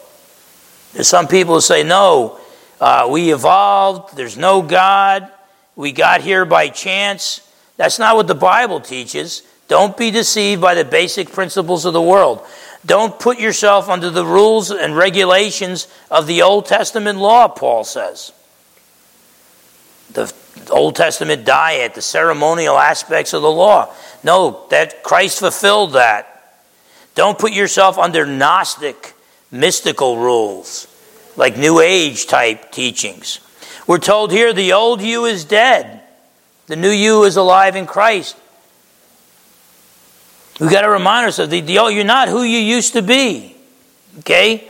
There's 0.93 1.09
some 1.09 1.29
people 1.29 1.55
who 1.55 1.61
say, 1.61 1.83
no, 1.83 2.39
uh, 2.81 3.09
we 3.11 3.33
evolved, 3.33 4.17
there's 4.17 4.37
no 4.37 4.63
God, 4.63 5.31
we 5.77 5.93
got 5.93 6.21
here 6.21 6.45
by 6.45 6.69
chance. 6.69 7.49
That's 7.77 7.99
not 7.99 8.17
what 8.17 8.27
the 8.27 8.35
Bible 8.35 8.81
teaches. 8.81 9.43
Don't 9.69 9.97
be 9.97 10.11
deceived 10.11 10.61
by 10.61 10.75
the 10.75 10.85
basic 10.85 11.33
principles 11.33 11.85
of 11.85 11.93
the 11.93 12.03
world. 12.03 12.45
Don't 12.85 13.19
put 13.19 13.39
yourself 13.39 13.89
under 13.89 14.11
the 14.11 14.25
rules 14.25 14.71
and 14.71 14.97
regulations 14.97 15.89
of 16.11 16.27
the 16.27 16.43
Old 16.43 16.67
Testament 16.67 17.19
law, 17.19 17.49
Paul 17.49 17.85
says 17.85 18.33
the 20.13 20.33
Old 20.71 20.97
Testament 20.97 21.45
diet, 21.45 21.95
the 21.95 22.03
ceremonial 22.03 22.79
aspects 22.79 23.33
of 23.33 23.43
the 23.43 23.51
law. 23.51 23.93
No, 24.23 24.67
that 24.71 25.03
Christ 25.03 25.41
fulfilled 25.41 25.95
that. 25.95 26.29
Don't 27.15 27.39
put 27.39 27.53
yourself 27.53 27.99
under 27.99 28.25
Gnostic, 28.25 29.12
mystical 29.53 30.17
rules, 30.17 30.89
like 31.37 31.57
New 31.57 31.81
Age 31.81 32.27
type 32.27 32.73
teachings. 32.73 33.39
We're 33.87 33.99
told 33.99 34.33
here 34.33 34.53
the 34.53 34.73
old 34.73 35.01
you 35.03 35.27
is 35.27 35.45
dead, 35.45 36.01
the 36.67 36.77
new 36.77 36.91
you 36.91 37.25
is 37.25 37.37
alive 37.37 37.77
in 37.77 37.87
Christ. 37.87 38.37
We've 40.59 40.71
got 40.71 40.83
to 40.83 40.91
remind 40.91 41.27
ourselves 41.27 41.51
the, 41.51 41.61
the, 41.61 41.73
you're 41.73 42.05
not 42.05 42.29
who 42.29 42.43
you 42.43 42.59
used 42.59 42.93
to 42.95 43.03
be. 43.03 43.57
Okay? 44.21 44.69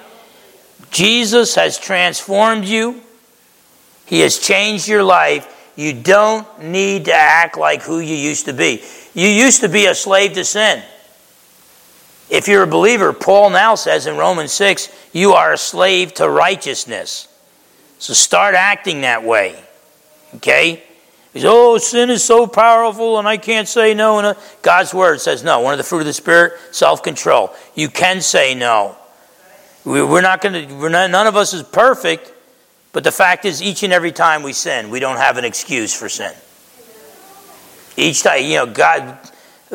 Jesus 0.91 1.55
has 1.55 1.79
transformed 1.79 2.65
you. 2.65 3.01
He 4.07 4.21
has 4.21 4.39
changed 4.39 4.89
your 4.89 5.03
life. 5.03 5.49
You 5.77 5.93
don't 5.95 6.47
need 6.63 7.07
to 7.07 7.15
act 7.15 7.57
like 7.57 7.83
who 7.83 7.99
you 7.99 8.15
used 8.15 8.47
to 8.47 8.53
be. 8.53 8.83
You 9.15 9.29
used 9.29 9.61
to 9.63 9.69
be 9.69 9.87
a 9.87 9.95
slave 9.95 10.35
to 10.35 10.45
sin. 10.45 10.83
If 12.33 12.49
you're 12.49 12.63
a 12.63 12.67
believer, 12.67 13.13
Paul 13.13 13.51
now 13.51 13.75
says 13.75 14.07
in 14.07 14.17
Romans 14.17 14.53
6, 14.53 14.89
you 15.13 15.35
are 15.35 15.53
a 15.53 15.59
slave 15.59 16.15
to 16.15 16.27
righteousness. 16.27 17.29
So 17.99 18.15
start 18.15 18.55
acting 18.55 19.03
that 19.03 19.23
way. 19.23 19.63
Okay? 20.37 20.83
Oh, 21.37 21.77
sin 21.77 22.09
is 22.09 22.25
so 22.25 22.47
powerful 22.47 23.19
and 23.19 23.29
I 23.29 23.37
can't 23.37 23.69
say 23.69 23.93
no. 23.93 24.17
And 24.17 24.29
uh, 24.29 24.35
God's 24.63 24.95
word 24.95 25.21
says 25.21 25.45
no. 25.45 25.61
One 25.61 25.75
of 25.75 25.79
the 25.79 25.85
fruit 25.85 26.01
of 26.01 26.07
the 26.07 26.15
Spirit, 26.15 26.55
self 26.71 27.03
control. 27.03 27.55
You 27.75 27.91
can 27.91 28.23
say 28.23 28.55
no. 28.55 28.97
We're 29.85 30.23
not 30.23 30.41
going 30.41 30.67
to, 30.67 30.89
none 30.89 31.27
of 31.27 31.37
us 31.37 31.53
is 31.53 31.63
perfect, 31.63 32.33
but 32.95 33.05
the 33.05 33.13
fact 33.13 33.45
is, 33.45 33.61
each 33.61 33.83
and 33.83 33.93
every 33.93 34.13
time 34.13 34.43
we 34.43 34.55
sin, 34.55 34.89
we 34.89 35.01
don't 35.01 35.19
have 35.19 35.37
an 35.37 35.45
excuse 35.45 35.95
for 35.95 36.09
sin. 36.09 36.33
Each 37.99 38.23
time, 38.23 38.43
you 38.45 38.57
know, 38.57 38.67
God, 38.67 39.19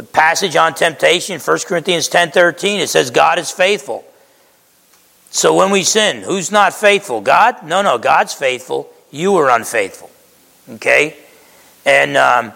passage 0.03 0.55
on 0.55 0.73
temptation, 0.73 1.39
1 1.39 1.67
Corinthians 1.67 2.07
10:13, 2.07 2.79
it 2.79 2.89
says 2.89 3.09
God 3.09 3.39
is 3.39 3.51
faithful. 3.51 4.05
So 5.29 5.53
when 5.53 5.71
we 5.71 5.83
sin, 5.83 6.23
who's 6.23 6.51
not 6.51 6.73
faithful? 6.73 7.21
God? 7.21 7.63
No, 7.63 7.81
no, 7.81 7.97
God's 7.97 8.33
faithful. 8.33 8.89
You 9.11 9.35
are 9.37 9.49
unfaithful. 9.49 10.09
Okay? 10.69 11.15
And, 11.85 12.17
um, 12.17 12.53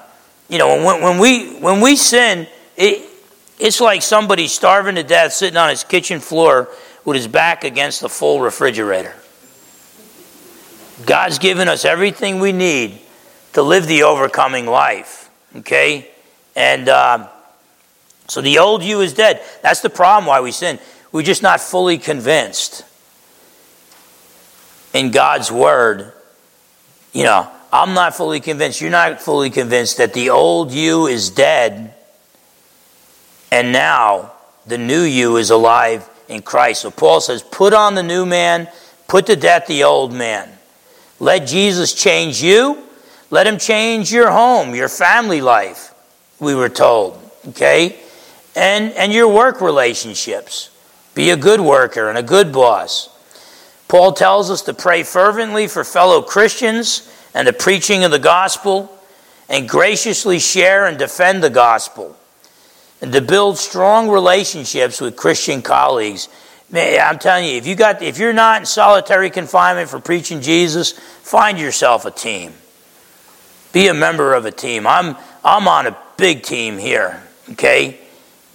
you 0.50 0.58
know, 0.58 0.84
when, 0.84 1.02
when, 1.02 1.18
we, 1.20 1.56
when 1.60 1.82
we 1.82 1.96
sin, 1.96 2.48
it, 2.76 3.08
it's 3.60 3.80
like 3.80 4.02
somebody 4.02 4.48
starving 4.48 4.96
to 4.96 5.04
death 5.04 5.34
sitting 5.34 5.58
on 5.58 5.70
his 5.70 5.84
kitchen 5.84 6.20
floor 6.20 6.70
with 7.06 7.16
his 7.16 7.28
back 7.28 7.64
against 7.64 8.02
the 8.02 8.10
full 8.10 8.42
refrigerator. 8.42 9.16
God's 11.06 11.40
given 11.40 11.68
us 11.68 11.86
everything 11.86 12.40
we 12.40 12.52
need 12.52 13.00
to 13.54 13.62
live 13.62 13.88
the 13.88 14.04
overcoming 14.04 14.66
life. 14.66 15.30
Okay? 15.58 16.10
And 16.56 16.90
uh, 16.90 17.28
so 18.32 18.40
the 18.40 18.60
old 18.60 18.82
you 18.82 19.02
is 19.02 19.12
dead. 19.12 19.42
That's 19.62 19.82
the 19.82 19.90
problem 19.90 20.26
why 20.26 20.40
we 20.40 20.54
sin. 20.54 20.80
We're 21.12 21.22
just 21.22 21.44
not 21.44 21.60
fully 21.60 21.98
convinced 21.98 22.86
in 24.94 25.12
God's 25.12 25.52
word. 25.52 26.14
You 27.12 27.26
know, 27.26 27.52
I'm 27.74 27.94
not 27.94 28.16
fully 28.16 28.40
convinced. 28.40 28.80
You're 28.80 28.90
not 28.90 29.22
fully 29.22 29.50
convinced 29.50 29.98
that 29.98 30.14
the 30.14 30.30
old 30.30 30.72
you 30.72 31.08
is 31.08 31.30
dead 31.30 31.94
and 33.52 33.74
now 33.74 34.32
the 34.66 34.78
new 34.78 35.02
you 35.02 35.36
is 35.36 35.50
alive 35.50 36.10
in 36.30 36.42
Christ. 36.42 36.84
So 36.84 36.90
Paul 36.90 37.20
says, 37.20 37.44
put 37.44 37.74
on 37.74 37.96
the 37.96 38.04
new 38.04 38.26
man, 38.26 38.70
put 39.10 39.26
to 39.26 39.36
death 39.36 39.68
the 39.68 39.84
old 39.84 40.14
man. 40.14 40.50
Let 41.20 41.48
Jesus 41.48 41.94
change 41.94 42.42
you. 42.42 42.82
Let 43.30 43.46
him 43.46 43.58
change 43.58 44.10
your 44.10 44.32
home, 44.32 44.74
your 44.74 44.88
family 44.88 45.42
life, 45.42 45.94
we 46.40 46.56
were 46.56 46.70
told. 46.70 47.20
Okay? 47.50 48.00
And, 48.56 48.92
and 48.94 49.14
your 49.14 49.28
work 49.28 49.62
relationships. 49.62 50.70
Be 51.16 51.30
a 51.30 51.38
good 51.38 51.62
worker 51.62 52.10
and 52.10 52.18
a 52.18 52.24
good 52.24 52.52
boss. 52.52 53.10
Paul 53.88 54.14
tells 54.14 54.50
us 54.50 54.62
to 54.64 54.74
pray 54.74 55.04
fervently 55.04 55.68
for 55.68 55.84
fellow 55.84 56.22
Christians 56.22 57.10
and 57.34 57.48
the 57.48 57.54
preaching 57.54 58.04
of 58.04 58.12
the 58.12 58.20
gospel, 58.20 58.98
and 59.48 59.68
graciously 59.68 60.40
share 60.40 60.86
and 60.86 60.98
defend 60.98 61.44
the 61.44 61.50
gospel, 61.50 62.18
and 63.02 63.12
to 63.14 63.22
build 63.22 63.58
strong 63.58 64.10
relationships 64.10 65.00
with 65.00 65.16
Christian 65.16 65.62
colleagues 65.62 66.28
I'm 66.74 67.20
telling 67.20 67.46
you, 67.46 67.58
if 67.58 67.68
you 67.68 67.76
got 67.76 68.02
if 68.02 68.18
you're 68.18 68.34
not 68.34 68.62
in 68.62 68.66
solitary 68.66 69.30
confinement 69.30 69.90
for 69.90 70.00
preaching 70.00 70.42
Jesus, 70.42 70.92
find 70.92 71.60
yourself 71.60 72.06
a 72.06 72.12
team. 72.12 72.54
Be 73.74 73.88
a 73.88 73.94
member 73.94 74.34
of 74.34 74.46
a 74.46 74.52
team. 74.52 74.88
I'm 74.88 75.18
I'm 75.44 75.68
on 75.68 75.88
a 75.88 75.98
big 76.18 76.44
team 76.44 76.78
here. 76.78 77.22
Okay? 77.52 78.00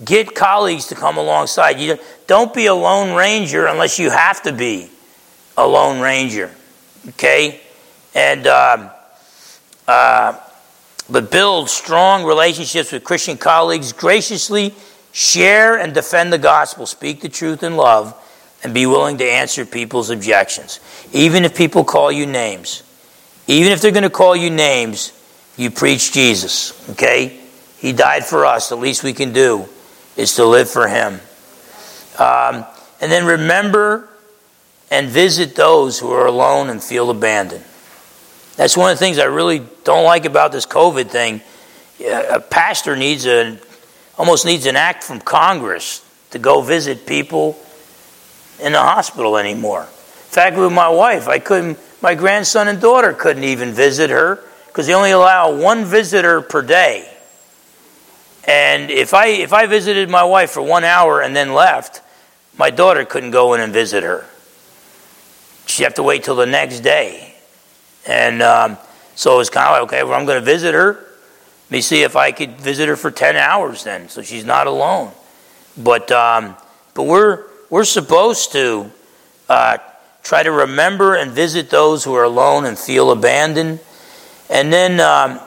Get 0.04 0.34
colleagues 0.34 0.86
to 0.88 0.94
come 0.94 1.16
alongside 1.16 1.80
you. 1.80 1.98
Don't 2.26 2.52
be 2.52 2.66
a 2.66 2.74
lone 2.74 3.16
ranger 3.16 3.66
unless 3.66 3.98
you 3.98 4.10
have 4.10 4.42
to 4.42 4.52
be. 4.52 4.90
a 5.56 5.66
Lone 5.66 6.00
Ranger. 6.00 6.50
Okay? 7.10 7.60
And, 8.14 8.46
um, 8.46 8.90
uh, 9.88 10.38
but 11.08 11.30
build 11.30 11.70
strong 11.70 12.24
relationships 12.24 12.92
with 12.92 13.04
Christian 13.04 13.36
colleagues, 13.36 13.92
graciously 13.92 14.74
share 15.12 15.78
and 15.78 15.94
defend 15.94 16.32
the 16.32 16.38
gospel, 16.38 16.84
speak 16.84 17.20
the 17.20 17.28
truth 17.28 17.62
in 17.62 17.76
love, 17.76 18.14
and 18.62 18.74
be 18.74 18.86
willing 18.86 19.16
to 19.18 19.24
answer 19.24 19.64
people's 19.64 20.10
objections. 20.10 20.80
Even 21.12 21.44
if 21.44 21.56
people 21.56 21.84
call 21.84 22.10
you 22.10 22.26
names, 22.26 22.82
even 23.46 23.72
if 23.72 23.80
they're 23.80 23.92
going 23.92 24.02
to 24.02 24.10
call 24.10 24.34
you 24.34 24.50
names, 24.50 25.12
you 25.56 25.70
preach 25.70 26.12
Jesus. 26.12 26.88
Okay? 26.90 27.40
He 27.78 27.92
died 27.92 28.24
for 28.24 28.44
us. 28.44 28.68
The 28.68 28.76
least 28.76 29.04
we 29.04 29.12
can 29.12 29.32
do 29.32 29.68
is 30.16 30.34
to 30.36 30.44
live 30.44 30.68
for 30.68 30.88
Him. 30.88 31.20
Um, 32.18 32.64
and 33.00 33.12
then 33.12 33.26
remember 33.26 34.08
and 34.90 35.08
visit 35.08 35.54
those 35.54 35.98
who 35.98 36.10
are 36.10 36.26
alone 36.26 36.70
and 36.70 36.82
feel 36.82 37.10
abandoned. 37.10 37.64
That's 38.56 38.76
one 38.76 38.90
of 38.90 38.98
the 38.98 39.04
things 39.04 39.18
I 39.18 39.24
really 39.24 39.62
don't 39.84 40.04
like 40.04 40.24
about 40.24 40.52
this 40.52 40.64
COVID 40.64 41.08
thing. 41.08 41.42
A 42.00 42.40
pastor 42.40 42.96
needs 42.96 43.26
a 43.26 43.58
almost 44.18 44.46
needs 44.46 44.66
an 44.66 44.76
act 44.76 45.04
from 45.04 45.20
Congress 45.20 46.04
to 46.30 46.38
go 46.38 46.62
visit 46.62 47.06
people 47.06 47.58
in 48.62 48.72
the 48.72 48.80
hospital 48.80 49.36
anymore. 49.36 49.82
In 49.82 50.32
fact, 50.32 50.56
with 50.56 50.72
my 50.72 50.88
wife, 50.88 51.28
I 51.28 51.38
couldn't. 51.38 51.78
My 52.02 52.14
grandson 52.14 52.68
and 52.68 52.80
daughter 52.80 53.12
couldn't 53.12 53.44
even 53.44 53.72
visit 53.72 54.10
her 54.10 54.42
because 54.68 54.86
they 54.86 54.94
only 54.94 55.10
allow 55.10 55.54
one 55.54 55.84
visitor 55.84 56.40
per 56.42 56.62
day. 56.62 57.15
And 58.46 58.90
if 58.90 59.12
I 59.12 59.28
if 59.28 59.52
I 59.52 59.66
visited 59.66 60.08
my 60.08 60.22
wife 60.22 60.50
for 60.52 60.62
one 60.62 60.84
hour 60.84 61.20
and 61.20 61.34
then 61.34 61.52
left, 61.52 62.00
my 62.56 62.70
daughter 62.70 63.04
couldn't 63.04 63.32
go 63.32 63.54
in 63.54 63.60
and 63.60 63.72
visit 63.72 64.04
her. 64.04 64.24
She'd 65.66 65.84
have 65.84 65.94
to 65.94 66.02
wait 66.02 66.24
till 66.24 66.36
the 66.36 66.46
next 66.46 66.80
day. 66.80 67.34
And 68.06 68.40
um, 68.40 68.78
so 69.16 69.34
it 69.34 69.38
was 69.38 69.50
kind 69.50 69.66
of 69.66 69.72
like, 69.72 69.82
okay, 69.82 70.04
well, 70.04 70.14
I'm 70.14 70.26
going 70.26 70.38
to 70.38 70.44
visit 70.44 70.74
her. 70.74 70.92
Let 70.92 71.70
me 71.70 71.80
see 71.80 72.02
if 72.02 72.14
I 72.14 72.30
could 72.30 72.52
visit 72.52 72.88
her 72.88 72.94
for 72.94 73.10
10 73.10 73.34
hours 73.34 73.82
then, 73.82 74.08
so 74.08 74.22
she's 74.22 74.44
not 74.44 74.68
alone. 74.68 75.10
But, 75.76 76.12
um, 76.12 76.54
but 76.94 77.02
we're, 77.02 77.46
we're 77.68 77.84
supposed 77.84 78.52
to 78.52 78.92
uh, 79.48 79.78
try 80.22 80.44
to 80.44 80.52
remember 80.52 81.16
and 81.16 81.32
visit 81.32 81.68
those 81.68 82.04
who 82.04 82.14
are 82.14 82.22
alone 82.22 82.64
and 82.64 82.78
feel 82.78 83.10
abandoned. 83.10 83.80
And 84.48 84.72
then, 84.72 85.00
um, 85.00 85.40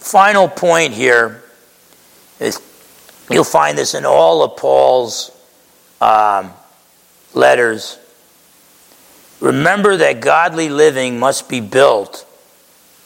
final 0.00 0.48
point 0.48 0.92
here 0.92 1.44
is 2.40 2.60
you'll 3.30 3.44
find 3.44 3.78
this 3.78 3.94
in 3.94 4.04
all 4.04 4.42
of 4.42 4.56
Paul's 4.56 5.30
um, 6.00 6.50
letters. 7.34 7.98
Remember 9.40 9.96
that 9.98 10.20
godly 10.20 10.68
living 10.68 11.18
must 11.18 11.48
be 11.48 11.60
built 11.60 12.26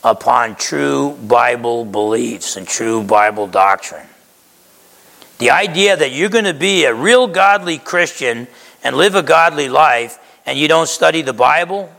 upon 0.02 0.54
true 0.54 1.12
Bible 1.26 1.84
beliefs 1.84 2.56
and 2.56 2.66
true 2.66 3.02
Bible 3.02 3.46
doctrine. 3.46 4.06
The 5.38 5.50
idea 5.50 5.96
that 5.96 6.12
you're 6.12 6.28
going 6.28 6.44
to 6.44 6.54
be 6.54 6.84
a 6.84 6.94
real 6.94 7.26
godly 7.26 7.78
Christian 7.78 8.46
and 8.82 8.96
live 8.96 9.14
a 9.14 9.22
godly 9.22 9.68
life 9.68 10.18
and 10.46 10.58
you 10.58 10.68
don't 10.68 10.88
study 10.88 11.22
the 11.22 11.32
Bible, 11.32 11.90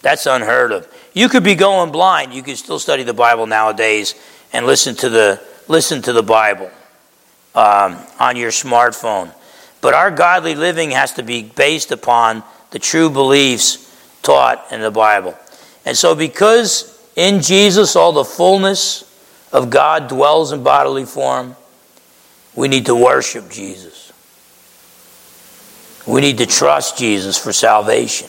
that's 0.00 0.26
unheard 0.26 0.72
of. 0.72 0.88
You 1.12 1.28
could 1.28 1.44
be 1.44 1.54
going 1.54 1.92
blind, 1.92 2.32
you 2.32 2.42
could 2.42 2.56
still 2.56 2.78
study 2.78 3.02
the 3.02 3.14
Bible 3.14 3.46
nowadays 3.46 4.14
and 4.52 4.66
listen 4.66 4.94
to 4.96 5.08
the 5.08 5.40
listen 5.68 6.02
to 6.02 6.12
the 6.12 6.22
Bible 6.22 6.70
um, 7.54 7.98
on 8.18 8.36
your 8.36 8.50
smartphone. 8.50 9.32
But 9.80 9.94
our 9.94 10.10
godly 10.10 10.54
living 10.54 10.92
has 10.92 11.12
to 11.14 11.22
be 11.22 11.42
based 11.42 11.90
upon 11.90 12.42
the 12.70 12.78
true 12.78 13.10
beliefs 13.10 13.90
taught 14.22 14.66
in 14.70 14.80
the 14.80 14.90
Bible. 14.90 15.36
And 15.84 15.96
so, 15.96 16.14
because 16.14 16.88
in 17.16 17.42
Jesus 17.42 17.96
all 17.96 18.12
the 18.12 18.24
fullness 18.24 19.04
of 19.52 19.70
God 19.70 20.08
dwells 20.08 20.52
in 20.52 20.62
bodily 20.62 21.04
form, 21.04 21.56
we 22.54 22.68
need 22.68 22.86
to 22.86 22.94
worship 22.94 23.50
Jesus. 23.50 24.12
We 26.06 26.20
need 26.20 26.38
to 26.38 26.46
trust 26.46 26.98
Jesus 26.98 27.38
for 27.38 27.52
salvation. 27.52 28.28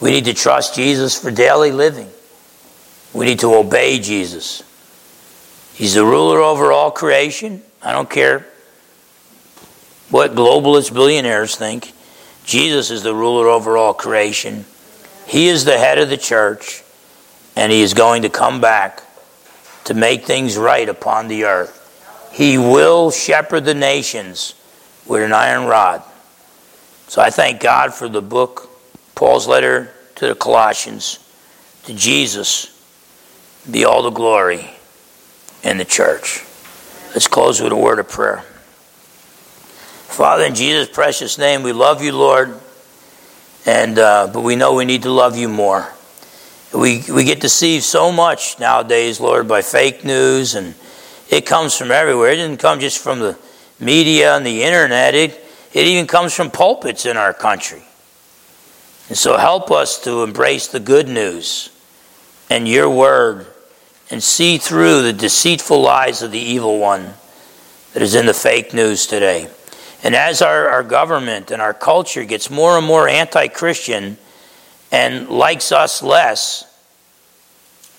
We 0.00 0.10
need 0.10 0.24
to 0.26 0.34
trust 0.34 0.74
Jesus 0.74 1.18
for 1.18 1.30
daily 1.30 1.72
living. 1.72 2.08
We 3.12 3.26
need 3.26 3.40
to 3.40 3.54
obey 3.54 3.98
Jesus. 3.98 4.62
He's 5.74 5.94
the 5.94 6.04
ruler 6.04 6.40
over 6.40 6.70
all 6.70 6.90
creation. 6.90 7.62
I 7.82 7.92
don't 7.92 8.10
care 8.10 8.46
what 10.10 10.34
globalist 10.34 10.92
billionaires 10.92 11.56
think. 11.56 11.92
Jesus 12.44 12.90
is 12.90 13.02
the 13.02 13.14
ruler 13.14 13.48
over 13.48 13.76
all 13.76 13.94
creation. 13.94 14.66
He 15.26 15.48
is 15.48 15.64
the 15.64 15.78
head 15.78 15.98
of 15.98 16.10
the 16.10 16.16
church, 16.16 16.82
and 17.56 17.72
he 17.72 17.80
is 17.80 17.94
going 17.94 18.22
to 18.22 18.28
come 18.28 18.60
back 18.60 19.02
to 19.84 19.94
make 19.94 20.24
things 20.24 20.58
right 20.58 20.88
upon 20.88 21.28
the 21.28 21.44
earth. 21.44 21.78
He 22.32 22.58
will 22.58 23.10
shepherd 23.10 23.64
the 23.64 23.74
nations 23.74 24.54
with 25.06 25.22
an 25.22 25.32
iron 25.32 25.66
rod. 25.66 26.02
So 27.08 27.22
I 27.22 27.30
thank 27.30 27.60
God 27.60 27.94
for 27.94 28.08
the 28.08 28.22
book, 28.22 28.68
Paul's 29.14 29.46
letter 29.46 29.92
to 30.16 30.28
the 30.28 30.34
Colossians, 30.34 31.18
to 31.84 31.94
Jesus, 31.94 32.68
be 33.70 33.84
all 33.84 34.02
the 34.02 34.10
glory 34.10 34.70
in 35.62 35.78
the 35.78 35.84
church. 35.84 36.44
Let's 37.14 37.28
close 37.28 37.60
with 37.60 37.72
a 37.72 37.76
word 37.76 37.98
of 37.98 38.08
prayer. 38.08 38.44
Father, 40.08 40.44
in 40.44 40.54
Jesus' 40.54 40.88
precious 40.88 41.38
name, 41.38 41.62
we 41.62 41.72
love 41.72 42.02
you, 42.02 42.12
Lord, 42.12 42.58
and 43.64 43.98
uh, 43.98 44.28
but 44.32 44.42
we 44.42 44.56
know 44.56 44.74
we 44.74 44.84
need 44.84 45.02
to 45.02 45.10
love 45.10 45.36
you 45.36 45.48
more. 45.48 45.90
We 46.74 47.02
we 47.10 47.24
get 47.24 47.40
deceived 47.40 47.84
so 47.84 48.12
much 48.12 48.58
nowadays, 48.58 49.20
Lord, 49.20 49.48
by 49.48 49.62
fake 49.62 50.04
news, 50.04 50.54
and 50.54 50.74
it 51.30 51.46
comes 51.46 51.76
from 51.76 51.90
everywhere. 51.90 52.32
It 52.32 52.36
doesn't 52.36 52.58
come 52.58 52.80
just 52.80 52.98
from 52.98 53.20
the 53.20 53.38
media 53.80 54.36
and 54.36 54.44
the 54.44 54.62
internet. 54.62 55.14
It 55.14 55.42
it 55.72 55.86
even 55.86 56.06
comes 56.06 56.34
from 56.34 56.50
pulpits 56.50 57.06
in 57.06 57.16
our 57.16 57.32
country. 57.32 57.82
And 59.08 59.18
so, 59.18 59.36
help 59.36 59.70
us 59.70 59.98
to 60.04 60.22
embrace 60.22 60.68
the 60.68 60.80
good 60.80 61.08
news 61.08 61.70
and 62.48 62.68
your 62.68 62.88
word 62.88 63.46
and 64.12 64.22
see 64.22 64.58
through 64.58 65.00
the 65.00 65.12
deceitful 65.14 65.80
lies 65.80 66.20
of 66.20 66.30
the 66.30 66.38
evil 66.38 66.78
one 66.78 67.14
that 67.94 68.02
is 68.02 68.14
in 68.14 68.26
the 68.26 68.34
fake 68.34 68.74
news 68.74 69.06
today. 69.06 69.48
And 70.04 70.14
as 70.14 70.42
our, 70.42 70.68
our 70.68 70.82
government 70.82 71.50
and 71.50 71.62
our 71.62 71.72
culture 71.72 72.22
gets 72.24 72.50
more 72.50 72.76
and 72.76 72.86
more 72.86 73.08
anti 73.08 73.48
Christian 73.48 74.18
and 74.92 75.30
likes 75.30 75.72
us 75.72 76.02
less, 76.02 76.64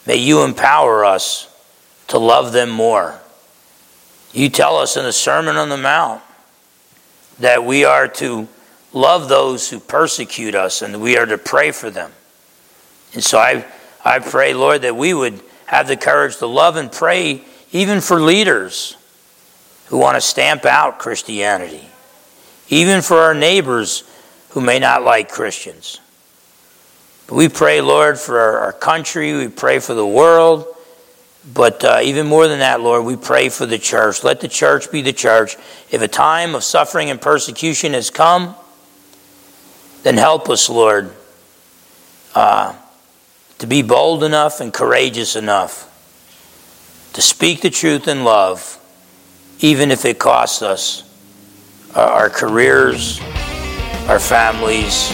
may 0.06 0.18
you 0.18 0.44
empower 0.44 1.04
us 1.04 1.50
to 2.10 2.20
love 2.20 2.54
them 2.54 2.70
more. 2.70 3.20
You 4.34 4.50
tell 4.50 4.78
us 4.78 4.96
in 4.96 5.06
the 5.06 5.14
Sermon 5.14 5.56
on 5.56 5.70
the 5.70 5.78
Mount 5.78 6.22
that 7.40 7.66
we 7.66 7.86
are 7.86 8.08
to 8.08 8.48
love 8.94 9.30
those 9.30 9.68
who 9.68 9.80
persecute 9.80 10.54
us 10.54 10.84
and 10.84 11.02
we 11.02 11.18
are 11.18 11.26
to 11.26 11.40
pray 11.40 11.72
for 11.72 11.90
them. 11.90 12.12
And 13.14 13.24
so 13.24 13.40
I, 13.40 13.66
I 14.06 14.20
pray, 14.20 14.54
Lord, 14.54 14.84
that 14.84 14.96
we 14.96 15.16
would 15.16 15.42
have 15.66 15.88
the 15.88 15.98
courage 15.98 16.38
to 16.38 16.48
love 16.48 16.76
and 16.76 16.92
pray 16.92 17.44
even 17.72 18.02
for 18.02 18.22
leaders 18.22 18.96
who 19.88 19.98
want 19.98 20.16
to 20.16 20.22
stamp 20.22 20.66
out 20.66 21.00
Christianity, 21.00 21.88
even 22.70 23.02
for 23.02 23.18
our 23.18 23.34
neighbors 23.34 24.04
who 24.50 24.62
may 24.62 24.80
not 24.80 25.04
like 25.04 25.30
Christians. 25.30 26.00
But 27.28 27.36
we 27.36 27.50
pray, 27.50 27.82
Lord, 27.82 28.20
for 28.20 28.40
our, 28.40 28.74
country, 28.74 29.34
we 29.34 29.48
pray 29.48 29.80
for 29.80 29.94
the 29.94 30.06
world, 30.06 30.66
but 31.54 31.84
uh, 31.84 32.00
even 32.04 32.28
more 32.28 32.48
than 32.48 32.60
that, 32.60 32.82
Lord, 32.82 33.06
we 33.06 33.16
pray 33.16 33.50
for 33.50 33.66
the 33.66 33.80
church. 33.80 34.24
Let 34.24 34.40
the 34.40 34.48
church 34.48 34.92
be 34.92 35.02
the 35.02 35.14
church. 35.14 35.56
If 35.90 36.02
a 36.02 36.08
time 36.08 36.56
of 36.56 36.64
suffering 36.64 37.10
and 37.10 37.20
persecution 37.20 37.94
has 37.94 38.10
come, 38.10 38.56
then 40.04 40.18
help 40.18 40.50
us, 40.50 40.70
Lord. 40.70 41.12
Uh, 42.36 42.76
to 43.60 43.68
be 43.68 43.82
bold 43.82 44.24
enough 44.24 44.60
and 44.60 44.74
courageous 44.74 45.36
enough 45.36 45.90
to 47.14 47.22
speak 47.22 47.62
the 47.62 47.70
truth 47.70 48.08
in 48.08 48.24
love, 48.24 48.80
even 49.60 49.92
if 49.92 50.06
it 50.06 50.20
costs 50.20 50.62
us 50.62 51.04
our 51.96 52.30
careers, 52.30 53.20
our 54.08 54.20
families, 54.20 55.12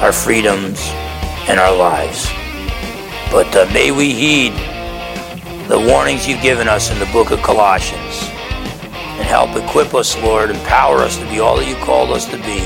our 0.00 0.12
freedoms, 0.12 0.80
and 1.48 1.60
our 1.60 1.76
lives. 1.76 2.26
But 3.30 3.54
uh, 3.54 3.70
may 3.72 3.90
we 3.90 4.12
heed 4.12 4.52
the 5.68 5.78
warnings 5.78 6.26
you've 6.26 6.42
given 6.42 6.68
us 6.68 6.90
in 6.90 6.98
the 6.98 7.06
book 7.12 7.30
of 7.30 7.42
Colossians 7.42 8.30
and 9.18 9.26
help 9.26 9.54
equip 9.56 9.94
us, 9.94 10.16
Lord, 10.22 10.50
empower 10.50 10.98
us 10.98 11.18
to 11.18 11.24
be 11.26 11.40
all 11.40 11.56
that 11.56 11.68
you 11.68 11.76
called 11.76 12.10
us 12.10 12.26
to 12.26 12.36
be 12.38 12.60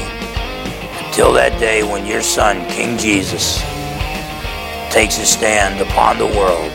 until 1.06 1.32
that 1.32 1.58
day 1.58 1.82
when 1.82 2.06
your 2.06 2.22
Son, 2.22 2.64
King 2.68 2.96
Jesus, 2.96 3.60
takes 4.90 5.18
a 5.18 5.26
stand 5.26 5.80
upon 5.80 6.18
the 6.18 6.26
world 6.26 6.72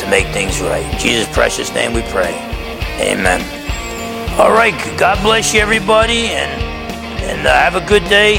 to 0.00 0.10
make 0.10 0.26
things 0.28 0.60
right. 0.60 0.84
In 0.92 0.98
Jesus' 0.98 1.32
precious 1.34 1.72
name 1.74 1.92
we 1.92 2.02
pray. 2.02 2.34
Amen. 3.00 3.40
All 4.38 4.52
right. 4.52 4.74
God 4.98 5.22
bless 5.22 5.54
you, 5.54 5.60
everybody, 5.60 6.28
and, 6.28 6.62
and 7.22 7.46
uh, 7.46 7.52
have 7.52 7.74
a 7.74 7.86
good 7.86 8.04
day. 8.04 8.36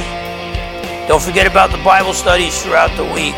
Don't 1.08 1.22
forget 1.22 1.48
about 1.48 1.72
the 1.72 1.84
Bible 1.84 2.14
studies 2.14 2.62
throughout 2.62 2.96
the 2.98 3.06
week. 3.06 3.36